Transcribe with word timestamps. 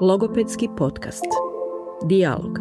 Logopedski 0.00 0.68
podcast. 0.76 1.24
Dialog. 2.04 2.58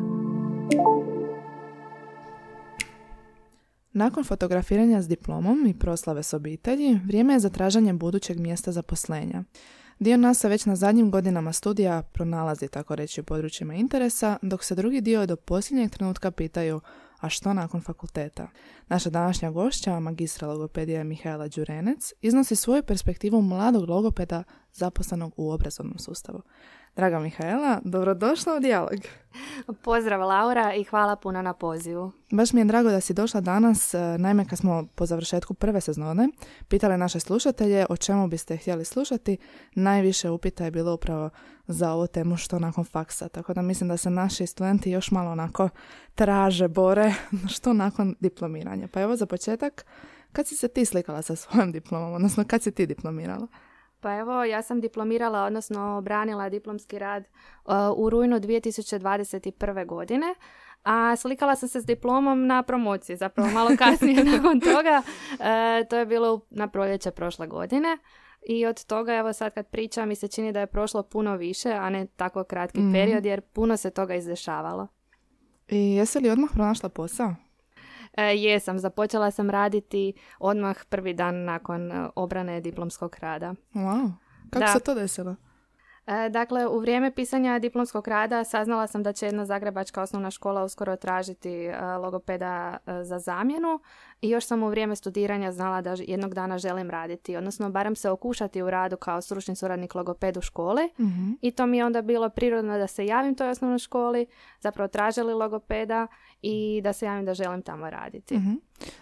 Nakon 3.93 4.23
fotografiranja 4.23 5.01
s 5.01 5.07
diplomom 5.07 5.67
i 5.67 5.79
proslave 5.79 6.23
s 6.23 6.33
obitelji, 6.33 6.99
vrijeme 7.05 7.33
je 7.33 7.39
za 7.39 7.49
traženje 7.49 7.93
budućeg 7.93 8.39
mjesta 8.39 8.71
zaposlenja. 8.71 9.43
Dio 9.99 10.17
nas 10.17 10.39
se 10.39 10.49
već 10.49 10.65
na 10.65 10.75
zadnjim 10.75 11.11
godinama 11.11 11.53
studija 11.53 12.01
pronalazi, 12.13 12.67
tako 12.67 12.95
reći, 12.95 13.21
u 13.21 13.23
područjima 13.23 13.73
interesa, 13.73 14.37
dok 14.41 14.63
se 14.63 14.75
drugi 14.75 15.01
dio 15.01 15.25
do 15.25 15.35
posljednjeg 15.35 15.91
trenutka 15.91 16.31
pitaju 16.31 16.81
a 17.19 17.29
što 17.29 17.53
nakon 17.53 17.81
fakulteta? 17.81 18.49
Naša 18.87 19.09
današnja 19.09 19.51
gošća, 19.51 19.99
magistra 19.99 20.47
logopedija 20.47 21.03
Mihaela 21.03 21.47
Đurenec, 21.47 22.13
iznosi 22.21 22.55
svoju 22.55 22.83
perspektivu 22.83 23.41
mladog 23.41 23.89
logopeda 23.89 24.43
zaposlenog 24.73 25.33
u 25.37 25.51
obrazovnom 25.51 25.99
sustavu. 25.99 26.41
Draga 26.97 27.19
Mihaela, 27.19 27.79
dobrodošla 27.83 28.55
u 28.55 28.59
dijalog. 28.59 28.99
Pozdrav 29.81 30.21
Laura 30.21 30.73
i 30.73 30.83
hvala 30.83 31.15
puno 31.15 31.41
na 31.41 31.53
pozivu. 31.53 32.11
Baš 32.31 32.53
mi 32.53 32.61
je 32.61 32.65
drago 32.65 32.89
da 32.89 33.01
si 33.01 33.13
došla 33.13 33.41
danas, 33.41 33.93
e, 33.93 34.17
naime 34.17 34.45
kad 34.45 34.59
smo 34.59 34.87
po 34.95 35.05
završetku 35.05 35.53
prve 35.53 35.81
sezone 35.81 36.29
pitali 36.67 36.97
naše 36.97 37.19
slušatelje 37.19 37.85
o 37.89 37.97
čemu 37.97 38.27
biste 38.27 38.57
htjeli 38.57 38.85
slušati, 38.85 39.37
najviše 39.75 40.29
upita 40.29 40.65
je 40.65 40.71
bilo 40.71 40.93
upravo 40.93 41.29
za 41.67 41.91
ovu 41.91 42.07
temu 42.07 42.37
što 42.37 42.59
nakon 42.59 42.85
faksa, 42.85 43.29
tako 43.29 43.53
da 43.53 43.61
mislim 43.61 43.87
da 43.87 43.97
se 43.97 44.09
naši 44.09 44.47
studenti 44.47 44.91
još 44.91 45.11
malo 45.11 45.31
onako 45.31 45.69
traže, 46.15 46.67
bore 46.67 47.13
što 47.53 47.73
nakon 47.73 48.15
diplomiranja. 48.19 48.87
Pa 48.87 49.01
evo 49.01 49.15
za 49.15 49.25
početak, 49.25 49.85
kad 50.31 50.47
si 50.47 50.55
se 50.55 50.67
ti 50.67 50.85
slikala 50.85 51.21
sa 51.21 51.35
svojom 51.35 51.71
diplomom, 51.71 52.13
odnosno 52.13 52.43
kad 52.47 52.63
si 52.63 52.71
ti 52.71 52.85
diplomirala? 52.85 53.47
Pa 53.99 54.17
evo, 54.17 54.43
ja 54.43 54.61
sam 54.61 54.81
diplomirala, 54.81 55.43
odnosno 55.43 56.01
branila 56.01 56.49
diplomski 56.49 56.99
rad 56.99 57.23
uh, 57.65 57.73
u 57.95 58.09
rujnu 58.09 58.39
2021. 58.39 59.85
godine, 59.85 60.35
a 60.83 61.15
slikala 61.15 61.55
sam 61.55 61.69
se 61.69 61.81
s 61.81 61.85
diplomom 61.85 62.47
na 62.47 62.63
promociji, 62.63 63.15
zapravo 63.15 63.49
malo 63.49 63.69
kasnije 63.79 64.23
nakon 64.23 64.59
toga. 64.59 65.01
Uh, 65.31 65.87
to 65.89 65.97
je 65.97 66.05
bilo 66.05 66.41
na 66.49 66.67
proljeće 66.67 67.11
prošle 67.11 67.47
godine. 67.47 67.97
I 68.49 68.65
od 68.65 68.85
toga, 68.85 69.15
evo 69.15 69.33
sad 69.33 69.53
kad 69.53 69.67
pričam, 69.67 70.07
mi 70.07 70.15
se 70.15 70.27
čini 70.27 70.51
da 70.51 70.59
je 70.59 70.67
prošlo 70.67 71.03
puno 71.03 71.35
više, 71.35 71.71
a 71.71 71.89
ne 71.89 72.07
tako 72.15 72.43
kratki 72.43 72.79
mhm. 72.79 72.93
period, 72.93 73.25
jer 73.25 73.41
puno 73.41 73.77
se 73.77 73.89
toga 73.89 74.15
izdešavalo. 74.15 74.87
I 75.67 75.95
jesi 75.95 76.19
li 76.19 76.29
odmah 76.29 76.49
pronašla 76.53 76.89
posao? 76.89 77.35
E, 78.17 78.35
jesam, 78.35 78.79
započela 78.79 79.31
sam 79.31 79.49
raditi 79.49 80.13
odmah 80.39 80.85
prvi 80.89 81.13
dan 81.13 81.43
nakon 81.43 81.91
e, 81.91 82.09
obrane 82.15 82.61
diplomskog 82.61 83.17
rada. 83.19 83.53
Wow, 83.73 84.11
kako 84.49 84.67
se 84.67 84.79
to 84.79 84.93
desilo? 84.93 85.35
E, 86.07 86.29
dakle, 86.29 86.67
u 86.67 86.79
vrijeme 86.79 87.11
pisanja 87.11 87.59
diplomskog 87.59 88.07
rada 88.07 88.43
saznala 88.43 88.87
sam 88.87 89.03
da 89.03 89.13
će 89.13 89.25
jedna 89.25 89.45
zagrebačka 89.45 90.01
osnovna 90.01 90.31
škola 90.31 90.63
uskoro 90.63 90.95
tražiti 90.95 91.49
e, 91.49 91.81
logopeda 91.81 92.77
e, 92.85 93.03
za 93.03 93.19
zamjenu 93.19 93.79
i 94.21 94.29
još 94.29 94.45
sam 94.45 94.63
u 94.63 94.69
vrijeme 94.69 94.95
studiranja 94.95 95.51
znala 95.51 95.81
da 95.81 95.95
jednog 95.99 96.33
dana 96.33 96.57
želim 96.57 96.89
raditi, 96.89 97.35
odnosno 97.35 97.69
barem 97.69 97.95
se 97.95 98.09
okušati 98.09 98.61
u 98.61 98.69
radu 98.69 98.97
kao 98.97 99.21
stručni 99.21 99.55
suradnik 99.55 99.95
logoped 99.95 100.37
u 100.37 100.41
školi 100.41 100.89
mhm. 100.99 101.31
i 101.41 101.51
to 101.51 101.65
mi 101.65 101.77
je 101.77 101.85
onda 101.85 102.01
bilo 102.01 102.29
prirodno 102.29 102.77
da 102.77 102.87
se 102.87 103.05
javim 103.05 103.35
toj 103.35 103.49
osnovnoj 103.49 103.79
školi, 103.79 104.25
zapravo 104.59 104.87
tražili 104.87 105.33
logopeda 105.33 106.07
i 106.41 106.81
da 106.83 106.93
se 106.93 107.05
javim 107.05 107.25
da 107.25 107.33
želim 107.33 107.61
tamo 107.61 107.89
raditi. 107.89 108.37
Mhm. 108.37 108.53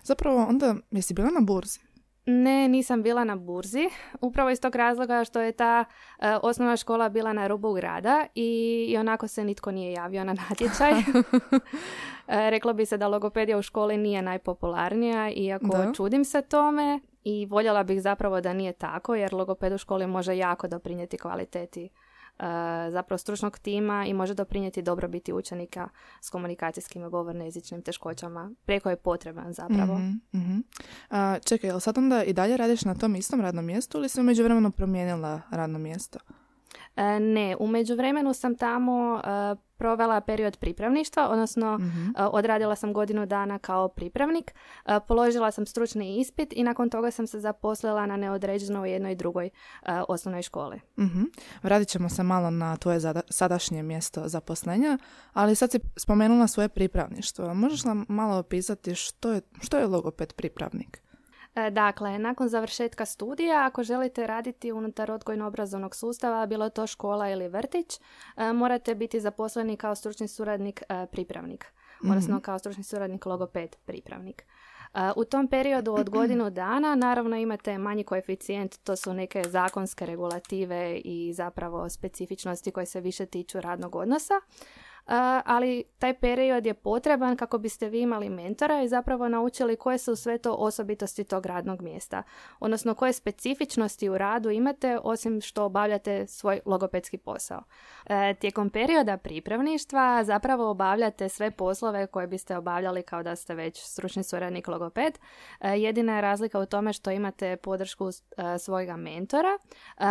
Zapravo 0.04 0.46
onda 0.50 0.76
jesi 0.92 1.14
bila 1.14 1.30
na 1.30 1.42
burzi? 1.42 1.80
Ne, 2.26 2.68
nisam 2.68 3.04
bila 3.04 3.24
na 3.24 3.36
burzi. 3.36 3.90
Upravo 4.22 4.50
iz 4.50 4.62
tog 4.62 4.76
razloga 4.76 5.24
što 5.24 5.42
je 5.42 5.52
ta 5.52 5.86
e, 6.20 6.36
osnovna 6.44 6.78
škola 6.78 7.10
bila 7.10 7.34
na 7.34 7.48
rubu 7.48 7.74
grada 7.74 8.26
i, 8.36 8.86
i 8.90 8.98
onako 8.98 9.28
se 9.28 9.44
nitko 9.44 9.72
nije 9.72 9.92
javio 9.92 10.24
na 10.24 10.34
natječaj. 10.34 10.92
e, 12.28 12.50
reklo 12.50 12.74
bi 12.74 12.86
se 12.86 12.98
da 12.98 13.08
logopedija 13.08 13.58
u 13.58 13.62
školi 13.62 13.98
nije 13.98 14.22
najpopularnija, 14.22 15.32
iako 15.32 15.78
da. 15.78 15.94
čudim 15.94 16.26
se 16.26 16.42
tome 16.42 17.00
i 17.24 17.46
voljela 17.46 17.84
bih 17.84 18.02
zapravo 18.02 18.42
da 18.42 18.54
nije 18.54 18.74
tako, 18.74 19.16
jer 19.16 19.34
logoped 19.34 19.74
u 19.74 19.78
školi 19.78 20.08
može 20.08 20.38
jako 20.38 20.68
doprinijeti 20.68 21.18
kvaliteti 21.18 21.90
zapravo 22.92 23.18
stručnog 23.18 23.60
tima 23.60 24.06
i 24.06 24.14
može 24.14 24.34
doprinijeti 24.34 24.82
dobrobiti 24.82 25.34
učenika 25.34 25.90
s 26.22 26.30
komunikacijskim 26.30 27.06
i 27.06 27.10
govorno-jezičnim 27.10 27.82
teškoćama. 27.82 28.52
Preko 28.66 28.90
je 28.90 28.96
potreban 28.96 29.54
zapravo. 29.54 29.98
mm 29.98 30.62
A, 31.10 31.40
čekaj, 31.46 31.70
jel 31.70 31.80
sad 31.80 31.98
onda 31.98 32.24
i 32.24 32.34
dalje 32.34 32.58
radiš 32.58 32.86
na 32.86 32.96
tom 32.96 33.16
istom 33.16 33.42
radnom 33.42 33.66
mjestu 33.66 33.98
ili 33.98 34.10
si 34.10 34.22
međuvremenu 34.22 34.72
promijenila 34.72 35.42
radno 35.52 35.80
mjesto? 35.80 36.20
E, 36.96 37.20
ne, 37.20 37.56
u 37.60 37.68
međuvremenu 37.68 38.34
sam 38.34 38.56
tamo 38.56 39.22
e, 39.24 39.56
provela 39.78 40.22
period 40.22 40.58
pripravništva, 40.58 41.30
odnosno 41.30 41.78
mm 41.78 42.06
odradila 42.18 42.76
sam 42.76 42.94
godinu 42.94 43.26
dana 43.26 43.60
kao 43.60 43.88
pripravnik, 43.88 44.54
položila 45.08 45.52
sam 45.52 45.66
stručni 45.66 46.20
ispit 46.20 46.54
i 46.54 46.64
nakon 46.64 46.90
toga 46.90 47.12
sam 47.12 47.28
se 47.28 47.40
zaposlila 47.40 48.06
na 48.06 48.18
neodređeno 48.18 48.82
u 48.82 48.86
jednoj 48.86 49.16
drugoj 49.16 49.50
osnovnoj 50.08 50.42
školi. 50.42 50.82
mm 50.98 51.24
Vratit 51.64 51.88
ćemo 51.88 52.10
se 52.10 52.24
malo 52.24 52.50
na 52.50 52.78
tvoje 52.78 53.00
sadašnje 53.30 53.84
mjesto 53.84 54.28
zaposlenja, 54.28 54.98
ali 55.34 55.56
sad 55.56 55.72
si 55.72 55.80
spomenula 55.98 56.48
svoje 56.48 56.70
pripravništvo. 56.70 57.54
Možeš 57.54 57.84
nam 57.84 58.06
malo 58.10 58.38
opisati 58.38 58.96
što 58.96 59.32
je, 59.32 59.42
što 59.62 59.78
je 59.78 59.88
logoped 59.88 60.34
pripravnik? 60.34 61.05
E, 61.56 61.72
dakle, 61.72 62.20
nakon 62.20 62.48
završetka 62.50 63.06
studija, 63.06 63.66
ako 63.66 63.84
želite 63.84 64.28
raditi 64.28 64.72
unutar 64.72 65.12
odgojno-obrazovnog 65.12 65.96
sustava, 65.96 66.46
bilo 66.46 66.70
to 66.70 66.88
škola 66.88 67.30
ili 67.30 67.48
vrtić, 67.48 68.00
e, 68.38 68.54
morate 68.54 68.96
biti 68.96 69.20
zaposleni 69.20 69.78
kao 69.78 69.96
stručni 69.96 70.28
suradnik 70.28 70.84
e, 70.90 71.06
pripravnik, 71.12 71.66
mm 72.04 72.10
odnosno 72.10 72.40
kao 72.40 72.60
stručni 72.60 72.84
suradnik 72.84 73.26
logoped 73.26 73.76
pripravnik. 73.86 74.46
U 75.16 75.26
tom 75.26 75.48
periodu 75.48 75.94
od 75.94 76.10
godinu 76.18 76.50
dana 76.50 76.96
naravno 76.96 77.36
imate 77.36 77.78
manji 77.78 78.04
koeficijent, 78.04 78.78
to 78.84 78.96
su 78.96 79.14
neke 79.14 79.44
zakonske 79.44 80.06
regulative 80.06 81.02
i 81.04 81.34
zapravo 81.34 81.90
specifičnosti 81.90 82.72
koje 82.72 82.86
se 82.86 83.02
više 83.02 83.26
tiču 83.26 83.62
radnog 83.62 83.96
odnosa 83.96 84.34
ali 85.46 85.84
taj 86.00 86.14
period 86.14 86.66
je 86.66 86.74
potreban 86.74 87.36
kako 87.36 87.58
biste 87.58 87.90
vi 87.90 88.02
imali 88.02 88.30
mentora 88.30 88.84
i 88.84 88.88
zapravo 88.88 89.30
naučili 89.30 89.76
koje 89.76 89.98
su 89.98 90.16
sve 90.16 90.38
to 90.38 90.54
osobitosti 90.54 91.24
tog 91.24 91.46
radnog 91.46 91.82
mjesta. 91.82 92.24
Odnosno 92.60 92.94
koje 92.94 93.14
specifičnosti 93.14 94.10
u 94.10 94.18
radu 94.18 94.50
imate 94.50 95.00
osim 95.04 95.42
što 95.42 95.64
obavljate 95.64 96.28
svoj 96.28 96.60
logopedski 96.66 97.18
posao. 97.18 97.64
E, 98.06 98.34
tijekom 98.34 98.70
perioda 98.70 99.18
pripravništva 99.18 100.24
zapravo 100.24 100.70
obavljate 100.70 101.30
sve 101.30 101.52
poslove 101.52 102.08
koje 102.08 102.28
biste 102.28 102.58
obavljali 102.58 103.04
kao 103.04 103.24
da 103.24 103.36
ste 103.36 103.56
već 103.56 103.82
stručni 103.82 104.24
suradnik 104.24 104.68
logoped. 104.68 105.20
E, 105.60 105.70
jedina 105.70 106.16
je 106.16 106.22
razlika 106.22 106.60
u 106.60 106.66
tome 106.66 106.94
što 106.94 107.12
imate 107.12 107.58
podršku 107.58 108.10
e, 108.10 108.12
svojega 108.60 108.96
mentora, 108.96 109.58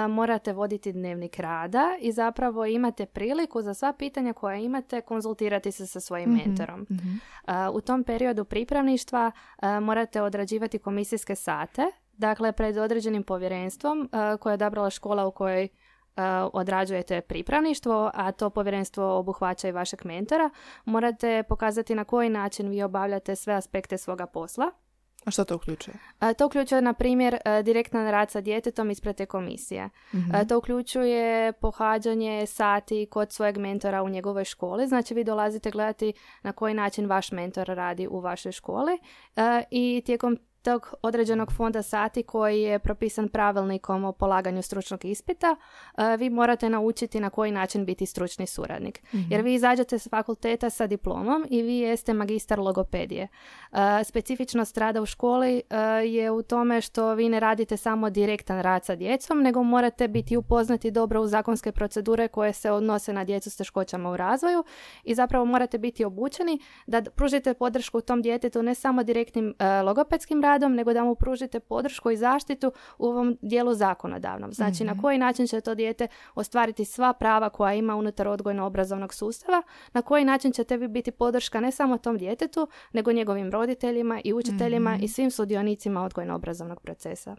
morate 0.09 0.53
voditi 0.53 0.93
dnevnik 0.93 1.39
rada 1.39 1.97
i 2.01 2.13
zapravo 2.13 2.67
imate 2.67 3.07
priliku 3.07 3.63
za 3.63 3.75
sva 3.75 3.93
pitanja 3.93 4.33
koja 4.33 4.57
imate 4.57 4.84
morate 4.85 5.01
konzultirati 5.01 5.73
se 5.73 5.87
sa 5.87 6.01
svojim 6.01 6.31
mm 6.31 6.35
mentorom. 6.35 6.87
Mhm. 6.91 7.17
u 7.73 7.81
tom 7.81 8.05
periodu 8.05 8.45
pripravništva 8.45 9.33
morate 9.83 10.23
odrađivati 10.23 10.79
komisijske 10.79 11.35
sate, 11.35 11.83
dakle 12.13 12.53
pred 12.53 12.79
određenim 12.79 13.23
povjerenstvom 13.23 14.09
koje 14.41 14.53
je 14.53 14.55
odabrala 14.55 14.91
škola 14.91 15.27
u 15.27 15.31
kojoj 15.31 15.69
odrađujete 16.53 17.21
pripravništvo, 17.21 18.11
a 18.15 18.33
to 18.33 18.51
povjerenstvo 18.51 19.19
obuhvaća 19.19 19.69
i 19.69 19.73
vašeg 19.73 20.05
mentora, 20.05 20.51
morate 20.85 21.43
pokazati 21.49 21.95
na 21.95 22.05
koji 22.05 22.31
način 22.31 22.69
vi 22.69 22.83
obavljate 22.83 23.37
sve 23.37 23.55
aspekte 23.55 23.99
svoga 23.99 24.27
posla 24.27 24.71
a 25.25 25.31
što 25.31 25.45
to 25.45 25.57
uključuje? 25.57 25.95
To 26.39 26.47
uključuje, 26.47 26.83
na 26.83 26.93
primjer, 26.93 27.39
e, 27.45 27.63
direktan 27.63 28.11
rad 28.11 28.31
sa 28.31 28.41
djetetom 28.41 28.91
ispred 28.91 29.17
te 29.17 29.27
komisije. 29.27 29.89
mm 30.13 30.19
To 30.49 30.59
uključuje 30.59 31.53
pohađanje 31.53 32.47
sati 32.47 33.07
kod 33.11 33.33
svojeg 33.33 33.59
mentora 33.59 34.03
u 34.03 34.09
njegovoj 34.09 34.45
školi. 34.45 34.87
Znači, 34.87 35.15
vi 35.15 35.25
dolazite 35.25 35.71
gledati 35.71 36.13
na 36.43 36.53
koji 36.53 36.75
način 36.75 37.07
vaš 37.07 37.33
mentor 37.33 37.67
radi 37.67 38.09
u 38.11 38.21
vašoj 38.21 38.53
školi 38.53 38.93
e, 39.37 39.63
i 39.71 40.03
tijekom 40.07 40.39
tog 40.65 40.95
određenog 41.03 41.53
fonda 41.53 41.83
sati 41.83 42.23
koji 42.23 42.63
je 42.63 42.79
propisan 42.79 43.29
pravilnikom 43.29 44.05
o 44.05 44.13
polaganju 44.13 44.63
stručnog 44.63 45.05
ispita, 45.05 45.57
e, 45.97 46.17
vi 46.17 46.31
morate 46.31 46.71
naučiti 46.71 47.21
na 47.21 47.31
koji 47.31 47.53
način 47.53 47.85
biti 47.85 48.07
stručni 48.07 48.47
suradnik. 48.47 49.03
Mhm. 49.15 49.33
Jer 49.33 49.43
vi 49.43 49.55
izađete 49.55 49.99
s 49.99 50.09
fakulteta 50.09 50.71
sa 50.71 50.87
diplomom 50.87 51.47
i 51.51 51.63
vi 51.63 51.79
jeste 51.79 52.13
magistar 52.13 52.59
logopedije. 52.59 53.29
E, 53.73 54.05
specifičnost 54.05 54.79
rada 54.79 55.03
u 55.03 55.07
školi 55.07 55.63
e, 55.71 55.77
je 56.07 56.31
u 56.31 56.43
tome 56.43 56.81
što 56.81 57.15
vi 57.15 57.29
ne 57.29 57.41
radite 57.41 57.77
samo 57.77 58.11
direktan 58.11 58.61
rad 58.61 58.85
sa 58.85 58.97
djecom, 58.97 59.43
nego 59.43 59.63
morate 59.63 60.09
biti 60.09 60.37
upoznati 60.37 60.91
dobro 60.91 61.21
u 61.21 61.27
zakonske 61.27 61.73
procedure 61.73 62.29
koje 62.29 62.53
se 62.53 62.71
odnose 62.71 63.13
na 63.13 63.25
djecu 63.25 63.51
s 63.51 63.57
teškoćama 63.57 64.11
u 64.11 64.17
razvoju 64.17 64.65
i 65.05 65.15
zapravo 65.15 65.45
morate 65.45 65.79
biti 65.79 66.05
obučeni 66.05 66.59
da 66.87 67.03
pružite 67.03 67.55
podršku 67.55 68.01
tom 68.01 68.23
djetetu 68.23 68.63
ne 68.63 68.75
samo 68.75 69.03
direktnim 69.03 69.55
logopedskim 69.85 70.43
radom, 70.43 70.54
radom, 70.55 70.75
nego 70.75 70.93
da 70.93 71.05
mu 71.05 71.15
pružite 71.15 71.61
podršku 71.61 72.11
i 72.11 72.17
zaštitu 72.17 72.73
u 72.99 73.07
ovom 73.07 73.39
dijelu 73.43 73.75
zakonodavnom. 73.75 74.53
Znači, 74.53 74.85
na 74.85 74.93
Mhm. 74.93 75.01
koji 75.01 75.19
način 75.19 75.47
će 75.47 75.61
to 75.61 75.75
dijete 75.75 76.09
ostvariti 76.35 76.85
sva 76.85 77.13
prava 77.13 77.51
koja 77.51 77.75
ima 77.75 77.97
unutar 77.97 78.29
odgojno-obrazovnog 78.29 79.15
sustava, 79.15 79.63
na 79.93 80.03
koji 80.03 80.25
način 80.25 80.53
ćete 80.53 80.77
vi 80.77 80.89
biti 80.89 81.11
podrška 81.11 81.61
ne 81.61 81.71
samo 81.71 81.99
tom 81.99 82.19
djetetu, 82.19 82.69
nego 82.93 83.13
njegovim 83.13 83.51
roditeljima 83.51 84.21
i 84.25 84.33
učiteljima 84.33 84.91
Mhm. 84.95 85.05
i 85.05 85.09
svim 85.09 85.31
sudionicima 85.31 86.05
odgojno-obrazovnog 86.05 86.81
procesa. 86.81 87.37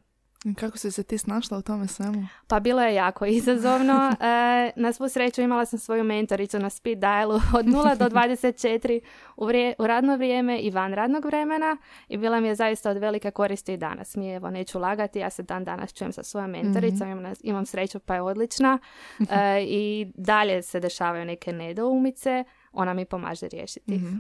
Kako 0.54 0.78
si 0.78 0.92
se 0.92 1.04
ti 1.04 1.18
snašla 1.18 1.58
u 1.58 1.62
tome 1.62 1.88
svemu? 1.88 2.28
Pa 2.48 2.60
bilo 2.60 2.82
je 2.82 2.96
jako 2.96 3.26
izazovno. 3.40 4.16
E, 4.20 4.72
na 4.76 4.94
svu 4.94 5.10
sreću 5.10 5.42
imala 5.42 5.66
sam 5.66 5.80
svoju 5.80 6.04
mentoricu 6.04 6.60
na 6.60 6.70
speed 6.70 7.00
dialu 7.00 7.34
od 7.34 7.66
0 7.66 7.98
do 7.98 8.06
24 8.18 9.00
u, 9.38 9.46
vrije- 9.46 9.74
u 9.80 9.88
radno 9.88 10.16
vrijeme 10.18 10.60
i 10.60 10.70
van 10.70 10.94
radnog 10.94 11.26
vremena 11.26 11.78
i 12.08 12.18
bila 12.18 12.40
mi 12.40 12.48
je 12.48 12.56
zaista 12.56 12.90
od 12.90 12.98
velike 12.98 13.32
koristi 13.32 13.74
i 13.74 13.78
danas. 13.78 14.16
Mi 14.16 14.28
je, 14.28 14.36
evo, 14.36 14.50
neću 14.50 14.80
lagati, 14.80 15.20
ja 15.20 15.30
se 15.30 15.44
dan 15.44 15.64
danas 15.64 15.94
čujem 15.94 16.12
sa 16.14 16.24
svojom 16.24 16.50
mentoricom, 16.52 17.10
imam, 17.10 17.34
imam 17.42 17.66
sreću 17.66 18.00
pa 18.00 18.16
je 18.16 18.22
odlična 18.22 18.80
E, 19.30 19.62
i 19.62 20.08
dalje 20.16 20.62
se 20.62 20.80
dešavaju 20.80 21.26
neke 21.26 21.54
nedoumice, 21.54 22.44
ona 22.74 22.94
mi 22.94 23.06
pomaže 23.06 23.48
riješiti. 23.48 23.92
Mhm. 23.96 24.16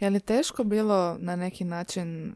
Je 0.00 0.10
li 0.10 0.20
teško 0.20 0.64
bilo 0.64 1.16
na 1.20 1.36
neki 1.36 1.64
način 1.64 2.34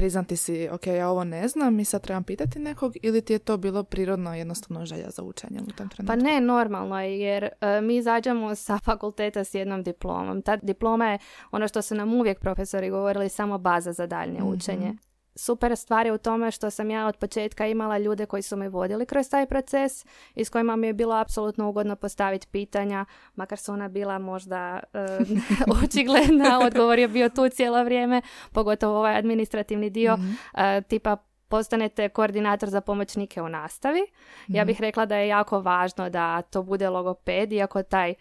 priznati 0.00 0.36
si, 0.36 0.68
ok, 0.68 0.86
ja 0.88 1.08
ovo 1.08 1.24
ne 1.24 1.48
znam 1.48 1.80
i 1.80 1.84
sad 1.84 2.02
trebam 2.02 2.24
pitati 2.24 2.58
nekog 2.60 2.92
ili 2.96 3.20
ti 3.20 3.32
je 3.32 3.38
to 3.38 3.56
bilo 3.56 3.82
prirodno 3.82 4.34
jednostavno 4.34 4.86
želja 4.86 5.10
za 5.10 5.22
učenjem 5.22 5.64
u 5.64 5.68
tom 5.68 5.88
Pa 5.88 5.94
trenutku? 5.96 6.24
ne, 6.24 6.40
normalno 6.42 7.00
je 7.00 7.20
jer 7.20 7.48
e, 7.60 7.80
mi 7.80 7.96
izađemo 7.96 8.54
sa 8.54 8.78
fakulteta 8.78 9.44
s 9.44 9.54
jednom 9.54 9.82
diplomom. 9.82 10.42
Ta 10.42 10.56
diploma 10.56 11.06
je 11.06 11.18
ono 11.50 11.68
što 11.68 11.82
su 11.82 11.94
nam 11.94 12.14
uvijek 12.14 12.40
profesori 12.40 12.90
govorili 12.90 13.28
samo 13.28 13.58
baza 13.58 13.92
za 13.92 14.06
daljnje 14.06 14.38
Mhm. 14.40 14.48
učenje. 14.48 14.94
Super 15.40 15.76
stvar 15.76 16.06
je 16.06 16.12
u 16.12 16.18
tome 16.18 16.50
što 16.50 16.70
sam 16.70 16.90
ja 16.90 17.06
od 17.06 17.16
početka 17.16 17.66
imala 17.66 17.98
ljude 17.98 18.26
koji 18.26 18.42
su 18.42 18.56
me 18.56 18.68
vodili 18.68 19.06
kroz 19.06 19.30
taj 19.30 19.46
proces 19.46 20.06
i 20.34 20.44
s 20.44 20.50
kojima 20.50 20.76
mi 20.76 20.86
je 20.86 20.92
bilo 20.92 21.14
apsolutno 21.14 21.68
ugodno 21.68 21.96
postaviti 21.96 22.46
pitanja, 22.46 23.04
makar 23.34 23.58
su 23.58 23.72
ona 23.72 23.88
bila 23.88 24.18
možda 24.18 24.80
e, 24.92 25.06
očigledna, 25.84 26.60
odgovor 26.66 26.98
je 26.98 27.08
bio 27.08 27.28
tu 27.28 27.48
cijelo 27.48 27.84
vrijeme, 27.84 28.22
pogotovo 28.52 28.98
ovaj 28.98 29.16
administrativni 29.16 29.90
dio, 29.90 30.16
Mhm. 30.16 30.30
e, 30.54 30.82
tipa 30.82 31.16
postanete 31.48 32.08
koordinator 32.08 32.68
za 32.68 32.80
pomoćnike 32.80 33.42
u 33.42 33.48
nastavi. 33.48 34.00
Ja 34.48 34.64
bih 34.64 34.80
rekla 34.80 35.06
da 35.06 35.16
je 35.16 35.28
jako 35.28 35.60
važno 35.60 36.10
da 36.10 36.42
to 36.42 36.62
bude 36.62 36.88
logoped, 36.88 37.52
iako 37.52 37.82
taj 37.82 38.14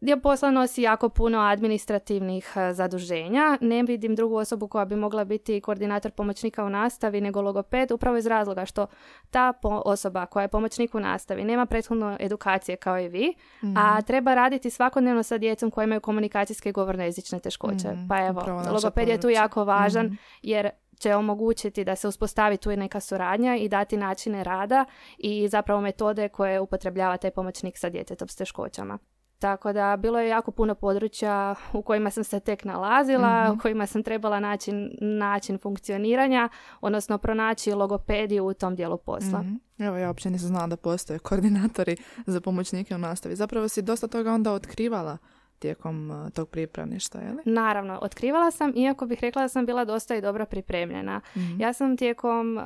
dio 0.00 0.16
posla 0.20 0.50
nosi 0.50 0.82
jako 0.82 1.08
puno 1.08 1.38
administrativnih 1.38 2.52
e, 2.56 2.72
zaduženja. 2.72 3.58
Ne 3.60 3.82
vidim 3.82 4.14
drugu 4.14 4.36
osobu 4.36 4.68
koja 4.68 4.84
bi 4.84 4.96
mogla 4.96 5.24
biti 5.24 5.60
koordinator 5.60 6.10
pomoćnika 6.12 6.64
u 6.64 6.70
nastavi 6.70 7.20
nego 7.20 7.40
logoped, 7.42 7.90
upravo 7.92 8.16
iz 8.16 8.26
razloga 8.26 8.64
što 8.66 8.86
ta 9.30 9.52
osoba 9.84 10.26
koja 10.26 10.42
je 10.42 10.48
pomoćnik 10.48 10.94
u 10.94 11.00
nastavi 11.00 11.44
nema 11.44 11.66
prethodno 11.66 12.16
edukacije 12.20 12.76
kao 12.76 12.98
i 13.00 13.08
vi, 13.08 13.34
a 13.76 14.02
treba 14.02 14.34
raditi 14.34 14.70
svakodnevno 14.70 15.22
sa 15.22 15.38
djecom 15.38 15.70
koja 15.70 15.84
imaju 15.84 16.00
komunikacijske 16.00 16.68
i 16.68 16.72
govorno 16.72 17.04
jezične 17.04 17.38
teškoće. 17.40 17.88
Mhm, 17.88 18.08
Pa 18.08 18.26
evo, 18.26 18.40
logoped 18.72 19.08
je 19.08 19.20
tu 19.20 19.28
jako 19.30 19.64
važan 19.64 20.06
Mhm. 20.06 20.14
jer 20.42 20.70
će 20.98 21.14
omogućiti 21.14 21.84
da 21.84 21.96
se 21.96 22.08
uspostavi 22.08 22.56
tu 22.56 22.70
i 22.70 22.76
neka 22.76 23.00
suradnja 23.00 23.56
i 23.56 23.68
dati 23.68 23.96
načine 23.96 24.44
rada 24.44 24.84
i 25.18 25.48
zapravo 25.48 25.80
metode 25.80 26.28
koje 26.28 26.60
upotrebljava 26.60 27.16
taj 27.16 27.30
pomoćnik 27.30 27.78
sa 27.78 27.90
djetetom 27.90 28.28
s 28.28 28.36
teškoćama. 28.36 28.98
Tako 29.38 29.72
da 29.72 29.96
bilo 29.96 30.20
je 30.20 30.28
jako 30.28 30.50
puno 30.50 30.74
područja 30.74 31.54
u 31.72 31.82
kojima 31.82 32.10
sam 32.10 32.24
se 32.24 32.40
tek 32.40 32.64
nalazila, 32.64 33.44
Mhm. 33.44 33.52
u 33.52 33.62
kojima 33.62 33.86
sam 33.86 34.02
trebala 34.02 34.40
naći 34.40 34.72
način 35.00 35.58
funkcioniranja, 35.58 36.48
odnosno 36.80 37.18
pronaći 37.18 37.72
logopediju 37.72 38.46
u 38.46 38.54
tom 38.54 38.76
dijelu 38.76 38.98
posla. 38.98 39.40
Mhm. 39.40 39.54
Evo, 39.78 39.96
ja 39.96 40.08
uopće 40.08 40.30
nisam 40.30 40.48
znala 40.48 40.66
da 40.66 40.76
postoje 40.76 41.18
koordinatori 41.18 41.96
za 42.26 42.40
pomoćnike 42.40 42.94
u 42.94 42.98
nastavi. 42.98 43.36
Zapravo 43.36 43.68
si 43.68 43.82
dosta 43.82 44.06
toga 44.06 44.32
onda 44.32 44.52
otkrivala 44.52 45.18
tijekom 45.58 46.10
uh, 46.10 46.30
tog 46.30 46.48
pripravništva, 46.48 47.20
je 47.20 47.32
li? 47.32 47.42
Naravno, 47.44 47.98
otkrivala 48.02 48.50
sam, 48.50 48.72
iako 48.76 49.06
bih 49.06 49.20
rekla 49.20 49.42
da 49.42 49.48
sam 49.48 49.66
bila 49.66 49.84
dosta 49.84 50.16
i 50.16 50.20
dobro 50.20 50.46
pripremljena. 50.46 51.20
Mhm. 51.36 51.60
Ja 51.60 51.72
sam 51.72 51.96
tijekom 51.96 52.56
um, 52.56 52.64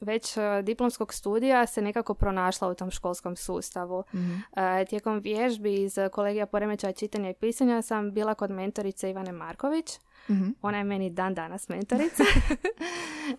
već 0.00 0.36
uh, 0.36 0.42
diplomskog 0.64 1.14
studija 1.14 1.66
se 1.66 1.82
nekako 1.82 2.14
pronašla 2.14 2.68
u 2.68 2.74
tom 2.74 2.90
školskom 2.90 3.36
sustavu. 3.36 4.04
Mhm. 4.14 4.32
Uh, 4.32 4.88
tijekom 4.88 5.18
vježbi 5.18 5.82
iz 5.82 5.98
kolegija 6.12 6.46
poremećaja 6.46 6.92
čitanja 6.92 7.30
i 7.30 7.34
pisanja 7.34 7.82
sam 7.82 8.12
bila 8.12 8.34
kod 8.34 8.50
mentorice 8.50 9.10
Ivane 9.10 9.32
Marković. 9.32 9.98
Mhm. 10.30 10.48
Ona 10.62 10.78
je 10.78 10.84
meni 10.84 11.10
dan 11.10 11.34
danas 11.34 11.68
mentorica. 11.68 12.24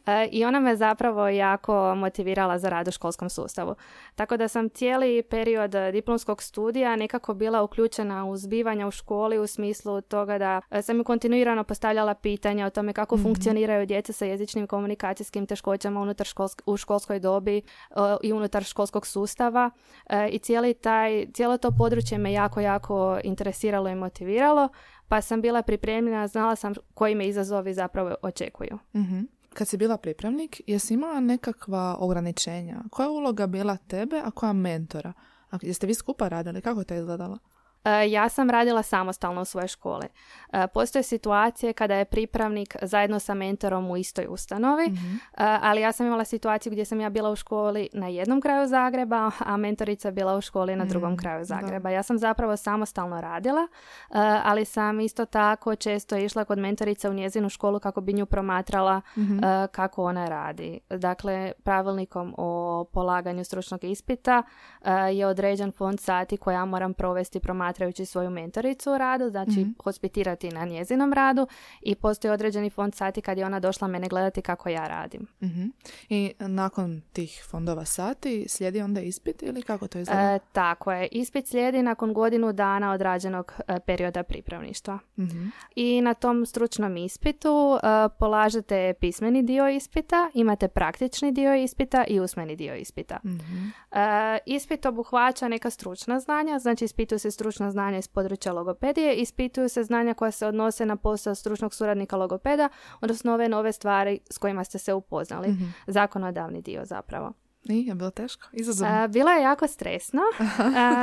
E, 0.06 0.28
I 0.32 0.46
ona 0.46 0.60
me 0.60 0.76
zapravo 0.76 1.28
jako 1.28 1.96
motivirala 1.96 2.60
za 2.60 2.70
rad 2.70 2.88
u 2.88 2.92
školskom 2.92 3.30
sustavu. 3.30 3.76
Tako 4.16 4.38
da 4.38 4.48
sam 4.48 4.70
cijeli 4.70 5.24
period 5.24 5.72
diplomskog 5.92 6.44
studija 6.44 6.96
nekako 6.96 7.34
bila 7.34 7.62
uključena 7.64 8.26
u 8.26 8.38
zbivanja 8.38 8.88
u 8.88 8.92
školi 8.92 9.40
u 9.40 9.48
smislu 9.48 10.02
toga 10.02 10.38
da 10.38 10.62
e, 10.72 10.82
sam 10.82 10.98
ju 10.98 11.04
kontinuirano 11.04 11.64
postavljala 11.64 12.14
pitanja 12.14 12.66
o 12.66 12.70
tome 12.70 12.94
kako 12.94 13.18
funkcioniraju 13.18 13.86
djeca 13.86 14.14
sa 14.14 14.26
jezičnim 14.26 14.68
komunikacijskim 14.68 15.46
teškoćama 15.46 16.02
unutar 16.02 16.28
školsk- 16.28 16.62
u 16.66 16.78
školskoj 16.78 17.20
dobi 17.20 17.58
e, 17.58 17.62
i 18.24 18.34
unutar 18.34 18.64
školskog 18.64 19.08
sustava 19.08 19.72
i 20.32 20.40
cijeli 20.40 20.74
taj, 20.74 21.28
cijelo 21.34 21.58
to 21.58 21.72
područje 21.72 22.18
me 22.18 22.34
jako, 22.34 22.60
jako 22.60 23.20
interesiralo 23.24 23.90
i 23.90 23.96
motiviralo 23.96 24.70
pa 25.08 25.22
sam 25.22 25.42
bila 25.42 25.62
pripremljena, 25.62 26.28
znala 26.28 26.56
sam 26.56 26.74
koji 26.94 27.16
me 27.16 27.28
izazovi 27.28 27.74
zapravo 27.74 28.16
očekuju. 28.22 28.80
Mhm. 28.96 29.20
Kad 29.54 29.68
si 29.68 29.78
bila 29.78 29.98
pripravnik, 29.98 30.62
jesi 30.68 30.94
imala 30.94 31.20
nekakva 31.20 31.98
ograničenja? 32.00 32.84
Koja 32.92 33.06
je 33.06 33.10
uloga 33.10 33.48
bila 33.48 33.78
tebe, 33.78 34.22
a 34.26 34.32
koja 34.32 34.54
mentora? 34.54 35.14
A 35.52 35.58
jeste 35.62 35.88
vi 35.88 35.94
skupa 35.94 36.28
radili? 36.28 36.62
Kako 36.62 36.80
je 36.80 36.86
to 36.86 36.96
izgledalo? 36.96 37.38
E, 37.86 38.10
Ja 38.10 38.30
sam 38.30 38.50
radila 38.50 38.84
samostalno 38.84 39.42
u 39.42 39.46
svojoj 39.46 39.68
školi. 39.68 40.06
E, 40.50 40.68
Postoje 40.68 41.04
situacije 41.04 41.74
kada 41.74 41.96
je 41.96 42.06
pripravnik 42.06 42.76
zajedno 42.82 43.20
sa 43.20 43.34
mentorom 43.34 43.92
u 43.92 43.98
istoj 43.98 44.26
ustanovi, 44.30 44.86
Mhm. 44.86 45.16
e, 45.16 45.20
ali 45.62 45.82
ja 45.82 45.92
sam 45.92 46.06
imala 46.06 46.26
situaciju 46.26 46.72
gdje 46.72 46.86
sam 46.86 47.02
ja 47.02 47.10
bila 47.10 47.30
u 47.30 47.36
školi 47.36 47.90
na 47.94 48.08
jednom 48.08 48.42
kraju 48.42 48.68
Zagreba, 48.68 49.32
a 49.40 49.58
mentorica 49.58 50.12
bila 50.12 50.36
u 50.36 50.42
školi 50.42 50.76
na 50.76 50.86
drugom 50.86 51.14
Mm, 51.14 51.18
kraju 51.18 51.40
da. 51.40 51.44
Zagreba. 51.46 51.90
Ja 51.90 52.04
sam 52.04 52.18
zapravo 52.18 52.58
samostalno 52.58 53.22
radila, 53.22 53.68
ali 54.44 54.66
sam 54.66 55.00
isto 55.00 55.26
tako 55.26 55.76
često 55.76 56.18
išla 56.18 56.46
kod 56.46 56.60
mentorice 56.60 57.10
u 57.10 57.14
njezinu 57.14 57.50
školu 57.50 57.80
kako 57.80 58.02
bi 58.02 58.14
nju 58.14 58.26
promatrala 58.26 59.02
Mhm. 59.18 59.40
e, 59.40 59.68
kako 59.68 60.04
ona 60.04 60.26
radi. 60.26 60.80
Dakle, 60.90 61.52
pravilnikom 61.64 62.36
o 62.38 62.54
polaganju 62.86 63.44
stručnog 63.44 63.84
ispita 63.84 64.44
je 65.12 65.28
određen 65.28 65.72
fond 65.72 66.00
sati 66.00 66.38
koja 66.38 66.54
ja 66.54 66.66
moram 66.66 66.94
provesti 66.94 67.40
promatrajući 67.74 68.06
svoju 68.06 68.30
mentoricu 68.30 68.92
u 68.92 68.98
radu, 68.98 69.30
znači 69.30 69.60
Mhm. 69.60 69.70
hospitirati 69.84 70.50
na 70.50 70.66
njezinom 70.66 71.14
radu 71.14 71.48
i 71.82 71.96
postoji 71.96 72.32
određeni 72.32 72.70
fond 72.70 72.96
sati 72.96 73.22
kad 73.22 73.38
je 73.38 73.46
ona 73.46 73.60
došla 73.60 73.88
mene 73.88 74.08
gledati 74.08 74.42
kako 74.42 74.70
ja 74.70 74.88
radim. 74.88 75.28
Mhm. 75.44 75.66
I 76.10 76.34
nakon 76.40 77.02
tih 77.14 77.44
fondova 77.50 77.86
sati 77.86 78.46
slijedi 78.50 78.82
onda 78.82 79.02
ispit 79.02 79.42
ili 79.44 79.62
kako 79.62 79.88
to 79.88 80.00
izgleda? 80.00 80.22
E, 80.22 80.40
tako 80.52 80.92
je. 80.92 81.08
Ispit 81.12 81.48
slijedi 81.48 81.84
nakon 81.84 82.14
godinu 82.14 82.54
dana 82.54 82.92
odrađenog 82.92 83.54
e, 83.68 83.80
perioda 83.80 84.24
pripravništva. 84.24 85.00
Mhm. 85.20 85.48
I 85.76 86.02
na 86.02 86.14
tom 86.14 86.46
stručnom 86.46 86.98
ispitu 86.98 87.50
e, 87.84 87.88
polažete 88.20 88.94
pismeni 89.00 89.44
dio 89.44 89.70
ispita, 89.70 90.30
imate 90.34 90.68
praktični 90.68 91.32
dio 91.32 91.56
ispita 91.56 92.04
i 92.08 92.20
usmeni 92.20 92.56
dio 92.56 92.76
ispita. 92.76 93.20
Mhm. 93.26 93.68
E, 93.92 94.38
ispit 94.46 94.86
obuhvaća 94.86 95.48
neka 95.48 95.70
stručna 95.70 96.20
znanja, 96.20 96.60
znači 96.60 96.86
ispituju 96.86 97.20
se 97.20 97.32
stručna 97.32 97.63
znanja 97.72 97.98
iz 97.98 98.08
područja 98.08 98.54
logopedije, 98.54 99.16
ispituju 99.16 99.70
se 99.70 99.84
znanja 99.84 100.14
koja 100.14 100.32
se 100.32 100.48
odnose 100.48 100.86
na 100.86 100.96
posao 100.96 101.36
stručnog 101.36 101.74
suradnika 101.74 102.16
logopeda, 102.16 102.70
odnosno 103.02 103.34
ove 103.34 103.50
nove 103.50 103.72
stvari 103.72 104.20
s 104.30 104.38
kojima 104.38 104.64
ste 104.64 104.78
se 104.78 104.94
upoznali. 104.94 105.48
Mhm. 105.48 105.64
Zakonodavni 105.88 106.62
dio 106.62 106.86
zapravo. 106.86 107.34
I 107.64 107.88
je 107.88 107.96
bilo 107.96 108.10
teško? 108.10 108.48
Izazovno? 108.54 109.08
Bilo 109.08 109.32
je 109.32 109.42
jako 109.42 109.68
stresno. 109.68 110.22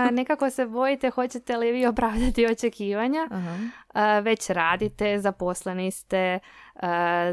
E, 0.08 0.12
nekako 0.12 0.50
se 0.50 0.66
bojite 0.66 1.10
hoćete 1.10 1.56
li 1.56 1.72
vi 1.72 1.86
opravdati 1.86 2.46
očekivanja. 2.46 3.28
Aha. 3.30 3.56
E, 3.94 4.20
već 4.20 4.50
radite, 4.50 5.18
zaposleni 5.18 5.90
ste, 5.90 6.16
e, 6.16 6.38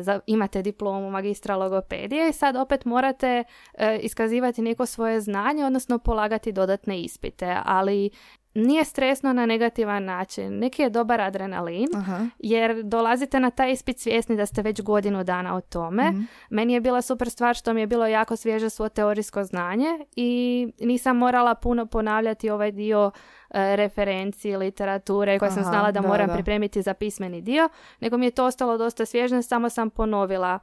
za- 0.02 0.20
imate 0.26 0.62
diplomu 0.62 1.10
magistra 1.12 1.56
logopedije 1.56 2.30
i 2.30 2.34
sad 2.34 2.56
opet 2.56 2.86
morate 2.86 3.44
e, 3.74 3.98
iskazivati 3.98 4.62
neko 4.62 4.86
svoje 4.86 5.22
znanje, 5.22 5.66
odnosno 5.66 6.00
polagati 6.00 6.52
dodatne 6.52 7.02
ispite, 7.02 7.58
ali 7.66 8.10
nije 8.58 8.86
stresno 8.86 9.34
na 9.34 9.46
negativan 9.46 10.06
način. 10.06 10.60
Neki 10.60 10.82
je 10.82 10.90
dobar 10.90 11.22
adrenalin, 11.22 11.88
Aha. 11.96 12.28
jer 12.40 12.84
dolazite 12.84 13.40
na 13.40 13.50
taj 13.50 13.72
ispit 13.72 14.00
svjesni 14.00 14.36
da 14.38 14.46
ste 14.46 14.62
već 14.62 14.82
godinu 14.82 15.24
dana 15.24 15.56
o 15.56 15.62
tome. 15.62 16.12
Mhm. 16.12 16.22
Meni 16.50 16.74
je 16.74 16.82
bila 16.82 17.02
super 17.02 17.30
stvar 17.30 17.56
što 17.56 17.74
mi 17.74 17.82
je 17.82 17.88
bilo 17.88 18.08
jako 18.08 18.36
svježe 18.36 18.70
svo 18.70 18.90
teorijsko 18.90 19.44
znanje 19.44 19.88
i 20.16 20.68
nisam 20.80 21.18
morala 21.18 21.56
puno 21.56 21.86
ponavljati 21.86 22.50
ovaj 22.50 22.72
dio 22.72 23.12
e, 23.50 23.76
referenci, 23.76 24.56
literature 24.56 25.40
koje 25.40 25.52
sam 25.52 25.64
znala 25.64 25.92
da, 25.92 26.02
da, 26.02 26.08
moram 26.08 26.28
da. 26.28 26.34
pripremiti 26.34 26.82
za 26.82 26.94
pismeni 26.94 27.42
dio, 27.42 27.70
nego 28.00 28.18
mi 28.18 28.26
je 28.26 28.32
to 28.32 28.46
ostalo 28.46 28.78
dosta 28.78 29.06
svježe, 29.06 29.42
samo 29.42 29.70
sam 29.70 29.90
ponovila 29.90 30.60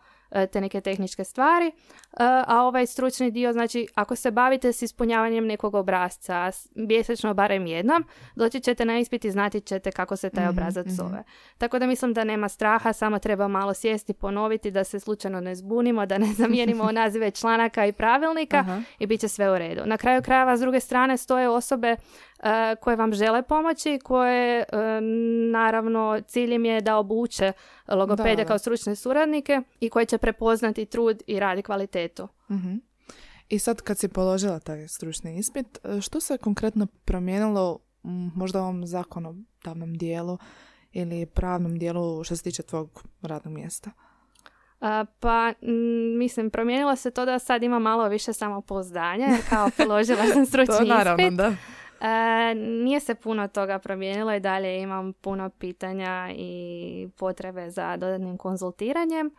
te 0.53 0.61
neke 0.61 0.81
tehničke 0.81 1.25
stvari, 1.25 1.67
e, 1.67 1.73
a 2.47 2.63
ovaj 2.63 2.87
stručni 2.87 3.31
dio, 3.31 3.53
znači 3.53 3.87
ako 3.95 4.17
se 4.17 4.31
bavite 4.31 4.73
s 4.73 4.83
ispunjavanjem 4.83 5.47
nekog 5.47 5.75
obrazca, 5.75 6.51
mjesečno 6.75 7.35
barem 7.35 7.67
jednom, 7.67 8.05
doći 8.37 8.61
ćete 8.61 8.85
na 8.85 8.99
ispit 8.99 9.25
i 9.25 9.31
znati 9.31 9.61
ćete 9.61 9.91
kako 9.91 10.17
se 10.17 10.31
taj 10.31 10.45
mhm, 10.45 10.51
obrazac 10.51 10.87
mhm. 10.87 10.95
zove. 10.95 11.23
Tako 11.59 11.79
da 11.79 11.87
mislim 11.87 12.13
da 12.13 12.25
nema 12.25 12.49
straha, 12.49 12.93
samo 12.93 13.19
treba 13.19 13.49
malo 13.49 13.75
sjesti, 13.75 14.13
ponoviti 14.13 14.71
da 14.71 14.85
se 14.85 15.01
slučajno 15.01 15.41
ne 15.41 15.55
zbunimo, 15.55 16.07
da 16.07 16.19
ne 16.19 16.27
zamijenimo 16.41 16.93
nazive 16.93 17.31
članaka 17.31 17.87
i 17.87 17.93
pravilnika 17.93 18.83
i 18.99 19.07
bit 19.07 19.21
će 19.21 19.29
sve 19.29 19.53
u 19.53 19.59
redu. 19.59 19.83
Na 19.87 19.97
kraju 19.97 20.23
krajeva 20.23 20.57
s 20.57 20.61
druge 20.61 20.81
strane 20.81 21.17
stoje 21.17 21.49
osobe 21.49 21.97
E, 22.34 22.34
koje 22.81 22.97
vam 22.97 23.15
žele 23.15 23.43
pomoći, 23.43 23.99
koje 24.05 24.61
e, 24.61 24.67
naravno 25.53 26.21
ciljem 26.27 26.65
je 26.65 26.81
da 26.81 26.97
obuče 26.97 27.53
logopede 27.89 28.45
kao 28.45 28.59
stručne 28.59 28.97
suradnike 28.97 29.63
i 29.81 29.91
koje 29.91 30.07
će 30.07 30.19
prepoznati 30.19 30.87
trud 30.87 31.23
i 31.27 31.41
radi 31.41 31.63
kvalitetu. 31.63 32.29
uh 32.49 32.57
I 33.49 33.59
sad 33.59 33.83
kad 33.83 33.99
si 33.99 34.09
položila 34.09 34.59
taj 34.59 34.89
stručni 34.89 35.39
ispit, 35.39 35.79
e, 35.85 36.01
što 36.01 36.21
se 36.21 36.39
konkretno 36.39 36.87
promijenilo 37.05 37.79
možda 38.35 38.61
u 38.61 38.63
ovom 38.63 38.87
zakonodavnom 38.87 39.95
dijelu 39.99 40.39
ili 40.93 41.27
pravnom 41.27 41.79
dijelu 41.79 42.25
što 42.25 42.37
se 42.37 42.43
tiče 42.43 42.63
tvog 42.63 43.03
radnog 43.23 43.55
mjesta? 43.55 43.91
pa 45.21 45.53
mislim, 46.19 46.51
promijenilo 46.51 46.97
se 46.97 47.11
to 47.11 47.25
da 47.25 47.39
sad 47.39 47.63
ima 47.63 47.79
malo 47.79 48.09
više 48.09 48.33
samopouzdanja 48.33 49.27
jer 49.27 49.41
kao 49.49 49.71
položila 49.77 50.27
sam 50.33 50.47
stručni 50.53 50.77
to, 50.79 50.85
naravno, 50.85 51.23
ispit. 51.23 51.37
Da. 51.37 51.53
E, 52.01 52.55
nije 52.55 53.01
se 53.01 53.15
puno 53.15 53.49
toga 53.49 53.79
promijenilo 53.79 54.35
i 54.35 54.41
dalje 54.41 54.81
imam 54.81 55.13
puno 55.13 55.51
pitanja 55.51 56.31
i 56.37 57.09
potrebe 57.17 57.71
za 57.71 57.97
dodatnim 57.97 58.37
konzultiranjem, 58.37 59.27
e, 59.27 59.31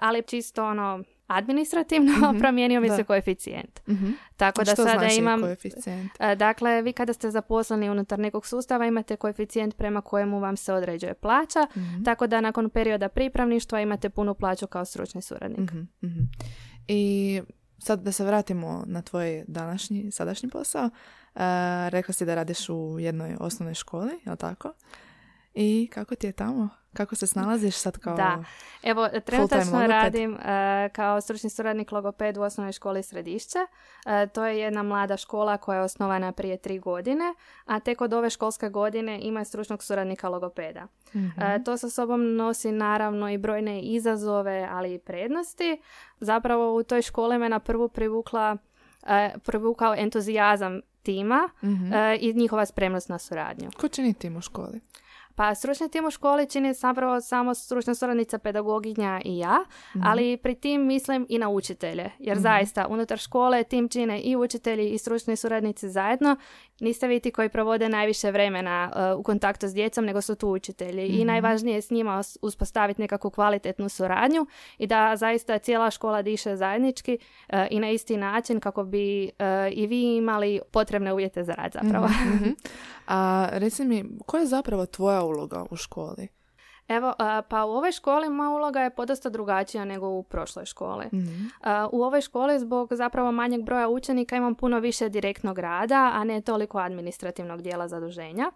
ali 0.00 0.22
čisto 0.22 0.64
ono 0.64 1.04
administrativno 1.28 2.12
mm 2.32 2.38
promijenio 2.38 2.80
mi 2.80 2.90
se 2.90 3.04
koeficijent. 3.04 3.88
mm 3.88 4.12
Tako 4.36 4.64
da 4.64 4.76
sada 4.76 4.90
znači 4.90 5.18
imam 5.18 5.40
koeficijent? 5.40 6.10
E, 6.20 6.34
dakle, 6.36 6.82
vi 6.82 6.92
kada 6.92 7.12
ste 7.12 7.30
zaposleni 7.30 7.90
unutar 7.90 8.18
nekog 8.18 8.46
sustava 8.46 8.86
imate 8.86 9.16
koeficijent 9.16 9.76
prema 9.76 10.00
kojemu 10.00 10.40
vam 10.40 10.56
se 10.56 10.72
određuje 10.72 11.14
plaća, 11.14 11.66
mhm. 11.76 12.02
tako 12.04 12.26
da 12.26 12.40
nakon 12.40 12.70
perioda 12.70 13.08
pripravništva 13.08 13.80
imate 13.80 14.10
punu 14.10 14.34
plaću 14.34 14.66
kao 14.66 14.84
stručni 14.84 15.22
suradnik. 15.22 15.72
Mhm, 15.72 16.20
I 16.88 17.42
sad 17.78 18.02
da 18.02 18.12
se 18.12 18.24
vratimo 18.24 18.84
na 18.86 19.02
tvoj 19.02 19.44
današnji, 19.48 20.10
sadašnji 20.10 20.48
posao. 20.48 20.90
Rekla 21.88 22.14
si 22.14 22.24
da 22.24 22.34
radiš 22.34 22.68
u 22.68 22.96
jednoj 22.98 23.36
osnovnoj 23.40 23.74
školi, 23.74 24.20
je 24.24 24.36
tako? 24.36 24.72
I 25.54 25.90
kako 25.92 26.14
ti 26.14 26.26
je 26.26 26.32
tamo? 26.32 26.68
Kako 26.92 27.16
se 27.16 27.26
snalaziš 27.26 27.76
sad 27.76 27.98
kao 27.98 28.16
Da, 28.16 28.44
evo, 28.82 29.08
trenutačno 29.24 29.86
radim 29.86 30.32
uh, 30.32 30.40
kao 30.92 31.20
stručni 31.20 31.50
suradnik 31.50 31.92
logoped 31.92 32.36
u 32.36 32.42
osnovnoj 32.42 32.72
školi 32.72 33.02
Središće. 33.02 33.58
Uh, 33.58 34.32
to 34.32 34.44
je 34.44 34.58
jedna 34.58 34.82
mlada 34.82 35.16
škola 35.16 35.56
koja 35.56 35.76
je 35.76 35.82
osnovana 35.82 36.32
prije 36.32 36.56
tri 36.56 36.78
godine, 36.78 37.34
a 37.64 37.80
tek 37.80 38.00
od 38.00 38.12
ove 38.12 38.30
školske 38.30 38.68
godine 38.68 39.20
ima 39.22 39.44
stručnog 39.44 39.82
suradnika 39.82 40.28
logopeda. 40.28 40.86
Uh, 41.14 41.20
to 41.64 41.76
sa 41.76 41.90
sobom 41.90 42.36
nosi 42.36 42.72
naravno 42.72 43.30
i 43.30 43.38
brojne 43.38 43.82
izazove, 43.82 44.68
ali 44.70 44.94
i 44.94 44.98
prednosti. 44.98 45.80
Zapravo 46.20 46.74
u 46.74 46.82
toj 46.82 47.02
školi 47.02 47.38
me 47.38 47.48
na 47.48 47.58
prvu 47.58 47.88
privukla 47.88 48.56
privukao 49.44 49.94
entuzijazam 49.94 50.80
tima 51.02 51.48
mm 51.62 51.92
i 52.20 52.32
njihova 52.34 52.66
spremnost 52.66 53.08
na 53.08 53.18
suradnju. 53.18 53.70
Ko 53.76 53.88
čini 53.88 54.14
tim 54.14 54.36
u 54.36 54.40
školi? 54.40 54.80
Pa 55.38 55.54
stručni 55.54 55.88
tim 55.88 56.06
u 56.06 56.10
školi 56.10 56.50
čini 56.50 56.74
zapravo 56.74 57.20
samo 57.20 57.54
stručna 57.54 57.94
suradnica 57.94 58.38
pedagoginja 58.38 59.20
i 59.24 59.38
ja, 59.38 59.58
mhm. 59.96 60.06
ali 60.06 60.36
pri 60.36 60.54
tim 60.54 60.86
mislim 60.86 61.26
i 61.28 61.38
na 61.38 61.48
učitelje, 61.48 62.10
jer 62.18 62.36
mhm. 62.36 62.42
zaista 62.42 62.86
unutar 62.88 63.18
škole 63.18 63.64
tim 63.64 63.88
čine 63.88 64.20
i 64.20 64.36
učitelji 64.36 64.90
i 64.90 64.98
stručni 64.98 65.36
suradnici 65.36 65.88
zajedno. 65.88 66.36
Niste 66.80 67.06
vi 67.06 67.20
ti 67.20 67.30
koji 67.30 67.48
provode 67.48 67.88
najviše 67.88 68.30
vremena 68.30 68.92
uh, 69.12 69.20
u 69.20 69.22
kontaktu 69.22 69.68
s 69.68 69.74
djecom, 69.74 70.04
nego 70.04 70.20
su 70.20 70.34
tu 70.34 70.48
učitelji 70.48 71.06
i 71.06 71.18
mhm. 71.18 71.26
najvažnije 71.26 71.74
je 71.74 71.82
s 71.82 71.90
njima 71.90 72.22
uspostaviti 72.42 73.00
nekakvu 73.00 73.30
kvalitetnu 73.30 73.88
suradnju 73.88 74.46
i 74.78 74.86
da 74.86 75.16
zaista 75.16 75.58
cijela 75.58 75.90
škola 75.90 76.22
diše 76.22 76.56
zajednički 76.56 77.18
uh, 77.48 77.58
i 77.70 77.80
na 77.80 77.90
isti 77.90 78.16
način 78.16 78.60
kako 78.60 78.84
bi 78.84 79.24
uh, 79.24 79.46
i 79.72 79.86
vi 79.86 80.16
imali 80.16 80.60
potrebne 80.70 81.12
uvjete 81.12 81.44
za 81.44 81.54
rad 81.54 81.72
zapravo. 81.72 82.08
A 83.08 83.48
reci 83.52 83.84
mi, 83.84 84.04
koja 84.26 84.40
je 84.40 84.46
zapravo 84.46 84.86
tvoja 84.86 85.24
uloga 85.28 85.64
u 85.70 85.76
školi? 85.76 86.28
Evo, 86.88 87.14
pa 87.48 87.64
u 87.64 87.70
ovoj 87.70 87.92
školi 87.92 88.28
moja 88.28 88.50
uloga 88.50 88.80
je 88.80 88.90
podosta 88.90 89.28
drugačija 89.28 89.84
nego 89.84 90.08
u 90.08 90.22
prošloj 90.22 90.64
školi. 90.64 91.06
Mhm. 91.06 91.44
U 91.92 92.02
ovoj 92.02 92.20
školi 92.20 92.58
zbog 92.58 92.88
zapravo 92.92 93.32
manjeg 93.32 93.62
broja 93.62 93.88
učenika 93.88 94.36
imam 94.36 94.54
puno 94.54 94.78
više 94.78 95.08
direktnog 95.08 95.58
rada, 95.58 96.10
a 96.14 96.24
ne 96.24 96.40
toliko 96.40 96.78
administrativnog 96.78 97.62
dijela 97.62 97.88
zaduženja. 97.88 98.50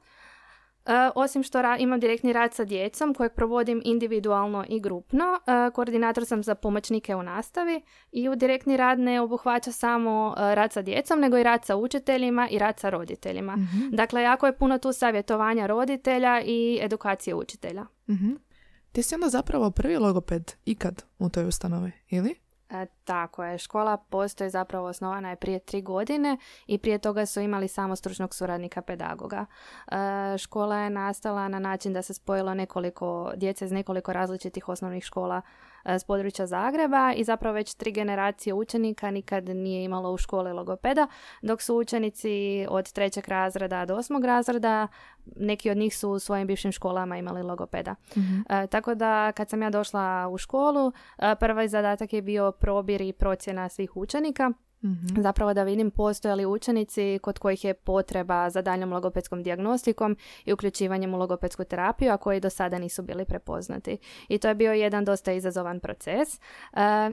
E, 0.87 1.11
osim 1.15 1.43
što 1.43 1.77
imam 1.79 2.01
direktni 2.01 2.33
rad 2.33 2.55
sa 2.55 2.65
djecom 2.65 3.15
kojeg 3.15 3.33
provodim 3.33 3.83
individualno 3.85 4.65
i 4.69 4.81
grupno, 4.81 5.25
e, 5.25 5.71
koordinator 5.71 6.27
sam 6.27 6.43
za 6.43 6.55
pomoćnike 6.55 7.15
u 7.15 7.23
nastavi 7.23 7.83
i 8.13 8.29
u 8.29 8.37
direktni 8.37 8.77
rad 8.77 8.99
ne 8.99 9.21
obuhvaća 9.21 9.73
samo 9.73 10.35
e, 10.39 10.55
rad 10.55 10.73
sa 10.73 10.83
djecom, 10.83 11.21
nego 11.21 11.39
i 11.39 11.43
rad 11.43 11.65
sa 11.65 11.77
učiteljima 11.77 12.49
i 12.49 12.59
rad 12.59 12.81
sa 12.81 12.91
roditeljima. 12.91 13.57
Mhm. 13.57 13.89
Dakle, 13.91 14.23
jako 14.23 14.47
je 14.47 14.59
puno 14.59 14.79
tu 14.79 14.93
savjetovanja 14.93 15.67
roditelja 15.67 16.43
i 16.45 16.79
edukacije 16.83 17.35
učitelja. 17.35 17.87
mm 18.09 18.35
Ti 18.93 19.03
si 19.03 19.15
onda 19.15 19.29
zapravo 19.29 19.71
prvi 19.71 19.97
logoped 19.97 20.53
ikad 20.65 21.05
u 21.19 21.29
toj 21.29 21.45
ustanovi, 21.45 21.93
ili? 22.11 22.35
E, 23.03 23.05
tako 23.05 23.45
je, 23.45 23.59
škola 23.59 23.97
postoji 23.97 24.51
zapravo 24.51 24.89
osnovana 24.89 25.31
je 25.31 25.37
prije 25.37 25.59
tri 25.59 25.83
godine 25.83 26.37
i 26.67 26.79
prije 26.79 26.99
toga 26.99 27.27
su 27.27 27.41
imali 27.41 27.69
samo 27.69 27.97
stručnog 27.97 28.35
suradnika 28.35 28.83
pedagoga. 28.83 29.47
E, 29.93 30.39
škola 30.39 30.77
je 30.77 30.91
nastala 30.91 31.49
na 31.49 31.59
način 31.59 31.93
da 31.93 32.03
se 32.03 32.15
spojilo 32.15 32.55
nekoliko 32.55 33.33
djece 33.37 33.65
iz 33.65 33.73
nekoliko 33.73 34.13
različitih 34.13 34.69
osnovnih 34.69 35.05
škola 35.05 35.43
E, 35.85 35.99
s 35.99 36.05
područja 36.05 36.47
Zagreba 36.47 37.13
i 37.17 37.25
zapravo 37.25 37.55
već 37.55 37.75
tri 37.75 37.93
generacije 37.93 38.55
učenika 38.55 39.11
nikad 39.11 39.49
nije 39.49 39.85
imalo 39.85 40.13
u 40.13 40.17
školi 40.17 40.53
logopeda, 40.53 41.07
dok 41.43 41.63
su 41.63 41.77
učenici 41.77 42.67
od 42.69 42.93
trećeg 42.93 43.29
razreda 43.29 43.87
do 43.87 43.97
osmog 43.97 44.25
razreda, 44.25 44.89
neki 45.37 45.71
od 45.71 45.77
njih 45.77 45.97
su 45.97 46.11
u 46.11 46.19
svojim 46.19 46.47
bivšim 46.47 46.73
školama 46.73 47.17
imali 47.17 47.43
logopeda. 47.43 47.95
mm 48.17 48.43
tako 48.71 48.95
da 48.95 49.33
kad 49.33 49.51
sam 49.51 49.63
ja 49.63 49.71
došla 49.71 50.29
u 50.29 50.39
školu, 50.39 50.93
e, 51.19 51.35
prvi 51.41 51.69
zadatak 51.69 52.13
je 52.13 52.23
bio 52.23 52.53
probir 52.93 53.09
i 53.09 53.13
procjena 53.13 53.69
svih 53.69 53.97
učenika 53.97 54.53
mm 54.83 55.23
Zapravo 55.23 55.55
da 55.55 55.63
vidim 55.63 55.91
postoje 55.91 56.35
li 56.35 56.47
učenici 56.47 57.19
kod 57.23 57.39
kojih 57.39 57.65
je 57.65 57.75
potreba 57.75 58.51
za 58.51 58.63
daljnjom 58.63 58.93
logopedskom 58.93 59.43
dijagnostikom 59.43 60.17
i 60.45 60.53
uključivanjem 60.53 61.15
u 61.15 61.19
logopedsku 61.19 61.65
terapiju, 61.65 62.13
a 62.13 62.17
koji 62.17 62.41
do 62.41 62.51
sada 62.51 62.79
nisu 62.79 63.03
bili 63.03 63.25
prepoznati. 63.25 63.99
I 64.29 64.39
to 64.39 64.49
je 64.49 64.55
bio 64.55 64.73
jedan 64.73 65.05
dosta 65.05 65.33
izazovan 65.33 65.81
proces. 65.81 66.35
E, 66.35 66.39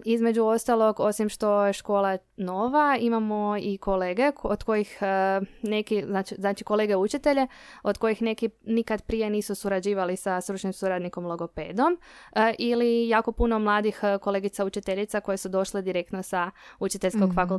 između 0.05 0.43
ostalog, 0.43 0.99
osim 0.99 1.29
što 1.29 1.65
je 1.65 1.73
škola 1.73 2.17
nova, 2.37 2.97
imamo 2.99 3.57
i 3.59 3.77
kolege 3.77 4.31
od 4.43 4.63
kojih 4.63 4.97
e, 5.01 5.41
neki, 5.61 6.03
znači, 6.05 6.35
znači 6.37 6.63
kolege 6.63 6.95
učitelje, 6.95 7.47
od 7.83 7.97
kojih 7.97 8.21
neki 8.21 8.49
nikad 8.65 9.01
prije 9.01 9.29
nisu 9.29 9.55
surađivali 9.55 10.15
sa 10.15 10.41
stručnim 10.41 10.73
suradnikom 10.73 11.25
logopedom 11.25 11.97
e, 12.35 12.53
ili 12.59 13.07
jako 13.07 13.31
puno 13.31 13.59
mladih 13.59 14.01
kolegica 14.21 14.65
učiteljica 14.65 15.19
koje 15.19 15.37
su 15.37 15.49
došle 15.49 15.81
direktno 15.81 16.23
sa 16.23 16.51
učiteljskog 16.79 17.29
mm 17.29 17.35
fakulteta. 17.35 17.58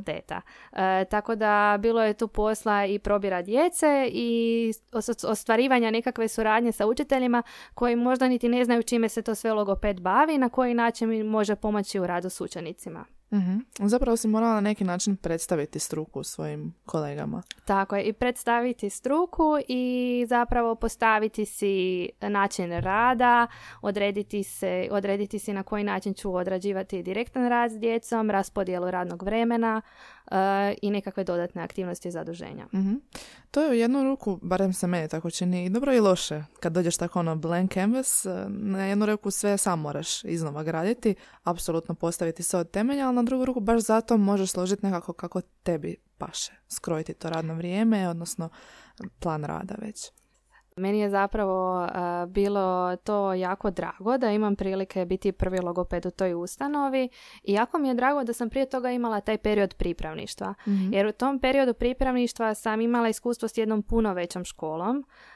E, 0.72 1.04
tako 1.04 1.34
da 1.34 1.76
bilo 1.80 2.02
je 2.02 2.14
tu 2.14 2.28
posla 2.28 2.86
i 2.86 2.98
probira 2.98 3.42
djece 3.42 4.08
i 4.12 4.72
ostvarivanja 5.28 5.90
nekakve 5.90 6.28
suradnje 6.28 6.72
sa 6.72 6.86
učiteljima 6.86 7.42
koji 7.74 7.96
možda 7.96 8.28
niti 8.28 8.48
ne 8.48 8.64
znaju 8.64 8.82
čime 8.82 9.08
se 9.08 9.22
to 9.22 9.34
sve 9.34 9.52
logoped 9.52 10.00
bavi 10.00 10.34
i 10.34 10.38
na 10.38 10.48
koji 10.48 10.74
način 10.74 11.26
može 11.26 11.56
pomoći 11.56 12.00
u 12.00 12.06
radu 12.06 12.30
s 12.30 12.40
učenicima. 12.40 13.19
Mm 13.32 13.60
Zapravo 13.78 14.16
si 14.16 14.28
morala 14.28 14.54
na 14.54 14.60
neki 14.60 14.84
način 14.84 15.16
predstaviti 15.16 15.78
struku 15.78 16.22
svojim 16.22 16.74
kolegama. 16.86 17.42
Tako 17.64 17.96
je, 17.96 18.04
i 18.04 18.12
predstaviti 18.12 18.90
struku 18.90 19.56
i 19.68 20.24
zapravo 20.28 20.74
postaviti 20.74 21.46
si 21.46 22.08
način 22.20 22.72
rada, 22.72 23.46
odrediti, 23.82 24.42
se, 24.42 24.88
odrediti 24.90 25.38
si 25.38 25.52
na 25.52 25.62
koji 25.62 25.84
način 25.84 26.14
ću 26.14 26.34
odrađivati 26.34 27.02
direktan 27.02 27.48
rad 27.48 27.72
s 27.72 27.78
djecom, 27.78 28.30
raspodjelu 28.30 28.90
radnog 28.90 29.22
vremena, 29.22 29.82
i 30.82 30.90
nekakve 30.90 31.24
dodatne 31.24 31.62
aktivnosti 31.62 32.10
zaduženja. 32.10 32.66
mm 32.72 32.94
To 33.50 33.62
je 33.62 33.70
u 33.70 33.74
jednu 33.74 34.04
ruku, 34.04 34.38
barem 34.42 34.72
se 34.72 34.86
meni 34.86 35.08
tako 35.08 35.30
čini, 35.30 35.64
i 35.64 35.70
dobro 35.70 35.94
i 35.94 36.00
loše. 36.00 36.44
Kad 36.60 36.72
dođeš 36.72 36.96
tako 36.96 37.18
ono 37.18 37.36
blank 37.36 37.74
canvas, 37.74 38.26
e, 38.26 38.46
na 38.48 38.84
jednu 38.84 39.06
ruku 39.06 39.30
sve 39.30 39.58
sam 39.58 39.80
moraš 39.80 40.24
iznova 40.24 40.62
graditi, 40.62 41.14
apsolutno 41.42 41.94
postaviti 41.94 42.42
sve 42.42 42.60
od 42.60 42.70
temelja, 42.70 43.08
ali 43.08 43.14
na 43.22 43.26
drugu 43.26 43.44
ruku 43.44 43.60
baš 43.60 43.80
zato 43.80 44.16
možeš 44.16 44.50
složiti 44.50 44.86
nekako 44.86 45.12
kako 45.12 45.40
tebi 45.62 45.96
paše. 46.18 46.52
Skrojiti 46.68 47.14
to 47.14 47.30
radno 47.30 47.54
vrijeme, 47.54 48.08
odnosno 48.08 48.48
plan 49.20 49.44
rada 49.44 49.74
već. 49.78 50.10
Meni 50.76 51.00
je 51.00 51.10
zapravo 51.10 51.88
bilo 52.28 52.96
to 52.96 53.34
jako 53.34 53.70
drago 53.70 54.18
da 54.18 54.30
imam 54.30 54.56
prilike 54.56 55.04
biti 55.04 55.32
prvi 55.32 55.60
logoped 55.60 56.06
u 56.06 56.10
toj 56.10 56.34
ustanovi 56.34 57.08
i 57.42 57.52
jako 57.52 57.78
mi 57.78 57.88
je 57.88 57.94
drago 57.94 58.24
da 58.24 58.32
sam 58.32 58.50
prije 58.50 58.68
toga 58.68 58.90
imala 58.90 59.20
taj 59.20 59.38
period 59.38 59.74
pripravništva. 59.74 60.54
Mhm. 60.68 60.92
Jer 60.92 61.06
u 61.06 61.12
tom 61.12 61.38
periodu 61.38 61.74
pripravništva 61.74 62.54
sam 62.54 62.80
imala 62.80 63.08
iskustvo 63.08 63.48
s 63.48 63.58
jednom 63.58 63.82
puno 63.82 64.14
većom 64.14 64.44
školom 64.44 64.98
Uh, 64.98 65.29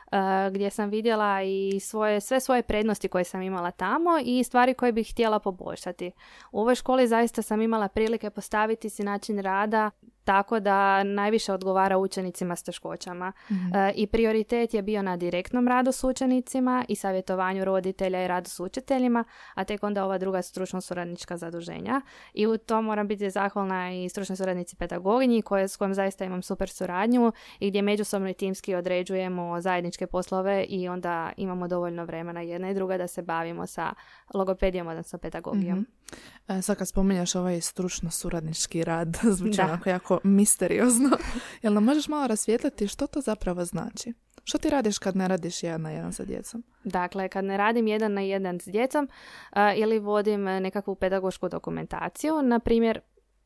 gdje 0.51 0.71
sam 0.71 0.91
vidjela 0.91 1.43
i 1.43 1.81
svoje, 1.81 2.21
sve 2.21 2.41
svoje 2.41 2.63
prednosti 2.63 3.09
koje 3.09 3.25
sam 3.25 3.43
imala 3.43 3.71
tamo 3.71 4.11
i 4.25 4.45
stvari 4.45 4.75
koje 4.75 4.93
bih 4.93 5.11
htjela 5.11 5.39
poboljšati. 5.39 6.11
U 6.53 6.61
ovoj 6.61 6.75
školi 6.75 7.09
zaista 7.09 7.43
sam 7.43 7.63
imala 7.63 7.89
prilike 7.89 8.31
postaviti 8.31 8.91
si 8.91 9.03
način 9.03 9.39
rada 9.39 9.91
tako 10.25 10.61
da 10.61 11.03
najviše 11.03 11.53
odgovara 11.53 11.99
učenicima 11.99 12.57
s 12.57 12.63
teškoćama. 12.63 13.33
Mhm. 13.51 13.67
Uh, 13.67 13.73
I 13.95 14.07
prioritet 14.07 14.75
je 14.75 14.83
bio 14.83 15.03
na 15.03 15.17
direktnom 15.17 15.69
radu 15.69 15.93
s 15.93 16.05
učenicima 16.05 16.85
i 16.89 16.97
savjetovanju 16.97 17.65
roditelja 17.65 18.25
i 18.25 18.29
radu 18.29 18.51
s 18.51 18.61
učiteljima, 18.61 19.25
a 19.55 19.65
tek 19.65 19.83
onda 19.83 20.05
ova 20.05 20.19
druga 20.19 20.43
stručno 20.43 20.81
suradnička 20.81 21.37
zaduženja. 21.37 22.01
I 22.35 22.47
u 22.47 22.59
to 22.59 22.83
moram 22.83 23.09
biti 23.09 23.31
zahvalna 23.31 23.93
i 23.93 24.09
stručnoj 24.09 24.37
suradnici 24.37 24.77
pedagoginji 24.77 25.43
koje, 25.43 25.69
s 25.69 25.77
kojom 25.77 25.95
zaista 25.95 26.25
imam 26.25 26.43
super 26.43 26.69
suradnju 26.69 27.33
i 27.59 27.71
gdje 27.71 27.83
međusobno 27.83 28.29
i 28.29 28.35
timski 28.35 28.75
određujemo 28.75 29.61
zajedničke 29.61 30.07
poslove 30.07 30.65
i 30.69 30.89
onda 30.89 31.33
imamo 31.37 31.69
dovoljno 31.69 32.05
vremena 32.05 32.41
jedna 32.41 32.71
i 32.71 32.75
druga 32.75 32.99
da 32.99 33.07
se 33.07 33.23
bavimo 33.23 33.67
sa 33.67 33.95
logopedijom, 34.35 34.87
odnosno 34.87 35.19
pedagogijom. 35.19 35.79
Mhm. 35.79 36.04
E, 36.49 36.63
sad 36.63 36.77
kad 36.77 36.89
spominjaš 36.89 37.35
ovaj 37.35 37.61
stručno 37.61 38.11
suradnički 38.11 38.85
rad, 38.85 39.19
zvuči 39.37 39.61
onako 39.61 39.91
jako 39.91 40.21
misteriozno. 40.25 41.11
Jel 41.63 41.73
nam 41.73 41.85
možeš 41.85 42.09
malo 42.09 42.27
rasvijetliti 42.27 42.89
što 42.89 43.07
to 43.07 43.21
zapravo 43.21 43.65
znači? 43.65 44.13
Što 44.45 44.59
ti 44.59 44.71
radiš 44.71 44.99
kad 44.99 45.17
ne 45.17 45.29
radiš 45.29 45.63
jedan 45.63 45.83
na 45.83 45.91
jedan 45.91 46.13
sa 46.13 46.25
djecom? 46.25 46.65
Dakle, 46.85 47.29
kad 47.29 47.45
ne 47.45 47.57
radim 47.57 47.87
jedan 47.87 48.13
na 48.13 48.21
jedan 48.21 48.61
s 48.61 48.65
djecom 48.65 49.09
a, 49.51 49.75
ili 49.75 49.99
vodim 49.99 50.49
e, 50.49 50.61
nekakvu 50.61 50.95
pedagošku 50.95 51.49
dokumentaciju, 51.49 52.43
na 52.43 52.59
primjer, 52.59 53.01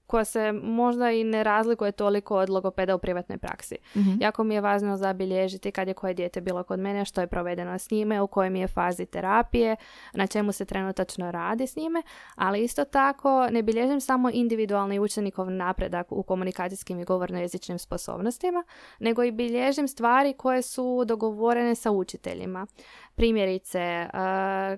koja 0.08 0.24
se 0.24 0.52
možda 0.52 1.10
i 1.10 1.24
ne 1.24 1.44
razlikuje 1.44 1.92
toliko 1.92 2.36
od 2.36 2.50
logopeda 2.50 2.94
u 2.94 2.98
privatnoj 2.98 3.38
praksi. 3.38 3.76
Mhm. 3.96 4.10
Jako 4.20 4.44
mi 4.44 4.54
je 4.54 4.60
važno 4.60 4.96
zabilježiti 4.96 5.70
kad 5.70 5.88
je 5.88 5.94
koje 5.94 6.14
dijete 6.14 6.40
bilo 6.40 6.62
kod 6.62 6.78
mene, 6.78 7.04
što 7.04 7.20
je 7.20 7.26
provedeno 7.26 7.78
s 7.78 7.90
njime, 7.90 8.20
u 8.20 8.26
kojoj 8.26 8.50
mi 8.50 8.60
je 8.60 8.68
fazi 8.68 9.06
terapije, 9.06 9.76
na 10.12 10.26
čemu 10.26 10.52
se 10.52 10.64
trenutačno 10.64 11.30
radi 11.30 11.66
s 11.66 11.76
njime, 11.76 12.02
ali 12.34 12.64
isto 12.64 12.84
tako 12.84 13.46
ne 13.50 13.62
bilježim 13.62 14.00
samo 14.00 14.30
individualni 14.32 14.98
učenikov 14.98 15.50
napredak 15.50 16.12
u 16.12 16.22
komunikacijskim 16.22 17.00
i 17.00 17.04
govorno-jezičnim 17.04 17.78
sposobnostima, 17.78 18.64
nego 18.98 19.22
i 19.22 19.32
bilježim 19.32 19.88
stvari 19.88 20.32
koje 20.32 20.62
su 20.62 21.04
dogovorene 21.04 21.74
sa 21.74 21.90
učiteljima. 21.90 22.66
Primjerice, 23.14 23.78
e, 23.78 24.08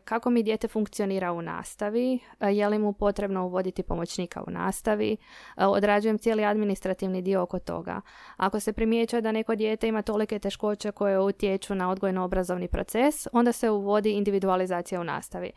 kako 0.05 0.31
mi 0.31 0.43
dijete 0.43 0.69
funkcionira 0.69 1.33
u 1.33 1.43
nastavi, 1.43 2.19
e, 2.41 2.53
je 2.53 2.69
li 2.69 2.79
mu 2.79 2.93
potrebno 2.93 3.47
uvoditi 3.47 3.83
pomoćnika 3.83 4.43
u 4.47 4.51
nastavi, 4.51 5.17
odrađujem 5.57 6.19
cijeli 6.19 6.45
administrativni 6.45 7.23
dio 7.23 7.43
oko 7.43 7.59
toga. 7.59 8.01
Ako 8.37 8.61
se 8.61 8.73
primjećuje 8.73 9.23
da 9.23 9.33
neko 9.33 9.55
dijete 9.55 9.89
ima 9.89 10.03
tolike 10.03 10.39
teškoće 10.39 10.93
koje 10.93 11.21
utječu 11.21 11.75
na 11.75 11.91
odgojno-obrazovni 11.91 12.69
proces, 12.69 13.27
onda 13.33 13.53
se 13.53 13.71
uvodi 13.71 14.11
individualizacija 14.11 15.01
u 15.01 15.05
nastavi. 15.05 15.51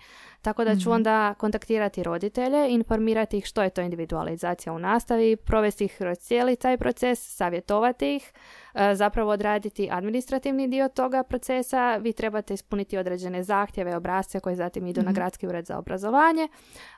Tako 0.44 0.64
da 0.64 0.76
ću 0.76 0.92
onda 0.92 1.34
kontaktirati 1.34 2.04
roditelje, 2.04 2.70
informirati 2.70 3.38
ih 3.38 3.46
što 3.46 3.64
je 3.64 3.70
to 3.70 3.82
individualizacija 3.82 4.74
u 4.74 4.80
nastavi, 4.80 5.36
provesti 5.36 5.86
ih 5.86 5.96
kroz 5.98 6.18
cijeli 6.18 6.56
taj 6.56 6.78
proces, 6.78 7.36
savjetovati 7.36 8.16
ih, 8.16 8.34
e, 8.74 8.96
zapravo 8.96 9.32
odraditi 9.32 9.90
administrativni 9.92 10.68
dio 10.68 10.90
toga 10.90 11.24
procesa. 11.24 11.96
Vi 11.96 12.14
trebate 12.14 12.54
ispuniti 12.54 12.98
određene 12.98 13.44
zahtjeve, 13.44 13.96
obrazce 13.96 14.40
koji 14.40 14.56
zatim 14.56 14.88
idu 14.88 15.02
na 15.02 15.12
gradski 15.12 15.48
ured 15.48 15.66
za 15.66 15.78
obrazovanje 15.78 16.48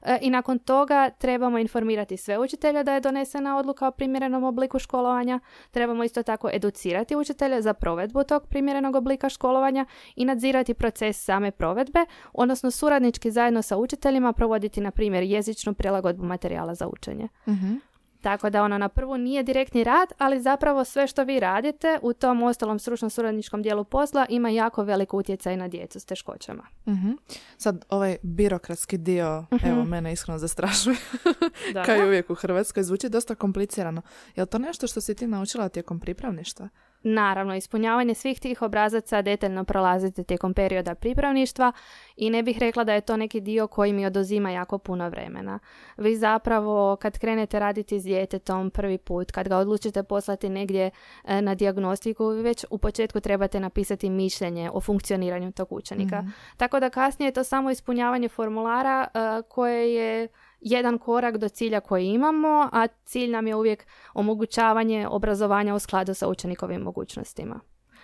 E, 0.01 0.17
i 0.21 0.29
nakon 0.29 0.59
toga 0.59 1.09
trebamo 1.09 1.57
informirati 1.57 2.17
sve 2.17 2.39
učitelja 2.39 2.83
da 2.83 2.93
je 2.93 2.99
donesena 2.99 3.57
odluka 3.57 3.87
o 3.87 3.91
primjerenom 3.91 4.43
obliku 4.43 4.79
školovanja. 4.79 5.39
Trebamo 5.71 6.03
isto 6.03 6.23
tako 6.23 6.49
educirati 6.53 7.15
učitelje 7.15 7.61
za 7.61 7.73
provedbu 7.73 8.23
tog 8.23 8.47
primjerenog 8.47 8.95
oblika 8.95 9.29
školovanja 9.29 9.85
i 10.15 10.25
nadzirati 10.25 10.73
proces 10.73 11.23
same 11.23 11.51
provedbe, 11.51 12.05
odnosno 12.33 12.71
suradnički 12.71 13.31
zajedno 13.35 13.61
sa 13.61 13.77
učiteljima 13.77 14.33
provoditi 14.33 14.81
na 14.81 14.91
primjer 14.91 15.23
jezičnu 15.23 15.73
prilagodbu 15.73 16.25
materijala 16.25 16.75
za 16.75 16.87
učenje. 16.87 17.27
Mhm. 17.47 17.73
Tako 18.21 18.49
da 18.49 18.63
ono 18.63 18.77
na 18.77 18.89
prvu 18.89 19.17
nije 19.17 19.43
direktni 19.43 19.83
rad, 19.83 20.09
ali 20.17 20.41
zapravo 20.41 20.85
sve 20.85 21.07
što 21.07 21.23
vi 21.23 21.39
radite 21.39 21.99
u 22.01 22.13
tom 22.13 22.43
ostalom 22.43 22.79
stručno 22.79 23.09
suradničkom 23.09 23.61
dijelu 23.61 23.83
posla 23.83 24.25
ima 24.29 24.49
jako 24.49 24.83
velik 24.83 25.13
utjecaj 25.13 25.57
na 25.57 25.67
djecu 25.67 25.99
s 25.99 26.05
teškoćama. 26.05 26.63
Mhm. 26.87 27.11
Sad, 27.57 27.85
ovaj 27.89 28.17
birokratski 28.23 28.97
dio, 28.97 29.45
evo, 29.65 29.83
mene 29.83 30.13
iskreno 30.13 30.37
zastrašuje. 30.37 30.95
Kao 31.85 31.95
i 31.95 32.07
uvijek 32.07 32.29
u 32.29 32.35
Hrvatskoj, 32.35 32.83
zvuči 32.83 33.09
dosta 33.09 33.35
komplicirano. 33.35 34.01
Je 34.35 34.43
li 34.43 34.47
to 34.47 34.57
nešto 34.57 34.87
što 34.87 35.01
si 35.01 35.15
ti 35.15 35.27
naučila 35.27 35.69
tijekom 35.69 35.99
pripravništva? 35.99 36.69
Naravno, 37.07 37.55
ispunjavanje 37.55 38.13
svih 38.13 38.39
tih 38.39 38.61
obrazaca 38.61 39.21
detaljno 39.21 39.63
prolazite 39.63 40.23
tijekom 40.23 40.53
perioda 40.53 40.95
pripravništva 40.95 41.71
i 42.15 42.29
ne 42.29 42.43
bih 42.43 42.59
rekla 42.59 42.83
da 42.83 42.93
je 42.93 43.01
to 43.01 43.17
neki 43.17 43.41
dio 43.41 43.67
koji 43.67 43.93
mi 43.93 44.05
oduzima 44.05 44.51
jako 44.51 44.77
puno 44.77 45.09
vremena. 45.09 45.59
Vi 45.97 46.15
zapravo 46.15 46.95
kad 46.95 47.19
krenete 47.19 47.59
raditi 47.59 47.99
s 47.99 48.03
djetetom 48.03 48.69
prvi 48.69 48.97
put, 48.97 49.31
kad 49.31 49.47
ga 49.47 49.57
odlučite 49.57 50.03
poslati 50.03 50.49
negdje 50.49 50.91
e, 51.23 51.41
na 51.41 51.55
dijagnostiku, 51.55 52.27
vi 52.27 52.41
već 52.41 52.65
u 52.69 52.77
početku 52.77 53.19
trebate 53.19 53.59
napisati 53.59 54.09
mišljenje 54.09 54.69
o 54.73 54.81
funkcioniranju 54.81 55.51
tog 55.51 55.67
učenika. 55.71 56.23
Tako 56.57 56.79
da 56.79 56.89
kasnije 56.89 57.27
je 57.27 57.33
to 57.33 57.43
samo 57.43 57.71
ispunjavanje 57.71 58.29
formulara 58.29 59.07
e, 59.13 59.41
koje 59.49 59.95
je 59.95 60.27
jedan 60.65 60.97
korak 60.97 61.37
do 61.37 61.49
cilja 61.49 61.79
koji 61.79 62.07
imamo, 62.07 62.69
a 62.71 62.87
cilj 63.05 63.31
nam 63.31 63.47
je 63.47 63.55
uvijek 63.55 63.87
omogućavanje 64.13 65.07
obrazovanja 65.07 65.75
u 65.75 65.79
skladu 65.79 66.13
sa 66.13 66.27
učenikovim 66.27 66.81
mogućnostima. 66.81 67.59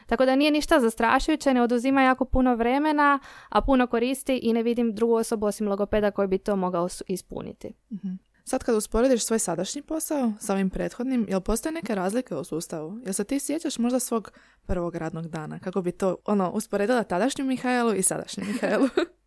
Tako 0.05 0.25
da 0.25 0.35
nije 0.35 0.51
ništa 0.51 0.79
zastrašujuće, 0.79 1.53
ne 1.53 1.61
oduzima 1.61 2.01
jako 2.01 2.25
puno 2.25 2.55
vremena, 2.55 3.19
a 3.49 3.61
puno 3.61 3.87
koristi 3.87 4.37
i 4.37 4.53
ne 4.53 4.63
vidim 4.63 4.95
drugu 4.95 5.13
osobu 5.13 5.45
osim 5.45 5.67
logopeda 5.67 6.11
koji 6.11 6.27
bi 6.27 6.37
to 6.37 6.55
mogao 6.55 6.87
ispuniti. 7.07 7.73
Sad 8.43 8.63
kad 8.63 8.75
usporediš 8.75 9.25
svoj 9.25 9.39
sadašnji 9.39 9.81
posao 9.81 10.33
sa 10.39 10.53
ovim 10.53 10.69
prethodnim, 10.69 11.25
jel 11.29 11.41
postoje 11.41 11.73
neke 11.73 11.95
razlike 11.95 12.35
u 12.35 12.43
sustavu? 12.43 12.99
Jel 13.05 13.13
se 13.13 13.23
ti 13.23 13.39
sjećaš 13.39 13.77
možda 13.77 13.99
svog 13.99 14.31
prvog 14.65 14.95
radnog 14.95 15.27
dana? 15.27 15.59
Kako 15.59 15.81
bi 15.81 15.91
to 15.91 16.15
ono, 16.25 16.51
usporedila 16.51 17.03
tadašnju 17.03 17.45
Mihajlu 17.45 17.93
i 17.93 18.01
sadašnju 18.01 18.43
Mihajlu? 18.45 18.87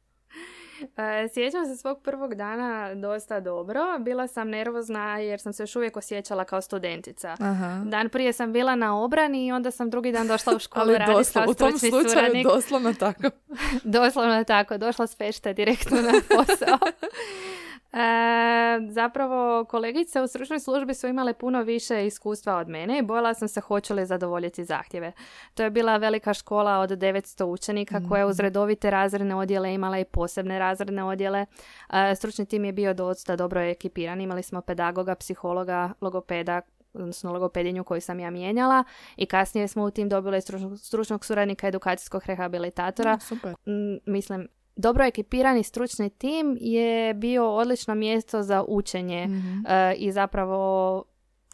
E, 0.96 1.28
Sjećam 1.34 1.66
se 1.66 1.76
svog 1.76 2.02
prvog 2.02 2.34
dana 2.34 2.94
dosta 2.94 3.40
dobro. 3.40 3.98
Bila 3.98 4.26
sam 4.26 4.48
nervozna 4.50 5.18
jer 5.18 5.40
sam 5.40 5.52
se 5.52 5.62
još 5.62 5.76
uvijek 5.76 5.96
osjećala 5.96 6.44
kao 6.44 6.60
studentica. 6.60 7.36
Aha. 7.40 7.82
Dan 7.86 8.08
prije 8.08 8.32
sam 8.32 8.52
bila 8.52 8.74
na 8.74 9.02
obrani 9.02 9.46
i 9.46 9.52
onda 9.52 9.70
sam 9.70 9.90
drugi 9.90 10.12
dan 10.12 10.28
došla 10.28 10.56
u 10.56 10.58
školu 10.58 10.82
Ali 10.84 10.98
raditi 10.98 11.32
kao 11.32 11.46
doslovno, 11.46 11.50
u 11.50 11.54
tom 11.54 11.78
slučaju 11.78 12.08
suradnik. 12.08 12.46
doslovno 12.46 12.92
tako. 12.94 13.22
Doslovno 13.84 14.44
tako, 14.44 14.78
došla 14.78 15.06
s 15.06 15.16
direktno 15.56 15.96
na 16.02 16.12
posao. 16.28 16.78
E, 17.94 18.90
zapravo 18.90 19.64
kolegice 19.64 20.22
u 20.22 20.26
stručnoj 20.26 20.60
službi 20.60 20.94
su 20.94 21.06
imale 21.06 21.34
puno 21.34 21.62
više 21.62 22.06
iskustva 22.06 22.56
od 22.56 22.68
mene 22.68 22.98
i 22.98 23.02
bojala 23.02 23.34
sam 23.34 23.48
se 23.48 23.60
hoće 23.60 23.94
li 23.94 24.06
zadovoljiti 24.06 24.64
zahtjeve. 24.64 25.12
To 25.54 25.62
je 25.62 25.70
bila 25.70 25.96
velika 25.96 26.34
škola 26.34 26.78
od 26.78 26.90
900 26.90 27.44
učenika 27.44 28.00
koja 28.08 28.18
je 28.18 28.26
uz 28.26 28.40
redovite 28.40 28.90
razredne 28.90 29.34
odjele 29.34 29.74
imala 29.74 29.98
i 29.98 30.04
posebne 30.04 30.58
razredne 30.58 31.04
odjele. 31.04 31.46
E, 31.92 32.14
stručni 32.14 32.46
tim 32.46 32.64
je 32.64 32.72
bio 32.72 32.94
dosta 32.94 33.36
dobro 33.36 33.60
ekipiran. 33.60 34.20
Imali 34.20 34.42
smo 34.42 34.60
pedagoga, 34.60 35.14
psihologa, 35.14 35.92
logopeda, 36.00 36.60
odnosno 36.94 37.32
logopedinju 37.32 37.84
koju 37.84 38.00
sam 38.00 38.20
ja 38.20 38.30
mijenjala 38.30 38.84
i 39.16 39.26
kasnije 39.26 39.68
smo 39.68 39.84
u 39.84 39.90
tim 39.90 40.08
dobili 40.08 40.40
stručnog, 40.40 40.78
stručnog 40.78 41.24
suradnika 41.24 41.68
edukacijskog 41.68 42.22
rehabilitatora 42.26 43.18
Super. 43.20 43.54
Mm, 43.66 44.12
mislim, 44.12 44.48
dobro 44.76 45.04
ekipirani 45.04 45.62
stručni 45.62 46.10
tim 46.10 46.56
je 46.60 47.14
bio 47.14 47.54
odlično 47.56 47.94
mjesto 47.94 48.42
za 48.42 48.64
učenje 48.68 49.28
e, 49.68 49.94
i 49.94 50.12
zapravo 50.12 51.04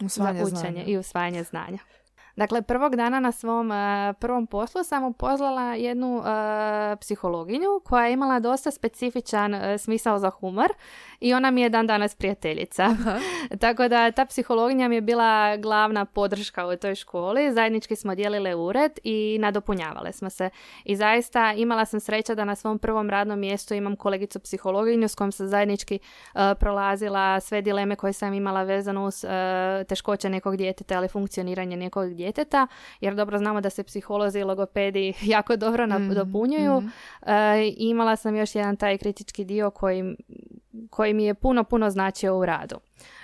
Usvajanje 0.04 0.44
za 0.44 0.44
učenje 0.44 0.72
znanja. 0.72 0.84
i 0.86 0.96
usvajanje 0.96 1.44
znanja. 1.44 1.78
Dakle, 2.36 2.62
prvog 2.62 2.96
dana 2.96 3.20
na 3.20 3.32
svom 3.32 3.72
e, 3.72 4.14
prvom 4.20 4.46
poslu 4.46 4.84
sam 4.84 5.04
upoznala 5.04 5.74
jednu 5.74 6.18
e, 6.18 6.96
psihologinju 6.96 7.80
koja 7.84 8.06
je 8.06 8.12
imala 8.12 8.40
dosta 8.40 8.70
specifičan 8.70 9.54
e, 9.54 9.78
smisao 9.78 10.18
za 10.18 10.30
humor 10.30 10.72
i 11.20 11.34
ona 11.34 11.50
mi 11.50 11.60
je 11.60 11.68
dan 11.68 11.86
danas 11.86 12.14
prijateljica. 12.14 12.96
Tako 13.60 13.88
da 13.88 14.10
ta 14.10 14.24
psihologinja 14.24 14.88
mi 14.88 14.94
je 14.94 15.00
bila 15.00 15.56
glavna 15.56 16.04
podrška 16.04 16.66
u 16.66 16.76
toj 16.76 16.94
školi. 16.94 17.52
Zajednički 17.52 17.96
smo 17.96 18.14
dijelile 18.14 18.54
ured 18.54 18.92
i 19.04 19.38
nadopunjavale 19.40 20.12
smo 20.12 20.30
se. 20.30 20.50
I 20.84 20.96
zaista 20.96 21.52
imala 21.52 21.84
sam 21.84 22.00
sreća 22.00 22.34
da 22.34 22.44
na 22.44 22.54
svom 22.54 22.78
prvom 22.78 23.10
radnom 23.10 23.40
mjestu 23.40 23.74
imam 23.74 23.96
kolegicu 23.96 24.40
psihologinju 24.40 25.08
s 25.08 25.14
kojom 25.14 25.32
sam 25.32 25.48
zajednički 25.48 25.98
prolazila 26.58 27.40
sve 27.40 27.62
dileme 27.62 27.96
koje 27.96 28.12
sam 28.12 28.34
imala 28.34 28.62
vezano 28.62 29.04
uz 29.04 29.24
teškoće 29.88 30.28
nekog 30.28 30.56
djeteta 30.56 30.94
ili 30.94 31.08
funkcioniranje 31.08 31.76
nekog 31.76 32.14
djeteta 32.14 32.29
djeteta, 32.32 32.66
jer 33.00 33.14
dobro 33.14 33.38
znamo 33.38 33.60
da 33.60 33.70
se 33.70 33.82
psiholozi 33.82 34.38
i 34.38 34.44
logopedi 34.44 35.12
jako 35.34 35.56
dobro 35.56 35.86
mm, 35.86 36.14
dopunjuju. 36.14 36.80
Mm. 36.80 36.90
imala 37.76 38.16
sam 38.16 38.36
još 38.36 38.54
jedan 38.54 38.76
taj 38.76 38.98
kritički 38.98 39.44
dio 39.44 39.70
koji, 39.70 40.16
koji 40.90 41.14
mi 41.14 41.24
je 41.24 41.34
puno, 41.34 41.64
puno 41.64 41.90
značio 41.90 42.38
u 42.38 42.46
radu. 42.46 42.76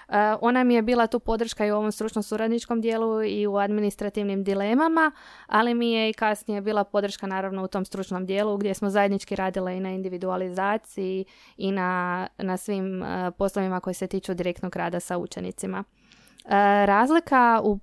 Eh, 0.08 0.36
ona 0.40 0.64
mi 0.64 0.74
je 0.74 0.82
bila 0.82 1.06
tu 1.06 1.20
podrška 1.20 1.66
i 1.66 1.72
u 1.72 1.76
ovom 1.76 1.92
stručno 1.92 2.22
suradničkom 2.22 2.80
dijelu 2.80 3.22
i 3.22 3.46
u 3.46 3.56
administrativnim 3.56 4.44
dilemama, 4.44 5.12
ali 5.46 5.74
mi 5.74 5.92
je 5.92 6.10
i 6.10 6.12
kasnije 6.12 6.60
bila 6.60 6.84
podrška 6.84 7.26
naravno 7.26 7.64
u 7.64 7.68
tom 7.68 7.84
stručnom 7.84 8.26
dijelu 8.26 8.56
gdje 8.56 8.74
smo 8.74 8.90
zajednički 8.90 9.36
radile 9.36 9.76
i 9.76 9.80
na 9.80 9.90
individualizaciji 9.90 11.24
i 11.56 11.72
na, 11.72 12.26
na 12.38 12.56
svim 12.56 13.02
eh, 13.02 13.30
poslovima 13.38 13.80
koji 13.80 13.94
se 13.94 14.06
tiču 14.06 14.34
direktnog 14.34 14.76
rada 14.76 15.00
sa 15.00 15.18
učenicima. 15.18 15.84
Razlika 16.86 17.60
u 17.64 17.78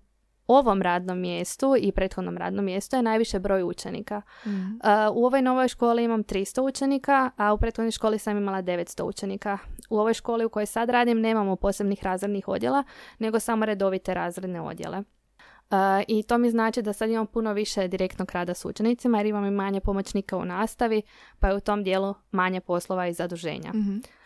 ovom 0.48 0.82
radnom 0.82 1.20
mjestu 1.20 1.76
i 1.80 1.92
prethodnom 1.92 2.38
radnom 2.38 2.66
mjestu 2.66 2.96
je 2.96 3.02
najviše 3.02 3.40
broj 3.40 3.64
učenika. 3.64 4.22
Mm. 4.46 4.50
Uh, 4.50 4.72
u 5.14 5.26
ovoj 5.26 5.42
novoj 5.42 5.68
školi 5.68 6.04
imam 6.04 6.24
300 6.24 6.62
učenika, 6.62 7.30
a 7.38 7.54
u 7.54 7.58
prethodnoj 7.58 7.92
školi 7.92 8.20
sam 8.20 8.38
imala 8.38 8.62
900 8.62 9.04
učenika. 9.04 9.58
U 9.90 10.00
ovoj 10.00 10.14
školi 10.14 10.46
u 10.46 10.50
kojoj 10.50 10.66
sad 10.66 10.90
radim 10.90 11.22
nemamo 11.22 11.56
posebnih 11.56 12.04
razrednih 12.04 12.48
odjela, 12.48 12.84
nego 13.20 13.40
samo 13.40 13.66
redovite 13.66 14.14
razredne 14.14 14.62
odjele. 14.62 14.98
Uh, 14.98 15.78
I 16.08 16.24
to 16.24 16.38
mi 16.38 16.50
znači 16.50 16.82
da 16.82 16.94
sad 16.94 17.10
imam 17.10 17.28
puno 17.28 17.54
više 17.54 17.88
direktnog 17.88 18.32
rada 18.32 18.54
s 18.54 18.66
učenicima 18.66 19.18
jer 19.18 19.26
imam 19.26 19.46
i 19.46 19.52
manje 19.52 19.80
pomoćnika 19.80 20.38
u 20.38 20.46
nastavi, 20.46 21.02
pa 21.40 21.48
je 21.48 21.56
u 21.56 21.60
tom 21.60 21.84
dijelu 21.84 22.14
manje 22.32 22.62
poslova 22.62 23.08
i 23.08 23.14
zaduženja. 23.14 23.72
mm 23.74 24.02
E, 24.02 24.23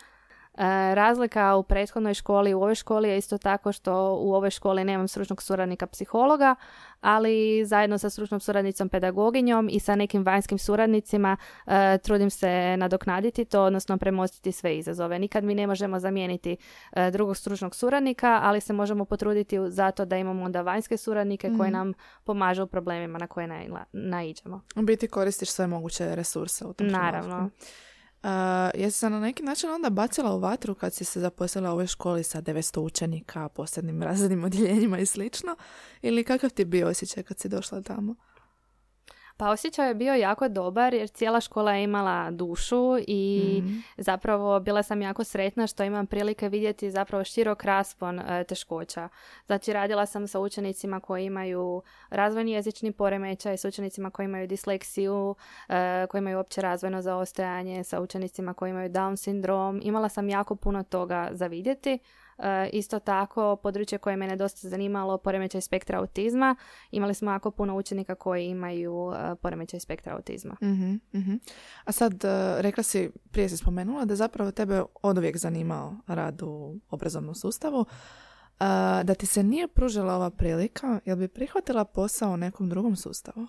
razlika 0.93 1.56
u 1.56 1.63
prethodnoj 1.63 2.13
školi 2.13 2.50
i 2.50 2.54
u 2.54 2.62
ovoj 2.62 2.76
školi 2.76 3.10
je 3.10 3.17
isto 3.17 3.38
tako 3.38 3.72
što 3.72 4.17
u 4.22 4.34
ovoj 4.34 4.50
školi 4.50 4.84
nemam 4.84 5.08
stručnog 5.08 5.43
suradnika 5.43 5.88
psihologa, 5.88 6.56
ali 7.02 7.65
zajedno 7.65 7.98
sa 7.98 8.10
stručnom 8.10 8.39
suradnicom 8.39 8.89
pedagoginjom 8.89 9.70
i 9.72 9.80
sa 9.80 9.96
nekim 9.96 10.24
vanjskim 10.24 10.58
suradnicima 10.58 11.38
e, 11.65 11.98
trudim 11.98 12.30
se 12.30 12.78
nadoknaditi 12.78 13.46
to, 13.46 13.63
odnosno 13.63 13.98
premostiti 13.98 14.52
sve 14.52 14.78
izazove. 14.78 15.20
Nikad 15.20 15.43
mi 15.43 15.56
ne 15.56 15.67
možemo 15.67 16.00
zamijeniti 16.00 16.58
e, 16.91 17.12
drugog 17.12 17.38
stručnog 17.38 17.76
suradnika, 17.76 18.39
ali 18.43 18.62
se 18.62 18.74
možemo 18.74 19.06
potruditi 19.06 19.58
zato 19.67 20.06
da 20.06 20.17
imamo 20.17 20.43
onda 20.43 20.62
vanjske 20.62 20.98
suradnike 20.98 21.48
koji 21.48 21.70
mhm. 21.70 21.78
nam 21.78 21.93
pomažu 22.24 22.63
u 22.63 22.67
problemima 22.67 23.17
na 23.17 23.28
koje 23.28 23.48
naiđemo. 23.91 24.62
U 24.76 24.82
biti 24.82 25.08
koristiš 25.08 25.50
sve 25.50 25.67
moguće 25.67 26.15
resurse 26.15 26.65
u 26.65 26.74
tom 26.74 26.88
Naravno. 26.88 27.50
Uh, 28.23 28.30
jesi 28.73 28.97
se 28.97 29.10
na 29.10 29.19
neki 29.19 29.43
način 29.43 29.69
onda 29.69 29.89
bacila 29.89 30.36
u 30.36 30.39
vatru 30.39 30.75
kad 30.75 30.93
si 30.93 31.03
se 31.03 31.19
zaposlila 31.19 31.69
u 31.69 31.73
ovoj 31.73 31.88
školi 31.88 32.23
sa 32.23 32.41
900 32.41 32.80
učenika, 32.80 33.49
posebnim 33.49 34.03
razrednim 34.03 34.43
odjeljenjima 34.49 34.99
i 34.99 35.06
slično? 35.06 35.56
Ili 36.01 36.23
kakav 36.23 36.49
ti 36.49 36.62
je 36.62 36.65
bio 36.65 36.88
osjećaj 36.88 37.23
kad 37.23 37.39
si 37.39 37.49
došla 37.49 37.82
tamo? 37.82 38.15
Pa 39.38 39.50
osjećaj 39.50 39.88
je 39.88 39.95
bio 39.95 40.13
jako 40.13 40.47
dobar 40.47 40.93
jer 40.93 41.10
cijela 41.10 41.41
škola 41.41 41.73
je 41.73 41.84
imala 41.84 42.32
dušu 42.32 42.97
i 43.08 43.54
mhm. 43.63 43.78
zapravo 43.97 44.60
bila 44.60 44.84
sam 44.84 45.02
jako 45.02 45.23
sretna 45.23 45.67
što 45.67 45.84
imam 45.84 46.08
prilike 46.08 46.50
vidjeti 46.50 46.91
zapravo 46.91 47.23
širok 47.23 47.63
raspon 47.63 48.19
e, 48.19 48.43
teškoća. 48.43 49.10
Znači 49.45 49.73
radila 49.73 50.06
sam 50.06 50.28
sa 50.28 50.39
učenicima 50.39 51.00
koji 51.00 51.26
imaju 51.26 51.82
razvojni 52.10 52.52
jezični 52.52 52.91
poremećaj, 52.91 53.58
sa 53.58 53.67
učenicima 53.67 54.10
koji 54.10 54.26
imaju 54.26 54.47
disleksiju, 54.47 55.36
e, 55.69 56.08
koji 56.10 56.19
imaju 56.19 56.39
opće 56.39 56.62
razvojno 56.62 57.02
zaostajanje, 57.02 57.84
sa 57.84 58.02
učenicima 58.02 58.54
koji 58.54 58.69
imaju 58.69 58.89
Down 58.89 59.15
sindrom. 59.15 59.80
Imala 59.84 60.10
sam 60.10 60.30
jako 60.30 60.56
puno 60.56 60.84
toga 60.84 61.30
za 61.32 61.47
vidjeti. 61.47 62.00
E, 62.39 62.69
isto 62.73 63.00
tako, 63.00 63.56
područje 63.56 63.97
koje 63.97 64.17
mene 64.17 64.36
dosta 64.36 64.69
zanimalo, 64.69 65.17
poremećaj 65.17 65.62
spektra 65.62 66.00
autizma. 66.00 66.56
Imali 66.91 67.13
smo 67.13 67.32
jako 67.32 67.52
puno 67.52 67.78
učenika 67.78 68.15
koji 68.15 68.47
imaju 68.47 69.13
e, 69.15 69.36
poremećaj 69.36 69.80
spektra 69.80 70.15
autizma. 70.15 70.56
uh 70.62 71.39
A 71.86 71.91
sad, 71.91 72.26
e, 72.26 72.62
rekla 72.62 72.84
si, 72.84 73.12
prije 73.32 73.50
si 73.50 73.58
spomenula 73.58 74.06
da 74.06 74.15
zapravo 74.15 74.52
tebe 74.52 74.84
od 75.02 75.17
uvijek 75.17 75.38
zanimao 75.38 75.95
rad 76.08 76.41
u 76.41 76.80
obrazovnom 76.89 77.36
sustavu. 77.36 77.86
Da 79.04 79.13
ti 79.13 79.26
se 79.26 79.43
nije 79.43 79.67
pružila 79.67 80.15
ova 80.15 80.30
prilika, 80.30 81.00
jel 81.06 81.17
bi 81.17 81.28
prihvatila 81.28 81.86
posao 81.86 82.32
u 82.32 82.38
nekom 82.38 82.69
drugom 82.69 82.95
sustavu? 82.95 83.47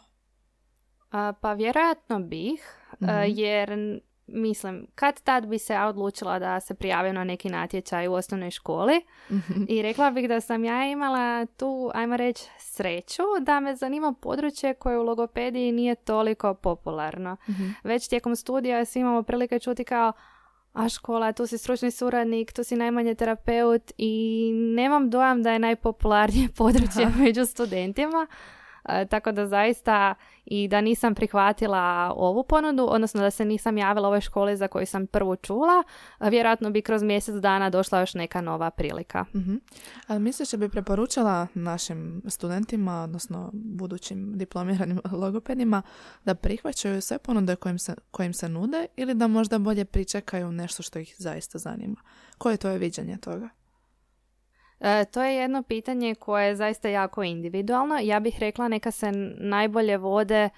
Pa 1.40 1.52
vjerojatno 1.56 2.20
bih, 2.20 2.62
mhm. 3.02 3.10
jer 3.26 4.00
mislim, 4.28 4.86
kad 4.94 5.22
tad 5.22 5.46
bi 5.46 5.58
se 5.58 5.72
ja 5.72 5.86
odlučila 5.86 6.38
da 6.38 6.60
se 6.60 6.74
prijavim 6.74 7.14
na 7.14 7.24
neki 7.24 7.48
natječaj 7.48 8.08
u 8.08 8.12
osnovnoj 8.12 8.50
školi 8.50 9.00
mhm. 9.30 9.62
i 9.68 9.82
rekla 9.82 10.10
bih 10.10 10.28
da 10.28 10.40
sam 10.40 10.64
ja 10.64 10.90
imala 10.90 11.46
tu, 11.46 11.90
ajmo 11.94 12.16
reći, 12.16 12.44
sreću 12.58 13.22
da 13.40 13.60
me 13.60 13.76
zanima 13.76 14.14
područje 14.20 14.74
koje 14.74 14.98
u 14.98 15.02
logopediji 15.02 15.72
nije 15.72 15.94
toliko 15.94 16.54
popularno. 16.54 17.36
Mhm. 17.48 17.68
Već 17.84 18.08
tijekom 18.08 18.36
studija 18.36 18.84
svi 18.84 19.00
imamo 19.00 19.22
prilike 19.22 19.58
čuti 19.58 19.84
kao 19.84 20.12
a 20.72 20.88
škola, 20.88 21.32
tu 21.32 21.46
si 21.46 21.58
stručni 21.58 21.90
suradnik, 21.90 22.52
tu 22.52 22.64
si 22.64 22.76
najmanje 22.76 23.14
terapeut 23.14 23.92
i 23.96 24.52
nemam 24.54 25.10
dojam 25.10 25.42
da 25.42 25.52
je 25.52 25.58
najpopularnije 25.58 26.48
područje 26.48 27.08
među 27.24 27.46
studentima. 27.46 28.26
E, 28.84 29.06
tako 29.06 29.32
da 29.32 29.46
zaista 29.46 30.14
i 30.44 30.68
da 30.68 30.80
nisam 30.80 31.14
prihvatila 31.14 32.12
ovu 32.16 32.42
ponudu, 32.42 32.86
odnosno 32.90 33.20
da 33.20 33.30
se 33.30 33.44
nisam 33.44 33.78
javila 33.78 34.08
ovoj 34.08 34.20
školi 34.20 34.56
za 34.56 34.68
koju 34.68 34.86
sam 34.86 35.06
prvu 35.06 35.36
čula, 35.36 35.82
vjerojatno 36.20 36.70
bi 36.70 36.82
kroz 36.82 37.02
mjesec 37.02 37.34
dana 37.34 37.70
došla 37.70 38.00
još 38.00 38.14
neka 38.14 38.40
nova 38.40 38.70
prilika. 38.70 39.24
Uh-huh. 39.32 39.60
Ali 40.06 40.20
misliš 40.20 40.50
da 40.50 40.56
bi 40.56 40.68
preporučila 40.68 41.46
našim 41.54 42.22
studentima, 42.26 43.02
odnosno 43.02 43.50
budućim 43.52 44.38
diplomiranim 44.38 45.00
logopedima, 45.22 45.82
da 46.24 46.34
prihvaćaju 46.34 47.00
sve 47.00 47.18
ponude 47.18 47.56
kojim 47.56 47.78
se, 47.78 47.94
kojim 48.10 48.34
se 48.34 48.48
nude 48.48 48.86
ili 48.96 49.14
da 49.14 49.26
možda 49.26 49.58
bolje 49.58 49.84
pričekaju 49.84 50.52
nešto 50.52 50.82
što 50.82 50.98
ih 50.98 51.14
zaista 51.18 51.58
zanima? 51.58 51.96
Koje 52.38 52.52
je 52.52 52.56
tvoje 52.56 52.78
viđenje 52.78 53.16
toga? 53.16 53.48
E, 54.80 55.04
to 55.04 55.22
je 55.22 55.34
jedno 55.36 55.62
pitanje 55.62 56.14
koje 56.14 56.46
je 56.46 56.56
zaista 56.56 56.88
jako 56.88 57.22
individualno. 57.22 57.98
Ja 58.02 58.20
bih 58.20 58.36
rekla 58.40 58.68
neka 58.68 58.90
se 58.90 59.12
najbolje 59.38 59.96
vode 59.96 60.48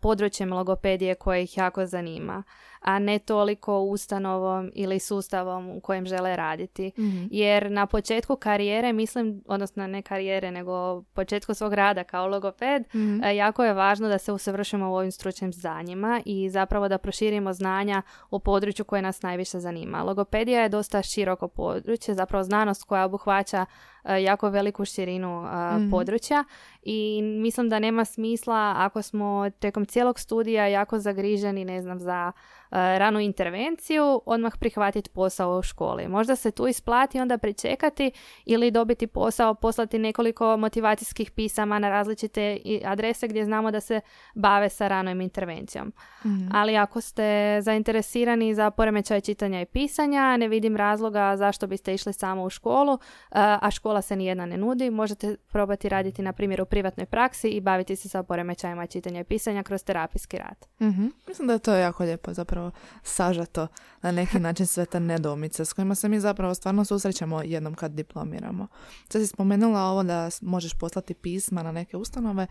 područjem 0.00 0.52
logopedije 0.52 1.14
koje 1.14 1.42
ih 1.42 1.56
jako 1.56 1.86
zanima 1.86 2.42
a 2.82 2.98
ne 2.98 3.18
toliko 3.18 3.80
ustanovom 3.80 4.70
ili 4.74 4.98
sustavom 4.98 5.70
u 5.70 5.80
kojem 5.80 6.06
žele 6.06 6.36
raditi. 6.36 6.92
Mhm. 6.98 7.24
Jer 7.30 7.70
na 7.70 7.86
početku 7.86 8.36
karijere, 8.36 8.92
mislim, 8.92 9.42
odnosno 9.46 9.86
ne 9.86 10.02
karijere, 10.02 10.50
nego 10.50 11.02
početku 11.02 11.54
svog 11.54 11.74
rada 11.74 12.04
kao 12.04 12.26
logoped, 12.26 12.82
mm 12.94 13.22
jako 13.34 13.64
je 13.64 13.74
važno 13.74 14.08
da 14.08 14.18
se 14.18 14.32
usavršimo 14.32 14.90
u 14.90 14.94
ovim 14.94 15.12
stručnim 15.12 15.52
znanjima 15.52 16.20
i 16.24 16.50
zapravo 16.50 16.88
da 16.88 16.98
proširimo 16.98 17.52
znanja 17.52 18.02
u 18.30 18.38
području 18.38 18.84
koje 18.84 19.02
nas 19.02 19.22
najviše 19.22 19.60
zanima. 19.60 20.02
Logopedija 20.02 20.62
je 20.62 20.68
dosta 20.68 21.02
široko 21.02 21.48
područje, 21.48 22.14
zapravo 22.14 22.44
znanost 22.44 22.84
koja 22.84 23.04
obuhvaća 23.04 23.66
E, 23.66 23.91
jako 24.04 24.50
veliku 24.50 24.84
širinu 24.84 25.42
mm 25.42 25.90
područja. 25.90 26.44
I 26.82 27.22
mislim 27.22 27.68
da 27.68 27.78
nema 27.78 28.04
smisla 28.04 28.74
ako 28.76 29.02
smo 29.02 29.50
tijekom 29.58 29.86
cijelog 29.86 30.18
studija 30.18 30.66
jako 30.66 30.98
zagriženi, 30.98 31.64
ne 31.64 31.82
znam, 31.82 31.98
za 31.98 32.32
uh, 32.34 32.61
ranu 32.72 33.20
intervenciju, 33.20 34.22
odmah 34.26 34.56
prihvatiti 34.58 35.10
posao 35.10 35.58
u 35.58 35.62
školi. 35.62 36.08
Možda 36.08 36.36
se 36.36 36.50
tu 36.50 36.66
isplati 36.66 37.20
onda 37.20 37.38
pričekati 37.38 38.10
ili 38.44 38.70
dobiti 38.70 39.06
posao, 39.06 39.54
poslati 39.54 39.98
nekoliko 39.98 40.56
motivacijskih 40.56 41.30
pisama 41.30 41.78
na 41.78 41.88
različite 41.88 42.58
adrese 42.84 43.28
gdje 43.28 43.44
znamo 43.44 43.70
da 43.70 43.80
se 43.80 44.00
bave 44.34 44.68
sa 44.68 44.88
ranom 44.88 45.20
intervencijom. 45.20 45.92
Mhm. 46.26 46.48
Ali 46.52 46.76
ako 46.76 47.00
ste 47.00 47.58
zainteresirani 47.62 48.54
za 48.54 48.70
poremećaj 48.70 49.20
čitanja 49.20 49.60
i 49.60 49.66
pisanja, 49.66 50.36
ne 50.36 50.48
vidim 50.48 50.76
razloga 50.76 51.36
zašto 51.36 51.66
biste 51.66 51.94
išli 51.94 52.12
samo 52.12 52.44
u 52.44 52.50
školu, 52.50 52.98
a 53.30 53.70
škola 53.70 54.02
se 54.02 54.16
nijedna 54.16 54.46
ne 54.46 54.56
nudi, 54.56 54.90
možete 54.90 55.36
probati 55.36 55.88
raditi 55.88 56.22
na 56.22 56.32
primjer 56.32 56.62
u 56.62 56.66
privatnoj 56.66 57.06
praksi 57.06 57.48
i 57.48 57.60
baviti 57.60 57.96
se 57.96 58.08
sa 58.08 58.22
poremećajima 58.22 58.86
čitanja 58.86 59.20
i 59.20 59.24
pisanja 59.24 59.62
kroz 59.62 59.84
terapijski 59.84 60.38
rad. 60.38 60.66
mm 60.80 61.12
Mislim 61.28 61.48
da 61.48 61.52
je 61.52 61.58
to 61.58 61.74
jako 61.74 62.04
lijepo 62.04 62.32
zapravo 62.32 62.61
sažato 63.02 63.66
na 64.02 64.12
neki 64.12 64.38
način 64.38 64.66
sve 64.66 64.86
te 64.86 65.00
nedomice 65.00 65.64
s 65.64 65.72
kojima 65.72 65.94
se 65.94 66.08
mi 66.08 66.20
zapravo 66.20 66.54
stvarno 66.54 66.84
susrećemo 66.84 67.42
jednom 67.42 67.74
kad 67.74 67.92
diplomiramo. 67.92 68.66
Sad 69.08 69.22
si 69.22 69.26
spomenula 69.26 69.80
ovo 69.80 70.02
da 70.02 70.30
možeš 70.40 70.74
poslati 70.74 71.14
pisma 71.14 71.62
na 71.62 71.72
neke 71.72 71.96
ustanove, 71.96 72.46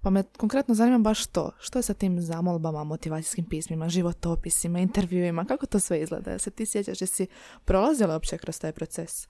pa 0.00 0.10
me 0.10 0.22
konkretno 0.36 0.74
zanima 0.74 0.98
baš 0.98 1.26
to. 1.26 1.50
Što 1.58 1.78
je 1.78 1.82
sa 1.82 1.94
tim 1.94 2.20
zamolbama, 2.20 2.84
motivacijskim 2.84 3.44
pismima, 3.44 3.88
životopisima, 3.88 4.78
intervjuima? 4.78 5.44
Kako 5.44 5.66
to 5.66 5.80
sve 5.80 6.00
izgleda? 6.00 6.38
Se 6.38 6.50
ti 6.50 6.66
sjećaš 6.66 6.98
da 6.98 7.06
si 7.06 7.26
prolazila 7.64 8.14
uopće 8.14 8.38
kroz 8.38 8.60
taj 8.60 8.72
proces? 8.72 9.28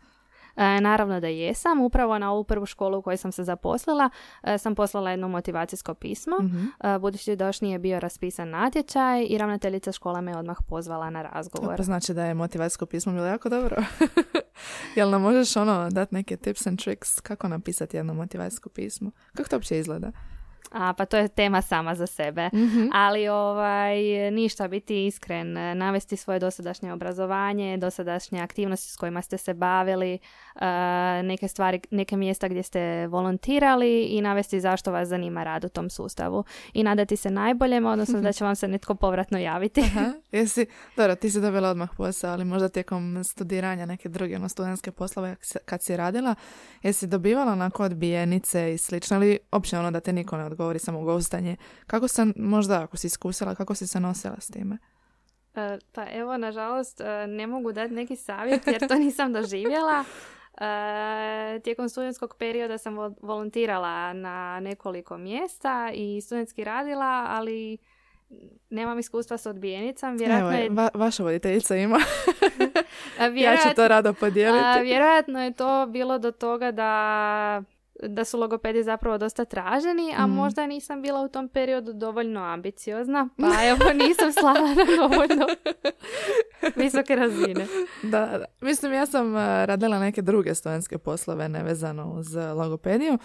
E, 0.59 0.81
naravno 0.81 1.21
da 1.21 1.29
jesam. 1.29 1.81
Upravo 1.81 2.19
na 2.19 2.33
ovu 2.33 2.45
prvu 2.45 2.67
školu 2.67 2.99
u 2.99 3.03
kojoj 3.03 3.17
sam 3.17 3.33
se 3.33 3.45
zaposlila 3.45 4.11
e, 4.43 4.59
sam 4.59 4.75
poslala 4.75 5.11
jedno 5.11 5.29
motivacijsko 5.29 5.95
pismo. 5.95 6.37
Mhm. 6.43 6.65
E, 6.81 6.99
budući 6.99 7.37
da 7.37 7.47
još 7.47 7.61
nije 7.61 7.79
bio 7.79 8.01
raspisan 8.01 8.51
natječaj 8.51 9.27
i 9.29 9.39
ravnateljica 9.39 9.93
škola 9.93 10.21
me 10.21 10.37
odmah 10.37 10.57
pozvala 10.69 11.11
na 11.11 11.23
razgovor. 11.23 11.77
Pa 11.77 11.83
znači 11.83 12.15
da 12.15 12.25
je 12.25 12.35
motivacijsko 12.35 12.87
pismo 12.87 13.13
bilo 13.13 13.27
jako 13.27 13.49
dobro. 13.49 13.77
Jel 14.97 15.11
nam 15.11 15.23
možeš 15.23 15.57
ono 15.57 15.91
dati 15.91 16.15
neke 16.15 16.37
tips 16.37 16.67
and 16.67 16.79
tricks 16.79 17.21
kako 17.21 17.49
napisati 17.49 17.97
jedno 17.97 18.15
motivacijsko 18.15 18.69
pismo? 18.69 19.11
Kako 19.35 19.49
to 19.49 19.57
uopće 19.57 19.79
izgleda? 19.79 20.13
A, 20.73 20.93
pa 20.93 21.05
to 21.07 21.17
je 21.17 21.29
tema 21.29 21.63
sama 21.63 21.95
za 21.95 22.07
sebe. 22.07 22.51
Mhm. 22.55 22.89
Ali 22.93 23.29
ovaj, 23.29 24.31
ništa, 24.31 24.69
biti 24.69 25.07
iskren, 25.07 25.53
navesti 25.79 26.17
svoje 26.17 26.39
dosadašnje 26.39 26.93
obrazovanje, 26.93 27.77
dosadašnje 27.77 28.41
aktivnosti 28.41 28.93
s 28.93 28.97
kojima 28.97 29.23
ste 29.23 29.39
se 29.39 29.55
bavili, 29.55 30.19
neke 31.23 31.49
stvari, 31.49 31.81
neke 31.91 32.17
mjesta 32.17 32.49
gdje 32.49 32.63
ste 32.63 33.07
volontirali 33.07 34.03
i 34.03 34.21
navesti 34.21 34.61
zašto 34.61 34.93
vas 34.93 35.09
zanima 35.09 35.45
rad 35.45 35.65
u 35.65 35.69
tom 35.69 35.91
sustavu. 35.91 36.45
I 36.73 36.83
nadati 36.83 37.17
se 37.17 37.31
najboljem, 37.31 37.87
odnosno 37.87 38.21
da 38.21 38.33
će 38.33 38.45
vam 38.45 38.57
se 38.57 38.69
netko 38.69 38.95
povratno 38.95 39.39
javiti. 39.39 39.81
Aha, 39.81 40.13
jesi, 40.33 40.67
dobro, 40.97 41.15
ti 41.15 41.31
si 41.31 41.41
dobila 41.41 41.71
odmah 41.71 41.91
posao, 41.97 42.33
ali 42.33 42.45
možda 42.45 42.69
tijekom 42.69 43.25
studiranja 43.25 43.87
neke 43.87 44.09
druge, 44.09 44.37
ono, 44.37 44.49
studentske 44.49 44.93
poslove 44.93 45.37
kad 45.65 45.83
si 45.83 45.97
radila, 45.97 46.35
jesi 46.83 47.07
dobivala 47.07 47.53
onako 47.53 47.85
odbijenice 47.85 48.75
i 48.75 48.79
slično, 48.79 49.17
ili 49.17 49.39
opće 49.53 49.79
ono 49.79 49.91
da 49.91 50.01
te 50.01 50.13
niko 50.13 50.37
ne 50.37 50.45
odgovori, 50.45 50.58
samo 50.79 51.01
gostanje. 51.01 51.57
Kako 51.87 52.09
se, 52.09 52.27
možda 52.37 52.83
ako 52.83 52.97
si 52.97 53.07
iskusila, 53.07 53.55
kako 53.55 53.75
si 53.75 53.87
se 53.87 54.01
nosila 54.01 54.37
s 54.39 54.49
time? 54.49 54.79
E, 55.55 55.79
Pa 55.93 56.07
evo, 56.11 56.37
nažalost, 56.37 57.01
e, 57.01 57.27
ne 57.27 57.47
mogu 57.47 57.73
dati 57.73 57.95
neki 57.95 58.17
savjet 58.17 58.67
jer 58.67 58.89
to 58.89 58.95
nisam 58.97 59.33
doživjela. 59.33 60.05
E, 60.61 61.61
tijekom 61.61 61.89
studentskog 61.89 62.35
perioda 62.37 62.79
sam 62.79 62.95
vo- 62.95 63.15
volontirala 63.23 64.13
na 64.13 64.61
nekoliko 64.61 65.19
mjesta 65.19 65.91
i 65.95 66.21
studentski 66.21 66.65
radila, 66.65 67.27
ali 67.29 67.79
nemam 68.71 68.99
iskustva 68.99 69.39
s 69.39 69.47
odbijenicom. 69.47 70.17
Vjerojatno 70.17 70.49
Evo, 70.49 70.59
je, 70.59 70.71
va- 70.71 70.89
vaša 70.95 71.23
voditeljica 71.23 71.77
ima, 71.77 71.99
ja 73.37 73.57
ću 73.59 73.75
to 73.77 73.89
rado 73.89 74.13
podijeliti. 74.13 74.65
a, 74.65 74.81
vjerojatno 74.81 75.45
je 75.45 75.53
to 75.53 75.87
bilo 75.87 76.19
do 76.19 76.31
toga 76.33 76.71
da 76.71 77.63
da 78.03 78.25
su 78.25 78.39
logopedi 78.39 78.83
zapravo 78.83 79.19
dosta 79.19 79.45
traženi, 79.45 80.15
a 80.17 80.27
Mhm. 80.27 80.37
možda 80.37 80.67
nisam 80.67 81.03
bila 81.03 81.21
u 81.21 81.29
tom 81.29 81.49
periodu 81.49 81.93
dovoljno 81.93 82.41
ambiciozna, 82.41 83.29
pa 83.37 83.47
evo 83.71 83.93
nisam 83.95 84.33
slala 84.33 84.61
na 84.61 84.85
dovoljno 84.97 85.47
visoke 86.77 87.17
razine. 87.17 87.67
Da, 88.03 88.27
da. 88.27 88.45
Mislim, 88.61 88.93
ja 88.93 89.07
sam 89.07 89.35
uh, 89.35 89.41
radila 89.41 89.99
neke 89.99 90.23
druge 90.23 90.55
studentske 90.55 90.99
poslove 90.99 91.49
nevezano 91.49 92.13
uz 92.13 92.35
logopediju. 92.35 93.19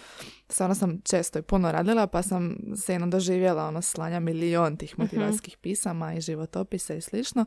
Stvarno 0.48 0.74
sam 0.74 1.00
često 1.04 1.38
i 1.38 1.42
puno 1.42 1.72
radila, 1.72 2.06
pa 2.06 2.22
sam 2.22 2.56
se 2.76 2.92
jedno 2.92 3.06
doživjela 3.06 3.64
ono 3.64 3.82
slanja 3.82 4.20
milion 4.20 4.76
tih 4.76 4.98
motivacijskih 4.98 5.56
pisama 5.56 6.14
i 6.14 6.20
životopisa 6.20 6.94
i 6.94 7.00
slično. 7.00 7.44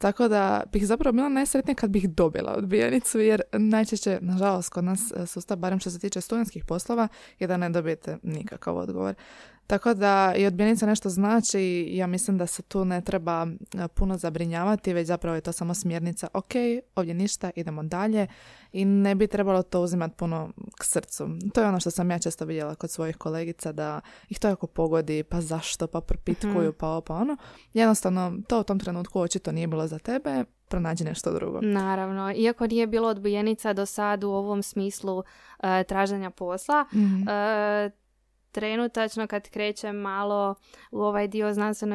Tako 0.00 0.28
da 0.28 0.62
bih 0.72 0.86
zapravo 0.86 1.12
bila 1.12 1.28
najsretnija 1.28 1.74
kad 1.74 1.90
bih 1.90 2.10
dobila 2.10 2.54
odbijenicu, 2.56 3.18
jer 3.18 3.42
najčešće, 3.52 4.18
nažalost, 4.20 4.68
kod 4.68 4.84
nas 4.84 5.12
uh, 5.16 5.28
sustav, 5.28 5.56
barem 5.58 5.80
što 5.80 5.90
se 5.90 5.98
tiče 5.98 6.20
studentskih 6.20 6.64
poslova, 6.64 7.08
je 7.38 7.46
da 7.46 7.56
ne 7.56 7.70
dobijete 7.70 8.18
nikakav 8.22 8.76
odgovor. 8.76 9.14
Tako 9.70 9.94
da 9.94 10.34
i 10.36 10.46
odbijenica 10.46 10.86
nešto 10.86 11.08
znači 11.08 11.60
ja 11.90 12.06
mislim 12.06 12.38
da 12.38 12.46
se 12.46 12.62
tu 12.62 12.84
ne 12.84 13.00
treba 13.00 13.46
e, 13.74 13.88
puno 13.88 14.16
zabrinjavati, 14.18 14.92
već 14.92 15.06
zapravo 15.06 15.34
je 15.34 15.40
to 15.40 15.52
samo 15.52 15.74
smjernica, 15.74 16.28
ok, 16.34 16.52
ovdje 16.96 17.14
ništa, 17.14 17.50
idemo 17.56 17.82
dalje 17.82 18.26
i 18.72 18.84
ne 18.84 19.14
bi 19.14 19.26
trebalo 19.26 19.62
to 19.62 19.80
uzimati 19.80 20.16
puno 20.16 20.50
k 20.80 20.84
srcu. 20.84 21.28
To 21.54 21.60
je 21.60 21.68
ono 21.68 21.80
što 21.80 21.90
sam 21.90 22.10
ja 22.10 22.18
često 22.18 22.44
vidjela 22.44 22.74
kod 22.74 22.90
svojih 22.90 23.16
kolegica 23.16 23.72
da 23.72 24.00
ih 24.28 24.38
to 24.38 24.48
jako 24.48 24.66
pogodi, 24.66 25.22
pa 25.22 25.40
zašto, 25.40 25.86
pa 25.86 26.00
propitkuju, 26.00 26.68
Mhm. 26.68 26.76
pa 26.78 26.88
ovo, 26.88 27.00
pa 27.00 27.14
ono. 27.14 27.36
Jednostavno, 27.74 28.36
to 28.48 28.60
u 28.60 28.64
tom 28.64 28.78
trenutku 28.78 29.20
očito 29.20 29.52
nije 29.52 29.66
bilo 29.66 29.86
za 29.86 29.98
tebe, 29.98 30.44
pronađi 30.68 31.04
nešto 31.04 31.32
drugo. 31.32 31.60
Naravno, 31.60 32.32
iako 32.36 32.66
nije 32.66 32.86
bilo 32.86 33.08
odbijenica 33.08 33.72
do 33.72 33.86
sad 33.86 34.24
u 34.24 34.30
ovom 34.30 34.62
smislu 34.62 35.22
e, 35.62 35.84
traženja 35.84 36.30
posla, 36.30 36.84
Mhm. 36.94 37.28
e, 37.28 37.90
trenutačno 38.52 39.26
kad 39.26 39.48
krećem 39.48 39.96
malo 39.96 40.54
u 40.90 41.00
ovaj 41.00 41.28
dio 41.28 41.52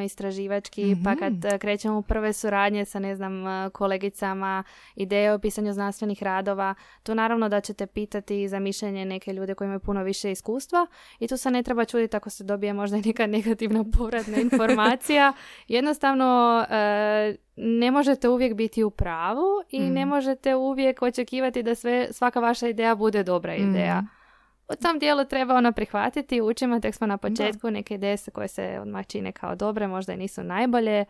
znanstveno-istraživački, 0.09 0.95
pa 1.03 1.11
Mhm. 1.11 1.19
kad 1.19 1.45
e, 1.45 1.57
krećem 1.57 1.93
u 1.93 2.01
prve 2.01 2.33
suradnje 2.33 2.85
sa, 2.85 2.99
ne 2.99 3.15
znam, 3.15 3.47
e, 3.47 3.69
kolegicama, 3.69 4.63
ideje 4.95 5.33
o 5.33 5.39
pisanju 5.39 5.73
znanstvenih 5.73 6.23
radova, 6.23 6.75
tu 7.03 7.15
naravno 7.15 7.49
da 7.49 7.61
ćete 7.61 7.85
pitati 7.87 8.47
za 8.47 8.59
mišljenje 8.59 9.05
neke 9.05 9.33
ljude 9.33 9.53
koji 9.53 9.65
imaju 9.65 9.79
puno 9.79 10.03
više 10.03 10.31
iskustva 10.31 10.87
i 11.19 11.27
tu 11.27 11.37
se 11.37 11.51
ne 11.51 11.63
treba 11.63 11.85
čuditi 11.85 12.17
ako 12.17 12.29
se 12.29 12.43
dobije 12.43 12.73
možda 12.73 12.97
neka 12.97 13.27
negativna 13.37 13.85
povratna 13.91 14.37
informacija. 14.37 15.33
Jednostavno, 15.67 16.25
e, 16.69 17.35
ne 17.57 17.91
možete 17.91 18.29
uvijek 18.29 18.53
biti 18.53 18.83
u 18.83 18.89
pravu 18.89 19.45
i 19.69 19.79
ne 19.81 20.05
Mm. 20.05 20.09
možete 20.09 20.55
uvijek 20.55 21.01
očekivati 21.01 21.63
da 21.63 21.75
sve, 21.75 22.07
svaka 22.11 22.39
vaša 22.39 22.67
ideja 22.67 22.95
bude 22.95 23.23
dobra 23.23 23.55
ideja. 23.55 24.01
Mm. 24.01 24.24
U 24.69 24.75
tom 24.75 24.99
dijelu 24.99 25.25
treba 25.25 25.53
ono 25.55 25.71
prihvatiti, 25.71 26.41
učimo, 26.41 26.79
tek 26.79 26.95
smo 26.95 27.07
na 27.07 27.17
početku, 27.17 27.71
neke 27.71 27.95
ideje 27.95 28.17
koje 28.33 28.47
se 28.47 28.77
odmah 28.81 29.05
čine 29.07 29.31
kao 29.31 29.55
dobre, 29.55 29.87
možda 29.87 30.13
i 30.13 30.17
nisu 30.17 30.43
najbolje. 30.43 31.05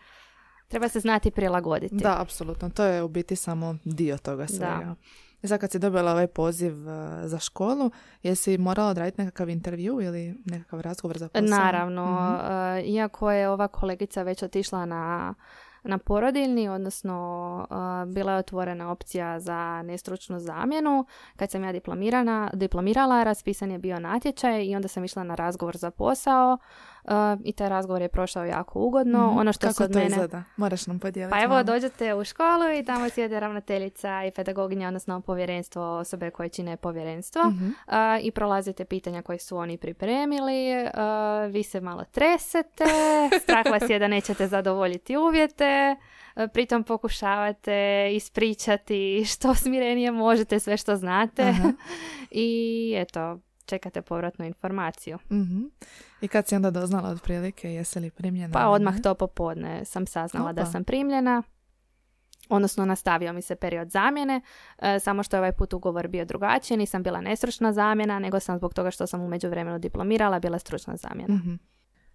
Treba 0.68 0.88
se 0.89 1.00
znati 1.00 1.32
prilagoditi. 1.32 1.96
Da, 1.96 2.22
apsolutno. 2.22 2.70
To 2.70 2.84
je 2.84 3.04
u 3.04 3.08
biti 3.08 3.36
samo 3.36 3.76
dio 3.84 4.18
toga 4.18 4.48
svega. 4.48 4.96
I 5.41 5.48
sad 5.48 5.60
kad 5.60 5.72
si 5.72 5.80
dobila 5.80 6.12
ovaj 6.12 6.28
poziv 6.28 6.74
uh, 6.74 6.94
za 7.24 7.39
školu, 7.39 7.91
jesi 8.24 8.58
morala 8.58 8.89
odraditi 8.89 9.22
nekakav 9.22 9.50
intervju 9.50 10.02
ili 10.02 10.36
nekakav 10.46 10.82
razgovor 10.82 11.18
za 11.18 11.30
posao? 11.30 11.48
Naravno, 11.48 12.06
Mhm. 12.13 12.52
e, 12.54 12.82
iako 12.84 13.32
je 13.32 13.50
ova 13.50 13.68
kolegica 13.68 14.24
već 14.24 14.44
otišla 14.44 14.86
na, 14.86 15.34
na 15.86 15.98
porodiljni, 15.98 16.69
odnosno 16.69 17.67
bila 18.08 18.32
je 18.32 18.38
otvorena 18.38 18.91
opcija 18.91 19.39
za 19.39 19.82
nestručnu 19.82 20.39
zamjenu, 20.39 21.06
kad 21.36 21.52
sam 21.52 21.63
ja 21.63 21.71
diplomirana, 21.71 22.52
diplomirala, 22.54 23.24
raspisan 23.24 23.71
je 23.71 23.80
bio 23.80 24.00
natječaj 24.00 24.63
i 24.65 24.76
onda 24.76 24.88
sam 24.88 25.04
išla 25.04 25.24
na 25.24 25.36
razgovor 25.36 25.78
za 25.78 25.91
posao 25.91 26.58
e, 27.08 27.12
i 27.44 27.54
taj 27.54 27.70
razgovor 27.70 28.02
je 28.02 28.08
prošao 28.10 28.46
jako 28.46 28.80
ugodno. 28.80 29.28
Mhm. 29.28 29.38
Ono 29.38 29.54
što 29.54 29.68
Kako 29.68 29.74
se 29.74 29.84
od 29.84 29.91
to 29.94 29.98
mene... 30.00 30.10
izgleda? 30.10 30.44
Moraš 30.58 30.88
nam 30.88 31.00
podijeliti. 31.00 31.32
Pa 31.32 31.44
evo, 31.44 31.54
malo. 31.54 31.63
dođete 31.63 32.13
u 32.13 32.24
školu 32.24 32.72
i 32.80 32.86
tamo 32.86 33.10
sjede 33.10 33.39
ravnateljica 33.39 34.26
i 34.26 34.32
pedagoginja, 34.32 34.88
odnosno 34.88 35.22
povjerenstvo 35.22 35.98
osobe 35.98 36.30
koje 36.32 36.50
čine 36.50 36.78
povjerenstvo 36.78 37.44
Mhm. 37.44 37.70
a, 37.88 38.20
i 38.22 38.32
prolazite 38.32 38.86
pitanja 38.86 39.22
koje 39.22 39.39
su 39.39 39.58
oni 39.58 39.78
pripremili, 39.78 40.88
a, 40.94 41.48
vi 41.52 41.63
se 41.63 41.82
malo 41.82 42.04
tresete, 42.04 42.84
strah 43.44 43.65
vas 43.72 43.89
je 43.89 44.00
da 44.00 44.08
nećete 44.08 44.48
zadovoljiti 44.48 45.18
uvjete, 45.18 45.96
pritom 46.54 46.84
pokušavate 46.84 47.76
ispričati 48.13 48.96
što 49.26 49.56
smirenije 49.56 50.12
možete, 50.12 50.60
sve 50.60 50.78
što 50.78 50.96
znate 50.96 51.44
Aha. 51.44 51.72
i 52.32 52.94
eto, 52.98 53.39
čekate 53.65 54.01
povratnu 54.01 54.45
informaciju. 54.45 55.17
Mhm. 55.32 55.62
I 56.21 56.28
kad 56.28 56.47
si 56.47 56.56
onda 56.56 56.71
doznala 56.71 57.10
otprilike, 57.10 57.73
jesi 57.73 57.99
li 57.99 58.12
primljena? 58.12 58.54
Pa 58.54 58.67
odmah 58.67 59.01
to 59.01 59.15
popodne 59.15 59.86
sam 59.86 60.08
saznala 60.08 60.54
da 60.54 60.62
Opa. 60.62 60.71
sam 60.71 60.84
primljena. 60.84 61.43
Odnosno 62.49 62.86
nastavio 62.86 63.34
mi 63.34 63.41
se 63.41 63.56
period 63.56 63.89
zamjene, 63.89 64.41
e, 64.78 64.99
samo 64.99 65.23
što 65.23 65.36
je 65.36 65.39
ovaj 65.39 65.51
put 65.51 65.73
ugovor 65.73 66.08
bio 66.08 66.25
drugačiji, 66.25 66.78
nisam 66.78 67.04
bila 67.04 67.21
nestručna 67.21 67.73
zamjena, 67.73 68.19
nego 68.19 68.39
sam 68.39 68.58
zbog 68.58 68.73
toga 68.73 68.91
što 68.91 69.08
sam 69.08 69.21
u 69.21 69.28
međuvremenu 69.28 69.80
diplomirala 69.80 70.39
bila 70.39 70.60
stručna 70.60 70.95
zamjena. 70.97 71.36
Mhm. 71.36 71.54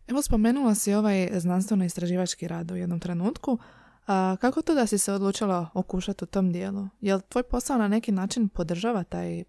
Evo 0.08 0.22
spomenula 0.22 0.74
si 0.74 0.94
ovaj 0.94 1.30
znanstveno-istraživački 1.32 2.48
rad 2.48 2.70
u 2.70 2.76
jednom 2.76 3.00
trenutku. 3.00 3.58
A, 4.06 4.36
kako 4.40 4.62
to 4.62 4.74
da 4.74 4.86
si 4.86 4.98
se 4.98 5.12
odlučila 5.12 5.68
okušati 5.74 6.24
u 6.24 6.26
tom 6.26 6.52
dijelu? 6.52 6.88
Jel 7.00 7.20
tvoj 7.28 7.42
posao 7.42 7.78
na 7.78 7.88
neki 7.88 8.12
način 8.12 8.48
podržava 8.48 9.04
taj 9.04 9.44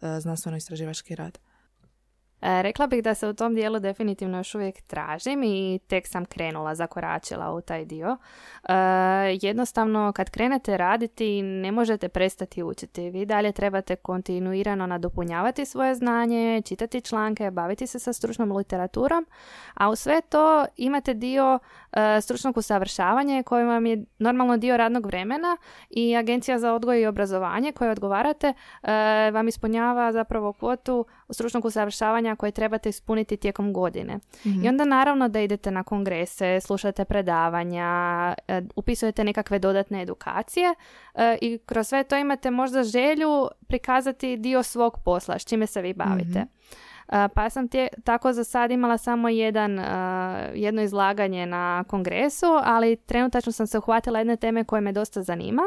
znanstveno-istraživački 0.00 1.14
rad? 1.14 1.38
E, 2.40 2.62
rekla 2.62 2.86
bih 2.86 3.02
da 3.02 3.14
se 3.14 3.28
u 3.28 3.34
tom 3.34 3.54
dijelu 3.54 3.78
definitivno 3.78 4.38
još 4.38 4.54
uvijek 4.54 4.82
tražim 4.82 5.42
i 5.42 5.80
tek 5.86 6.06
sam 6.06 6.24
krenula, 6.24 6.74
zakoračila 6.74 7.52
u 7.52 7.60
taj 7.60 7.84
dio. 7.84 8.16
E, 8.68 8.74
jednostavno, 9.42 10.12
kad 10.12 10.30
krenete 10.30 10.76
raditi, 10.76 11.42
ne 11.42 11.72
možete 11.72 12.08
prestati 12.08 12.62
učiti. 12.62 13.10
Vi 13.10 13.26
dalje 13.26 13.52
trebate 13.52 13.96
kontinuirano 13.96 14.86
nadopunjavati 14.86 15.64
svoje 15.64 15.94
znanje, 15.94 16.62
čitati 16.64 17.00
članke, 17.00 17.50
baviti 17.50 17.86
se 17.86 17.98
sa 17.98 18.12
stručnom 18.12 18.52
literaturom, 18.52 19.26
a 19.74 19.90
u 19.90 19.96
sve 19.96 20.20
to 20.20 20.66
imate 20.76 21.14
dio 21.14 21.58
e, 21.58 21.87
stručnog 22.20 22.56
usavršavanja 22.56 23.42
koji 23.42 23.64
vam 23.64 23.86
je 23.86 24.04
normalno 24.18 24.56
dio 24.56 24.76
radnog 24.76 25.06
vremena 25.06 25.56
i 25.90 26.16
Agencija 26.16 26.58
za 26.58 26.72
odgoj 26.72 27.00
i 27.00 27.06
obrazovanje 27.06 27.72
koje 27.72 27.90
odgovarate 27.90 28.52
e, 28.82 29.30
vam 29.30 29.48
ispunjava 29.48 30.12
zapravo 30.12 30.52
kvotu 30.52 31.06
stručnog 31.30 31.64
usavršavanja 31.64 32.36
koje 32.36 32.52
trebate 32.52 32.88
ispuniti 32.88 33.36
tijekom 33.36 33.72
godine. 33.72 34.18
Mhm. 34.46 34.64
I 34.64 34.68
onda 34.68 34.84
naravno 34.84 35.28
da 35.28 35.40
idete 35.40 35.70
na 35.70 35.82
kongrese, 35.82 36.60
slušate 36.60 37.04
predavanja, 37.04 38.34
e, 38.48 38.62
upisujete 38.76 39.24
nekakve 39.24 39.58
dodatne 39.58 40.02
edukacije 40.02 40.74
e, 41.14 41.38
i 41.40 41.58
kroz 41.66 41.88
sve 41.88 42.04
to 42.04 42.16
imate 42.16 42.50
možda 42.50 42.84
želju 42.84 43.48
prikazati 43.66 44.36
dio 44.36 44.62
svog 44.62 44.98
posla, 45.04 45.38
s 45.38 45.44
čime 45.44 45.66
se 45.66 45.82
vi 45.82 45.92
bavite. 45.92 46.38
Mhm. 46.38 46.48
Pa 47.34 47.50
sam 47.50 47.68
tje, 47.68 47.88
tako 48.04 48.32
za 48.32 48.44
sad 48.44 48.70
imala 48.70 48.98
samo 48.98 49.28
jedan, 49.28 49.80
jedno 50.54 50.82
izlaganje 50.82 51.46
na 51.46 51.84
kongresu, 51.88 52.46
ali 52.64 52.96
trenutačno 52.96 53.52
sam 53.52 53.66
se 53.66 53.78
uhvatila 53.78 54.18
jedne 54.18 54.36
teme 54.36 54.64
koje 54.64 54.80
me 54.80 54.92
dosta 54.92 55.22
zanima. 55.22 55.62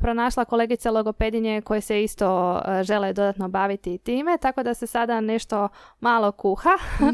Pronašla 0.00 0.44
kolegice 0.44 0.90
logopedinje 0.90 1.60
koje 1.60 1.80
se 1.80 2.02
isto 2.02 2.60
žele 2.82 3.12
dodatno 3.12 3.48
baviti 3.48 3.98
time, 3.98 4.38
tako 4.38 4.62
da 4.62 4.74
se 4.74 4.86
sada 4.86 5.20
nešto 5.20 5.68
malo 6.00 6.32
kuha. 6.32 6.70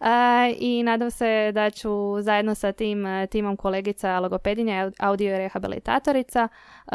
E, 0.00 0.54
I 0.58 0.82
nadam 0.82 1.10
se 1.10 1.52
da 1.54 1.70
ću 1.70 1.90
zajedno 2.20 2.54
sa 2.54 2.72
tim 2.72 3.04
timom 3.30 3.56
kolegica 3.56 4.20
logopedinja, 4.20 4.90
audio 4.98 5.34
i 5.34 5.38
rehabilitatorica, 5.38 6.48
e, 6.86 6.94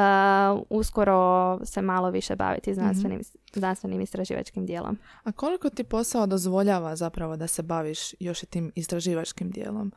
uskoro 0.69 1.59
se 1.65 1.81
malo 1.81 2.09
više 2.09 2.35
baviti 2.35 2.73
znanstvenim, 2.73 3.21
znanstvenim 3.53 4.01
istraživačkim 4.01 4.65
dijelom. 4.65 4.97
A 5.23 5.31
koliko 5.31 5.69
ti 5.69 5.83
posao 5.93 6.27
dozvoljava 6.27 6.95
zapravo 6.95 7.37
da 7.37 7.47
se 7.47 7.63
baviš 7.63 7.99
još 8.19 8.43
i 8.43 8.45
tim 8.45 8.71
istraživačkim 8.75 9.51
dijelom? 9.51 9.91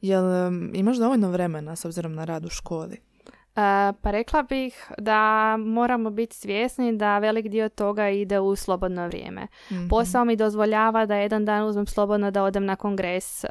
Jel 0.00 0.24
imaš 0.74 0.96
dovoljno 0.96 1.30
vremena 1.30 1.76
s 1.76 1.84
obzirom 1.84 2.14
na 2.14 2.24
rad 2.24 2.44
u 2.44 2.48
školi? 2.48 3.00
E, 3.56 3.92
Pa 4.02 4.10
rekla 4.10 4.42
bih 4.42 4.90
da 4.98 5.56
moramo 5.56 6.10
biti 6.10 6.36
svjesni 6.36 6.96
da 6.96 7.18
velik 7.18 7.48
dio 7.48 7.68
toga 7.68 8.08
ide 8.08 8.40
u 8.40 8.56
slobodno 8.56 9.06
vrijeme. 9.06 9.46
Mhm. 9.72 9.88
Posao 9.88 10.24
mi 10.24 10.36
dozvoljava 10.36 11.06
da 11.06 11.16
jedan 11.16 11.44
dan 11.44 11.64
uzmem 11.64 11.86
slobodno 11.86 12.30
da 12.30 12.42
odem 12.42 12.64
na 12.64 12.76
kongres, 12.76 13.44
e, 13.44 13.48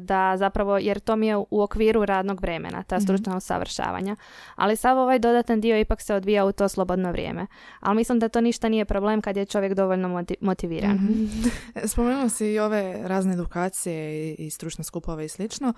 da 0.00 0.36
zapravo, 0.36 0.78
jer 0.78 1.00
to 1.00 1.16
mi 1.16 1.26
je 1.26 1.36
u 1.36 1.62
okviru 1.62 2.04
radnog 2.04 2.40
vremena, 2.40 2.82
ta 2.82 3.00
stručna 3.00 3.36
usavršavanja. 3.36 4.16
Ali 4.54 4.76
sav 4.76 4.98
ovaj 4.98 5.18
dodatan 5.18 5.60
dio 5.60 5.78
ipak 5.80 6.00
se 6.02 6.14
odvija 6.14 6.44
u 6.44 6.52
to 6.52 6.68
slobodno 6.68 7.10
vrijeme. 7.12 7.46
Ali 7.80 7.96
mislim 7.96 8.18
da 8.18 8.28
to 8.28 8.40
ništa 8.40 8.68
nije 8.68 8.84
problem 8.84 9.20
kad 9.20 9.36
je 9.36 9.44
čovjek 9.44 9.74
dovoljno 9.74 10.08
moti- 10.08 10.36
motiviran. 10.40 10.94
Mhm. 10.94 11.48
E, 11.74 11.88
Spomenula 11.92 12.28
si 12.28 12.46
i 12.52 12.58
ove 12.58 12.98
razne 13.02 13.32
edukacije 13.32 14.34
i, 14.34 14.50
stručne 14.50 14.84
skupove 14.84 15.24
i 15.24 15.28
slično. 15.28 15.72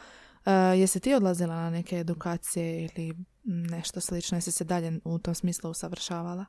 E, 0.46 0.50
jesi 0.52 1.00
ti 1.00 1.14
odlazila 1.14 1.54
na 1.54 1.70
neke 1.70 1.96
edukacije 1.98 2.82
ili 2.84 3.14
nešto 3.48 4.00
slično? 4.00 4.36
Jesi 4.36 4.52
se 4.52 4.64
dalje 4.64 5.00
u 5.04 5.18
tom 5.18 5.34
smislu 5.34 5.70
usavršavala? 5.70 6.44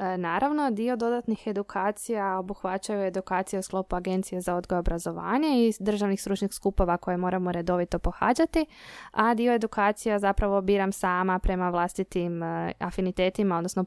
E, 0.00 0.16
Naravno, 0.18 0.70
dio 0.70 0.96
dodatnih 0.96 1.46
edukacija 1.46 2.38
obuhvaćaju 2.38 3.06
edukacije 3.06 3.60
u 3.60 3.62
sklopu 3.62 3.96
Agencije 3.96 4.40
za 4.40 4.54
odgoj 4.54 4.76
i 4.76 4.78
obrazovanje 4.78 5.48
i 5.48 5.72
državnih 5.80 6.20
stručnih 6.20 6.54
skupova 6.54 6.96
koje 6.96 7.16
moramo 7.16 7.52
redovito 7.52 7.98
pohađati, 7.98 8.66
a 9.10 9.34
dio 9.34 9.52
edukacija 9.52 10.18
zapravo 10.18 10.60
biram 10.60 10.92
sama 10.92 11.38
prema 11.38 11.70
vlastitim 11.70 12.42
e, 12.42 12.72
afinitetima, 12.78 13.56
odnosno 13.56 13.84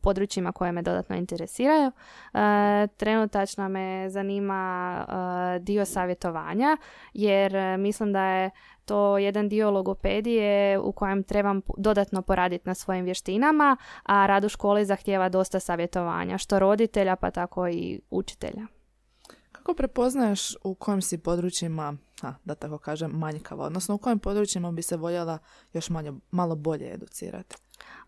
područjima 0.00 0.52
koje 0.52 0.72
me 0.72 0.82
dodatno 0.82 1.16
interesiraju. 1.16 1.92
E, 2.34 2.86
trenutačno 2.96 3.68
me 3.68 4.10
zanima 4.10 5.04
dio 5.60 5.84
savjetovanja, 5.84 6.76
jer 7.14 7.78
mislim 7.78 8.12
da 8.12 8.24
je 8.24 8.50
to 8.84 9.18
jedan 9.18 9.48
dio 9.48 9.70
logopedije 9.70 10.78
u 10.78 10.92
kojem 10.92 11.22
trebam 11.22 11.60
dodatno 11.76 12.22
poraditi 12.22 12.68
na 12.68 12.74
svojim 12.74 13.04
vještinama, 13.04 13.76
a 14.02 14.26
rad 14.26 14.44
u 14.44 14.48
školi 14.48 14.84
zahtjeva 14.84 15.28
dosta 15.28 15.60
savjetovanja, 15.60 16.38
što 16.38 16.58
roditelja 16.58 17.16
pa 17.16 17.30
tako 17.30 17.68
i 17.68 18.00
učitelja. 18.10 18.66
Kako 19.52 19.74
prepoznaješ 19.74 20.56
u 20.64 20.74
kojim 20.74 21.02
si 21.02 21.18
područjima, 21.18 21.96
a, 22.22 22.34
da 22.44 22.54
tako 22.54 22.78
kažem, 22.78 23.10
manjkava? 23.10 23.64
Odnosno 23.64 23.94
u 23.94 23.98
kojim 23.98 24.18
područjima 24.18 24.72
bi 24.72 24.82
se 24.82 24.96
voljela 24.96 25.38
još 25.72 25.90
manje, 25.90 26.12
malo 26.30 26.56
bolje 26.56 26.94
educirati? 26.94 27.56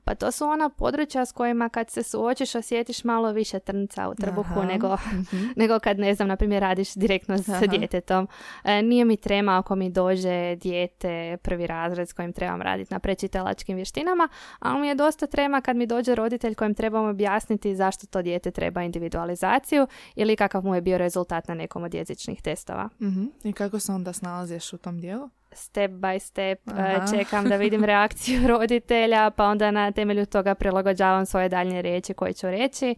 Pa 0.06 0.14
to 0.14 0.32
su 0.32 0.44
ona 0.44 0.68
područja 0.68 1.26
s 1.26 1.32
kojima 1.32 1.68
kad 1.68 1.90
se 1.90 2.02
suočiš 2.02 2.54
osjetiš 2.54 3.04
malo 3.04 3.32
više 3.32 3.58
trnca 3.58 4.08
u 4.08 4.14
trbuhu 4.14 4.62
nego, 4.62 4.94
mhm. 4.94 5.36
nego 5.60 5.78
kad 5.78 5.98
ne 5.98 6.14
znam, 6.14 6.28
na 6.28 6.36
primjer 6.36 6.62
radiš 6.62 6.94
direktno 6.94 7.38
sa 7.38 7.52
Aha. 7.52 7.66
djetetom. 7.66 8.28
E, 8.64 8.82
nije 8.82 9.04
mi 9.04 9.16
trema 9.16 9.58
ako 9.58 9.76
mi 9.76 9.90
dođe 9.90 10.56
dijete 10.56 11.36
prvi 11.42 11.66
razred 11.66 12.08
s 12.08 12.12
kojim 12.12 12.32
trebam 12.32 12.62
raditi 12.62 12.94
na 12.94 12.98
prečitalačkim 12.98 13.76
vještinama, 13.76 14.28
ali 14.58 14.80
mi 14.80 14.88
je 14.88 14.94
dosta 14.94 15.26
trema 15.26 15.60
kad 15.60 15.76
mi 15.76 15.86
dođe 15.86 16.14
roditelj 16.14 16.54
kojem 16.54 16.74
trebam 16.74 17.04
objasniti 17.08 17.76
zašto 17.76 18.06
to 18.06 18.22
dijete 18.22 18.50
treba 18.50 18.82
individualizaciju 18.82 19.86
ili 20.14 20.36
kakav 20.36 20.64
mu 20.64 20.74
je 20.74 20.80
bio 20.80 20.98
rezultat 20.98 21.48
na 21.48 21.54
nekom 21.54 21.82
od 21.82 21.94
jezičnih 21.94 22.42
testova. 22.42 22.88
Mhm. 23.02 23.24
I 23.44 23.52
kako 23.52 23.78
se 23.78 23.92
onda 23.92 24.12
snalaziš 24.12 24.72
u 24.72 24.78
tom 24.78 25.00
dijelu? 25.00 25.30
Step 25.52 25.90
by 25.90 26.18
step 26.18 26.68
e, 26.68 26.72
Aha. 26.72 27.06
čekam 27.16 27.48
da 27.48 27.56
vidim 27.56 27.84
reakciju 27.94 28.48
roditelja, 28.48 29.30
pa 29.30 29.44
onda 29.44 29.70
na 29.70 29.92
temelju 29.92 30.26
toga 30.26 30.54
prilagođavam 30.54 31.26
svoje 31.26 31.48
daljnje 31.48 31.82
riječi 31.82 32.14
koje 32.14 32.32
ću 32.32 32.46
reći. 32.50 32.86
E, 32.90 32.94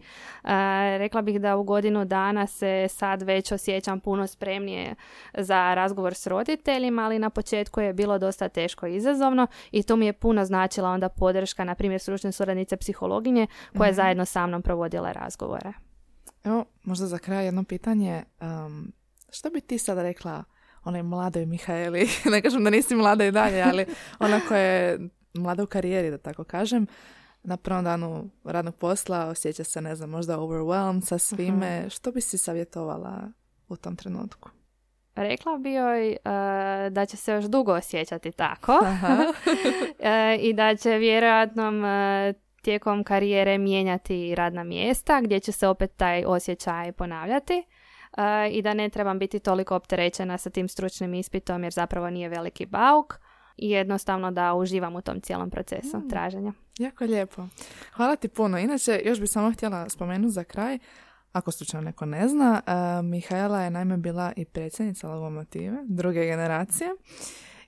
rekla 0.97 1.21
bih 1.21 1.41
da 1.41 1.57
u 1.57 1.63
godinu 1.63 2.05
dana 2.05 2.47
se 2.47 2.87
sad 2.89 3.21
već 3.21 3.51
osjećam 3.51 3.99
puno 3.99 4.27
spremnije 4.27 4.95
za 5.33 5.73
razgovor 5.73 6.13
s 6.13 6.27
roditeljima, 6.27 7.01
ali 7.05 7.19
na 7.19 7.29
početku 7.29 7.81
je 7.81 7.93
bilo 7.93 8.17
dosta 8.17 8.49
teško 8.49 8.87
i 8.87 8.95
izazovno 8.95 9.47
i 9.71 9.83
tu 9.83 9.95
mi 9.95 10.05
je 10.05 10.13
puno 10.13 10.45
značila 10.45 10.89
onda 10.89 11.09
podrška, 11.09 11.63
na 11.63 11.75
primjer, 11.75 12.01
stručne 12.01 12.31
suradnice 12.31 12.77
psihologinje 12.77 13.47
koja 13.77 13.87
je 13.87 13.91
Mhm. 13.91 13.95
zajedno 13.95 14.25
sa 14.25 14.47
mnom 14.47 14.61
provodila 14.61 15.11
razgovore. 15.11 15.73
Evo, 16.43 16.65
možda 16.83 17.05
za 17.07 17.17
kraj 17.17 17.45
jedno 17.45 17.63
pitanje. 17.63 18.23
Um, 18.41 18.91
što 19.31 19.49
bi 19.49 19.61
ti 19.61 19.77
sad 19.77 19.97
rekla 19.97 20.43
onoj 20.83 21.03
mladoj 21.03 21.45
Mihaeli? 21.45 22.09
ne 22.31 22.41
kažem 22.41 22.63
da 22.63 22.69
nisi 22.69 22.95
mlada 22.95 23.25
i 23.25 23.31
dalje, 23.31 23.63
ali 23.63 23.85
ona 24.19 24.39
koja 24.47 24.61
je 24.61 24.99
mlada 25.33 25.63
u 25.63 25.67
karijeri, 25.67 26.11
da 26.11 26.17
tako 26.17 26.43
kažem. 26.43 26.87
Na 27.43 27.57
prvom 27.57 27.83
danu 27.83 28.29
radnog 28.43 28.75
posla 28.75 29.25
osjeća 29.25 29.63
se, 29.63 29.81
ne 29.81 29.95
znam, 29.95 30.09
možda 30.09 30.37
overwhelmed 30.37 31.05
sa 31.05 31.17
svime. 31.17 31.89
Što 31.89 32.11
bi 32.11 32.21
si 32.21 32.37
savjetovala 32.37 33.31
u 33.67 33.75
tom 33.75 33.95
trenutku? 33.95 34.49
Rekla 35.15 35.57
bi 35.57 35.73
joj 35.73 36.11
e, 36.11 36.17
da 36.89 37.05
će 37.05 37.17
se 37.17 37.31
još 37.31 37.45
dugo 37.45 37.73
osjećati 37.73 38.31
tako. 38.31 38.73
E, 39.99 40.37
i 40.41 40.53
da 40.53 40.75
će 40.75 40.89
vjerojatno 40.89 41.87
e, 41.87 42.33
tijekom 42.61 43.03
karijere 43.03 43.57
mijenjati 43.57 44.35
radna 44.35 44.63
mjesta 44.63 45.21
gdje 45.21 45.39
će 45.39 45.51
se 45.51 45.67
opet 45.67 45.95
taj 45.95 46.23
osjećaj 46.25 46.91
ponavljati 46.91 47.63
E, 48.19 48.49
i 48.49 48.61
da 48.61 48.73
ne 48.73 48.89
trebam 48.89 49.19
biti 49.19 49.39
toliko 49.39 49.75
opterećena 49.75 50.37
sa 50.37 50.49
tim 50.49 50.67
stručnim 50.67 51.13
ispitom 51.13 51.63
jer 51.63 51.73
zapravo 51.73 52.09
nije 52.09 52.29
veliki 52.29 52.65
bauk 52.65 53.19
i 53.57 53.69
jednostavno 53.69 54.31
da 54.31 54.53
uživam 54.53 54.95
u 54.95 55.01
tom 55.01 55.21
cijelom 55.21 55.49
procesu 55.49 56.01
traženja. 56.09 56.53
Jako 56.79 57.05
lijepo. 57.05 57.47
Hvala 57.93 58.15
ti 58.15 58.27
puno. 58.27 58.57
Inače, 58.57 59.01
još 59.05 59.19
bih 59.19 59.29
samo 59.29 59.51
htjela 59.51 59.89
spomenuti 59.89 60.33
za 60.33 60.43
kraj, 60.43 60.79
ako 61.31 61.51
slučajno 61.51 61.85
neko 61.85 62.05
ne 62.05 62.27
zna, 62.27 62.61
uh, 62.67 63.05
Mihaela 63.05 63.61
je 63.61 63.69
naime 63.69 63.97
bila 63.97 64.33
i 64.35 64.45
predsjednica 64.45 65.07
Logomotive, 65.07 65.77
druge 65.87 66.25
generacije. 66.25 66.89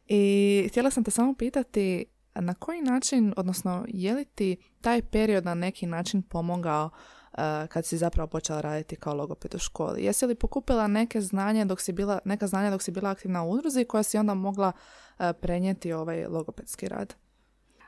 I 0.08 0.66
htjela 0.70 0.92
sam 0.92 1.04
te 1.04 1.12
samo 1.12 1.36
pitati 1.36 2.06
na 2.36 2.54
koji 2.54 2.82
način, 2.82 3.34
odnosno 3.38 3.86
je 3.88 4.14
li 4.14 4.26
ti 4.26 4.58
taj 4.82 5.02
period 5.02 5.46
na 5.46 5.54
neki 5.54 5.86
način 5.86 6.22
pomogao 6.22 6.86
uh, 6.86 7.21
kad 7.68 7.86
si 7.86 7.98
zapravo 7.98 8.28
počela 8.28 8.62
raditi 8.62 8.96
kao 8.96 9.14
logoped 9.14 9.56
u 9.56 9.60
školi? 9.60 10.04
Jesi 10.04 10.26
li 10.26 10.36
pokupila 10.36 10.88
neke 10.88 11.22
znanje 11.22 11.66
dok 11.66 11.82
si 11.82 11.92
bila, 11.92 12.20
neka 12.26 12.48
znanja 12.48 12.70
dok 12.70 12.82
si 12.82 12.92
bila 12.92 13.10
aktivna 13.10 13.44
u 13.44 13.52
udruzi 13.52 13.86
koja 13.86 14.04
si 14.04 14.18
onda 14.18 14.34
mogla 14.34 14.72
uh, 14.72 15.26
prenijeti 15.42 15.94
ovaj 15.94 16.26
logopedski 16.26 16.88
rad? 16.88 17.14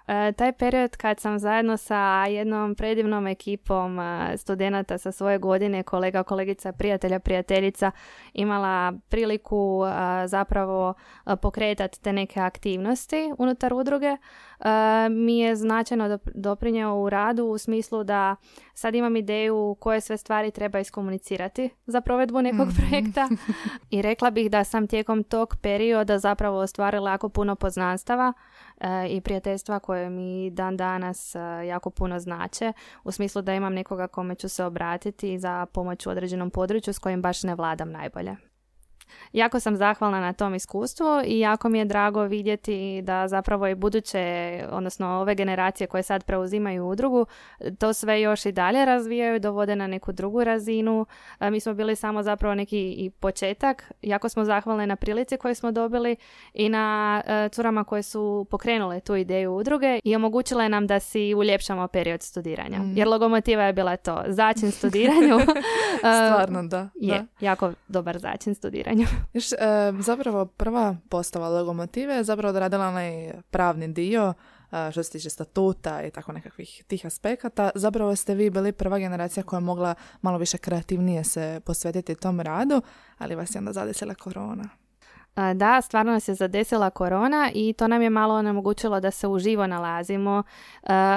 E, 0.08 0.32
taj 0.32 0.52
period 0.52 0.98
kad 0.98 1.20
sam 1.20 1.40
zajedno 1.40 1.78
sa 1.78 1.98
jednom 2.26 2.76
predivnom 2.76 3.28
ekipom 3.28 4.00
e, 4.00 4.38
studenata 4.38 4.98
sa 4.98 5.12
svoje 5.12 5.38
godine, 5.38 5.84
kolega, 5.84 6.24
kolegica, 6.24 6.72
prijatelja, 6.72 7.20
prijateljica, 7.20 7.92
imala 8.34 8.94
priliku 9.10 9.84
e, 9.86 10.28
zapravo 10.28 10.94
pokretati 11.42 12.02
te 12.02 12.14
neke 12.14 12.40
aktivnosti 12.40 13.34
unutar 13.38 13.74
udruge, 13.74 14.18
mi 15.10 15.40
je 15.40 15.56
značajno 15.56 16.06
dop- 16.08 16.32
doprinjeo 16.36 16.96
u 16.96 17.10
radu 17.10 17.46
u 17.46 17.58
smislu 17.58 18.04
da 18.04 18.36
sad 18.74 18.96
imam 18.96 19.16
ideju 19.16 19.78
koje 19.80 20.02
sve 20.02 20.18
stvari 20.18 20.52
treba 20.52 20.80
iskomunicirati 20.80 21.70
za 21.86 22.02
provedbu 22.02 22.42
nekog 22.42 22.68
Mhm. 22.68 22.76
projekta 22.78 23.30
i 23.90 24.02
rekla 24.02 24.32
bih 24.32 24.52
da 24.52 24.64
sam 24.64 24.88
tijekom 24.88 25.24
tog 25.24 25.56
perioda 25.62 26.20
zapravo 26.20 26.60
ostvarila 26.60 27.12
jako 27.12 27.30
puno 27.30 27.56
poznanstava 27.56 28.34
i 29.10 29.22
prijateljstva 29.22 29.80
koje 29.80 30.10
mi 30.10 30.52
dan 30.52 30.78
danas 30.78 31.36
e, 31.36 31.40
jako 31.68 31.90
puno 31.90 32.20
znače 32.20 32.74
u 33.04 33.12
smislu 33.12 33.42
da 33.42 33.54
imam 33.54 33.74
nekoga 33.74 34.08
kome 34.08 34.36
ću 34.36 34.50
se 34.50 34.64
obratiti 34.66 35.40
za 35.40 35.66
pomoć 35.66 36.06
u 36.06 36.10
određenom 36.10 36.50
području 36.50 36.94
s 36.94 37.00
kojim 37.00 37.22
baš 37.22 37.44
ne 37.44 37.56
vladam 37.56 37.92
najbolje. 37.92 38.53
Jako 39.34 39.60
sam 39.60 39.78
zahvalna 39.78 40.20
na 40.20 40.34
tom 40.34 40.56
iskustvu 40.56 41.22
i 41.26 41.40
jako 41.40 41.70
mi 41.70 41.80
je 41.80 41.86
drago 41.86 42.24
vidjeti 42.24 43.02
da 43.02 43.28
zapravo 43.28 43.68
i 43.68 43.76
buduće, 43.76 44.66
odnosno 44.72 45.08
ove 45.08 45.36
generacije 45.36 45.88
koje 45.88 46.04
sad 46.04 46.24
preuzimaju 46.24 46.88
udrugu, 46.88 47.26
to 47.80 47.94
sve 47.94 48.22
još 48.22 48.46
i 48.46 48.52
dalje 48.52 48.86
razvijaju, 48.86 49.40
dovode 49.40 49.76
na 49.76 49.88
neku 49.88 50.12
drugu 50.12 50.44
razinu. 50.44 51.06
E, 51.40 51.50
mi 51.50 51.60
smo 51.60 51.74
bili 51.74 51.96
samo 51.96 52.24
zapravo 52.24 52.56
neki 52.56 52.92
i 52.92 53.10
početak. 53.10 53.92
Jako 54.02 54.30
smo 54.30 54.46
zahvalni 54.46 54.88
na 54.88 54.96
prilici 54.96 55.38
koje 55.38 55.56
smo 55.56 55.72
dobili 55.72 56.16
i 56.54 56.70
na 56.70 57.22
e, 57.26 57.50
curama 57.50 57.84
koje 57.84 58.04
su 58.04 58.48
pokrenule 58.50 59.00
tu 59.00 59.16
ideju 59.16 59.56
udruge 59.56 60.00
i 60.04 60.16
omogućile 60.16 60.70
nam 60.70 60.88
da 60.88 61.00
si 61.00 61.34
uljepšamo 61.34 61.88
period 61.88 62.22
studiranja. 62.22 62.80
Mm. 62.80 62.98
Jer 62.98 63.08
logomotiva 63.08 63.64
je 63.64 63.74
bila 63.74 63.96
to, 63.96 64.24
začin 64.28 64.72
studiranju. 64.72 65.40
Stvarno, 66.00 66.64
da. 66.64 66.90
Je, 66.96 67.18
da. 67.20 67.26
jako 67.46 67.74
dobar 67.88 68.18
začin 68.18 68.56
studiranju. 68.94 69.08
Još, 69.34 69.52
e, 69.52 69.58
zapravo 70.00 70.46
prva 70.46 70.96
postava 71.10 71.50
logomotive 71.50 72.14
je 72.14 72.24
zapravo 72.24 72.50
odradila 72.50 72.88
onaj 72.88 73.34
pravni 73.52 73.88
dio 73.88 74.34
što 74.92 75.04
se 75.04 75.12
tiče 75.12 75.30
statuta 75.30 76.04
i 76.04 76.12
tako 76.12 76.32
nekakvih 76.32 76.84
tih 76.88 77.06
aspekata. 77.06 77.70
Zapravo 77.76 78.16
ste 78.16 78.36
vi 78.36 78.50
bili 78.50 78.72
prva 78.72 79.00
generacija 79.00 79.44
koja 79.44 79.58
je 79.58 79.62
mogla 79.62 79.96
malo 80.22 80.38
više 80.38 80.58
kreativnije 80.58 81.24
se 81.24 81.62
posvetiti 81.66 82.16
tom 82.16 82.40
radu, 82.40 82.82
ali 83.18 83.36
vas 83.36 83.56
je 83.56 83.60
onda 83.60 83.74
zadesila 83.74 84.16
korona. 84.16 84.70
Da, 85.56 85.82
stvarno 85.82 86.12
nas 86.12 86.28
je 86.28 86.36
zadesila 86.36 86.90
korona 86.90 87.52
i 87.54 87.74
to 87.74 87.88
nam 87.88 88.02
je 88.02 88.10
malo 88.10 88.36
onemogućilo 88.36 89.00
da 89.00 89.12
se 89.12 89.28
uživo 89.28 89.68
nalazimo, 89.68 90.44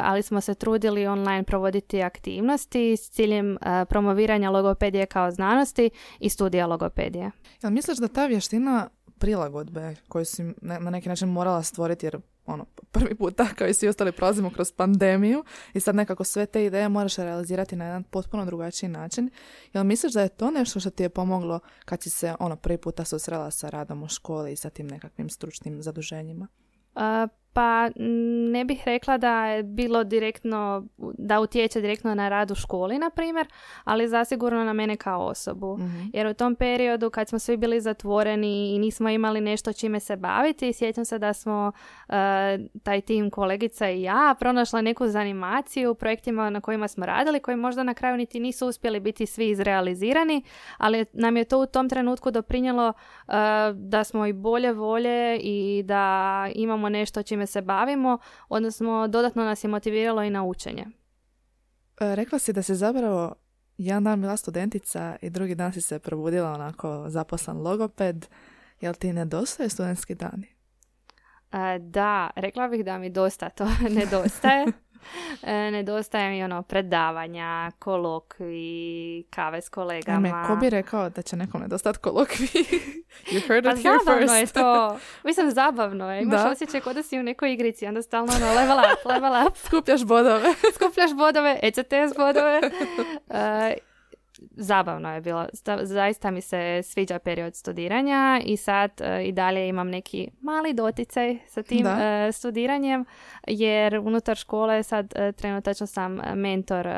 ali 0.03 0.23
smo 0.23 0.41
se 0.41 0.55
trudili 0.55 1.07
online 1.07 1.43
provoditi 1.43 2.03
aktivnosti 2.03 2.97
s 2.97 3.11
ciljem 3.11 3.59
promoviranja 3.89 4.51
logopedije 4.51 5.07
kao 5.07 5.31
znanosti 5.31 5.91
i 6.21 6.29
studija 6.29 6.67
logopedije. 6.67 7.31
Jel 7.63 7.73
misliš 7.73 7.99
da 7.99 8.09
ta 8.09 8.27
vještina 8.27 8.89
prilagodbe 9.19 9.97
koju 10.09 10.25
si 10.25 10.55
na 10.63 10.91
neki 10.91 11.09
način 11.09 11.29
morala 11.29 11.63
stvoriti 11.63 12.07
jer 12.07 12.19
ono, 12.47 12.65
prvi 12.93 13.15
puta 13.15 13.47
kao 13.59 13.67
i 13.67 13.75
svi 13.75 13.89
ostali 13.89 14.13
prolazimo 14.13 14.51
kroz 14.51 14.73
pandemiju 14.73 15.45
i 15.75 15.81
sad 15.81 15.95
nekako 15.95 16.25
sve 16.25 16.47
te 16.47 16.65
ideje 16.65 16.89
moraš 16.89 17.17
realizirati 17.17 17.77
na 17.77 17.85
jedan 17.85 18.03
potpuno 18.03 18.45
drugačiji 18.45 18.89
način. 18.89 19.31
Jel 19.73 19.85
misliš 19.85 20.13
da 20.13 20.23
je 20.23 20.29
to 20.29 20.51
nešto 20.51 20.81
što 20.81 20.91
ti 20.91 21.03
je 21.03 21.09
pomoglo 21.09 21.61
kad 21.85 22.03
si 22.03 22.11
se 22.11 22.35
ono 22.41 22.57
prvi 22.57 22.79
puta 22.79 23.05
susrela 23.05 23.51
sa 23.51 23.69
radom 23.69 24.03
u 24.03 24.09
školi 24.09 24.53
i 24.53 24.57
sa 24.57 24.71
tim 24.71 24.87
nekakvim 24.87 25.31
stručnim 25.31 25.83
zaduženjima? 25.83 26.47
Pa 27.57 27.91
ne 28.51 28.65
bih 28.65 28.83
rekla 28.87 29.19
da 29.19 29.47
je 29.47 29.63
bilo 29.63 30.05
direktno, 30.05 30.87
da 30.99 31.41
utječe 31.41 31.81
direktno 31.81 32.15
na 32.15 32.29
rad 32.29 32.51
u 32.51 32.55
školi, 32.55 32.99
na 32.99 33.11
primjer, 33.11 33.47
ali 33.85 34.09
zasigurno 34.09 34.65
na 34.65 34.73
mene 34.73 34.97
kao 34.97 35.27
osobu. 35.27 35.77
Mhm. 35.77 36.01
Jer 36.13 36.27
u 36.27 36.35
tom 36.35 36.55
periodu 36.55 37.11
kad 37.11 37.29
smo 37.29 37.39
svi 37.39 37.57
bili 37.57 37.81
zatvoreni 37.81 38.75
i 38.75 38.79
nismo 38.79 39.09
imali 39.09 39.41
nešto 39.41 39.73
čime 39.73 40.01
se 40.01 40.17
baviti, 40.17 40.73
sjećam 40.73 41.05
se 41.05 41.19
da 41.19 41.33
smo 41.33 41.73
uh, 42.09 42.15
taj 42.83 43.01
tim 43.01 43.31
kolegica 43.31 43.91
i 43.91 44.03
ja 44.03 44.35
pronašla 44.39 44.81
neku 44.81 45.07
zanimaciju 45.07 45.91
u 45.91 45.95
projektima 45.95 46.51
na 46.51 46.61
kojima 46.61 46.89
smo 46.89 47.07
radili, 47.07 47.41
koji 47.41 47.57
možda 47.57 47.83
na 47.83 47.95
kraju 47.95 48.17
niti 48.17 48.41
nisu 48.41 48.67
uspjeli 48.67 49.01
biti 49.01 49.27
svi 49.27 49.49
izrealizirani, 49.49 50.43
ali 50.79 51.05
nam 51.13 51.37
je 51.37 51.45
to 51.45 51.59
u 51.59 51.67
tom 51.67 51.89
trenutku 51.89 52.31
doprinjelo 52.31 52.89
uh, 52.89 53.35
da 53.75 54.05
smo 54.05 54.27
i 54.27 54.33
bolje 54.33 54.73
volje 54.73 55.39
i 55.39 55.83
da 55.83 56.49
imamo 56.55 56.89
nešto 56.89 57.23
čime 57.23 57.46
se 57.47 57.63
bavimo, 57.63 58.19
odnosno 58.49 59.09
dodatno 59.09 59.45
nas 59.45 59.65
je 59.65 59.69
motiviralo 59.69 60.23
i 60.23 60.31
na 60.31 60.45
učenje. 60.45 60.85
E, 62.01 62.15
rekla 62.17 62.39
si 62.39 62.53
da 62.53 62.63
se 62.63 62.75
zapravo 62.75 63.35
jedan 63.79 64.05
dan 64.05 64.21
bila 64.21 64.37
studentica 64.37 65.17
i 65.23 65.31
drugi 65.31 65.55
dan 65.55 65.73
si 65.73 65.81
se 65.81 65.99
probudila 65.99 66.53
onako 66.53 67.05
zaposlan 67.09 67.63
logoped. 67.63 68.27
Jel 68.81 68.95
ti 68.95 69.13
nedostaje 69.13 69.69
studentski 69.69 70.15
dani? 70.15 70.47
E, 71.53 71.79
da, 71.79 72.31
rekla 72.37 72.69
bih 72.69 72.85
da 72.85 72.99
mi 72.99 73.11
dosta 73.11 73.51
to 73.51 73.69
nedostaje. 73.99 74.67
E, 75.43 75.71
nedostaje 75.71 76.31
mi 76.31 76.45
ono 76.45 76.63
predavanja, 76.63 77.71
kolokvi, 77.79 79.25
kave 79.31 79.61
s 79.61 79.69
kolegama. 79.69 80.29
Eme, 80.29 80.49
ko 80.49 80.57
bi 80.57 80.71
rekao 80.71 81.09
da 81.11 81.23
će 81.23 81.37
nekom 81.37 81.61
nedostati 81.61 81.99
kolokvi? 81.99 82.47
you 83.33 83.49
heard 83.49 83.65
pa 83.65 83.71
it 83.71 83.83
here 83.83 83.99
zabavno 84.05 84.35
je 84.35 84.47
to. 84.47 84.99
Mislim, 85.25 85.51
zabavno 85.51 86.13
je. 86.13 86.23
Imaš 86.23 86.43
da. 86.43 86.51
osjećaj 86.51 86.81
kod 86.81 86.97
da 86.97 87.03
si 87.03 87.19
u 87.19 87.23
nekoj 87.23 87.53
igrici, 87.53 87.87
onda 87.87 88.03
stalno 88.03 88.33
ono 88.37 88.55
level 88.55 88.79
up, 88.79 89.05
level 89.05 89.47
up. 89.47 89.57
Skupljaš 89.67 90.05
bodove. 90.05 90.55
Skupljaš 90.75 91.15
bodove, 91.15 91.59
ECTS 91.63 92.17
bodove. 92.17 92.61
Uh, 93.29 93.37
zabavno 94.57 95.15
je 95.15 95.21
bilo. 95.21 95.47
Zaista 95.83 96.31
mi 96.31 96.41
se 96.41 96.81
sviđa 96.85 97.19
period 97.19 97.55
studiranja 97.55 98.41
i 98.45 98.57
sad 98.57 98.91
e, 99.01 99.25
i 99.25 99.33
dalje 99.33 99.69
imam 99.69 99.89
neki 99.89 100.29
mali 100.41 100.73
doticaj 100.73 101.39
sa 101.49 101.63
tim 101.63 101.87
studiranjem 102.33 103.05
jer 103.47 103.99
unutar 103.99 104.37
škole 104.37 104.83
sad 104.83 105.15
uh, 105.17 105.35
trenutačno 105.35 105.87
sam 105.87 106.21
mentor 106.35 106.89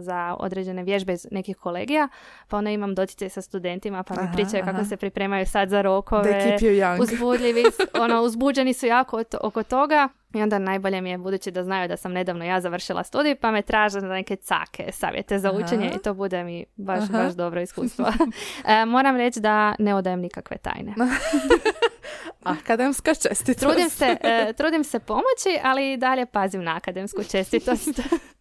za 0.00 0.36
određene 0.38 0.82
vježbe 0.82 1.12
iz 1.12 1.26
nekih 1.30 1.56
kolegija 1.56 2.08
pa 2.48 2.56
onda 2.56 2.70
imam 2.70 2.94
doticaj 2.94 3.28
sa 3.28 3.42
studentima 3.42 4.02
pa 4.02 4.14
mi 4.22 4.28
pričaju 4.34 4.64
kako 4.64 4.84
se 4.84 4.96
pripremaju 4.96 5.46
sad 5.46 5.68
za 5.68 5.82
rokove. 5.82 6.22
Uzbudljivi, 7.00 7.64
ono, 8.04 8.22
uzbuđeni 8.22 8.72
su 8.72 8.86
jako 8.86 9.22
oko 9.40 9.62
toga 9.62 10.08
i 10.34 10.42
onda 10.42 10.58
najbolje 10.58 11.00
mi 11.00 11.10
je, 11.10 11.18
budući 11.18 11.50
da 11.50 11.64
znaju 11.64 11.88
da 11.88 11.96
sam 11.96 12.12
nedavno 12.12 12.44
ja 12.44 12.60
završila 12.60 13.04
studij, 13.04 13.34
pa 13.34 13.50
me 13.50 13.62
traže 13.62 14.00
za 14.00 14.08
neke 14.08 14.36
cake, 14.36 14.92
savjete 14.92 15.38
za 15.38 15.52
učenje 15.52 15.92
i 15.96 16.02
to 16.02 16.14
bude 16.14 16.44
mi 16.44 16.64
baš, 16.76 17.08
baš 17.08 17.32
dobro 17.32 17.60
iskustvo. 17.60 18.06
e, 18.68 18.84
moram 18.84 19.16
reći 19.16 19.40
da 19.40 19.74
ne 19.78 19.94
odajem 19.94 20.20
nikakve 20.20 20.56
tajne. 20.58 20.94
Akademska 22.42 23.14
čestitost. 23.14 23.60
Trudim 23.60 23.90
se, 23.90 24.16
e, 24.20 24.52
trudim 24.52 24.84
se 24.84 24.98
pomoći, 24.98 25.60
ali 25.62 25.96
dalje 25.96 26.26
pazim 26.26 26.64
na 26.64 26.76
akademsku 26.76 27.24
čestitost. 27.24 28.00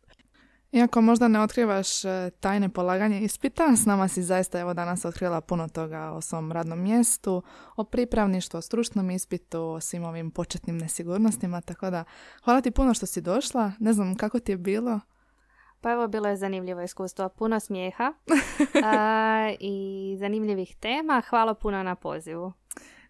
Iako 0.71 1.01
možda 1.01 1.27
ne 1.27 1.41
otkrivaš 1.41 2.05
e, 2.05 2.29
tajne 2.39 2.69
polaganje 2.69 3.21
ispita, 3.21 3.75
s 3.75 3.85
nama 3.85 4.07
si 4.07 4.23
zaista 4.23 4.59
evo 4.59 4.73
danas 4.73 5.05
otkrila 5.05 5.41
puno 5.41 5.67
toga 5.67 6.11
o 6.11 6.21
svom 6.21 6.51
radnom 6.51 6.81
mjestu, 6.81 7.43
o 7.75 7.83
pripravništvu, 7.83 8.57
o 8.57 8.61
stručnom 8.61 9.11
ispitu, 9.11 9.61
o 9.61 9.79
svim 9.79 10.03
ovim 10.03 10.31
početnim 10.31 10.77
nesigurnostima, 10.77 11.61
tako 11.61 11.89
da 11.89 12.03
hvala 12.43 12.61
ti 12.61 12.71
puno 12.71 12.93
što 12.93 13.05
si 13.05 13.21
došla. 13.21 13.71
Ne 13.79 13.93
znam 13.93 14.15
kako 14.15 14.39
ti 14.39 14.51
je 14.51 14.57
bilo. 14.57 14.99
Pa 15.81 15.91
evo 15.91 16.07
bilo 16.07 16.29
je 16.29 16.37
zanimljivo 16.37 16.81
iskustvo, 16.81 17.29
puno 17.29 17.59
smijeha 17.59 18.13
i 19.59 20.15
zanimljivih 20.19 20.75
tema. 20.75 21.21
Hvala 21.29 21.53
puno 21.53 21.83
na 21.83 21.95
pozivu. 21.95 22.53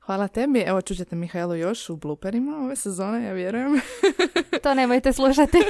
Hvala 0.08 0.28
tebi. 0.28 0.60
Evo 0.60 0.82
čućete 0.82 1.16
Mihajlu 1.16 1.56
još 1.56 1.90
u 1.90 1.96
bluperima 1.96 2.58
ove 2.58 2.76
sezone, 2.76 3.24
ja 3.24 3.34
vjerujem. 3.34 3.80
to 4.64 4.74
nemojte 4.74 5.14
slušati. 5.14 5.58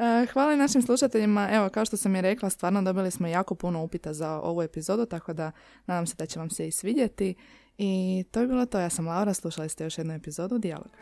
E, 0.00 0.26
hvala 0.32 0.56
našim 0.56 0.82
slušateljima. 0.82 1.48
Evo, 1.50 1.68
kao 1.68 1.84
što 1.84 1.96
sam 1.96 2.14
je 2.14 2.22
rekla, 2.22 2.50
stvarno 2.50 2.82
dobili 2.82 3.10
smo 3.10 3.26
jako 3.26 3.54
puno 3.54 3.82
upita 3.82 4.12
za 4.12 4.40
ovu 4.40 4.62
epizodu, 4.62 5.06
tako 5.06 5.32
da 5.32 5.52
nadam 5.86 6.06
se 6.06 6.14
da 6.18 6.26
će 6.26 6.38
vam 6.38 6.50
se 6.50 6.68
i 6.68 6.70
svidjeti. 6.70 7.34
I 7.78 8.24
to 8.30 8.40
je 8.40 8.46
bilo 8.46 8.66
to. 8.66 8.78
Ja 8.78 8.90
sam 8.90 9.06
Laura, 9.06 9.34
slušali 9.34 9.68
ste 9.68 9.84
još 9.84 9.98
jednu 9.98 10.14
epizodu 10.14 10.58
Dijaloga. 10.58 10.98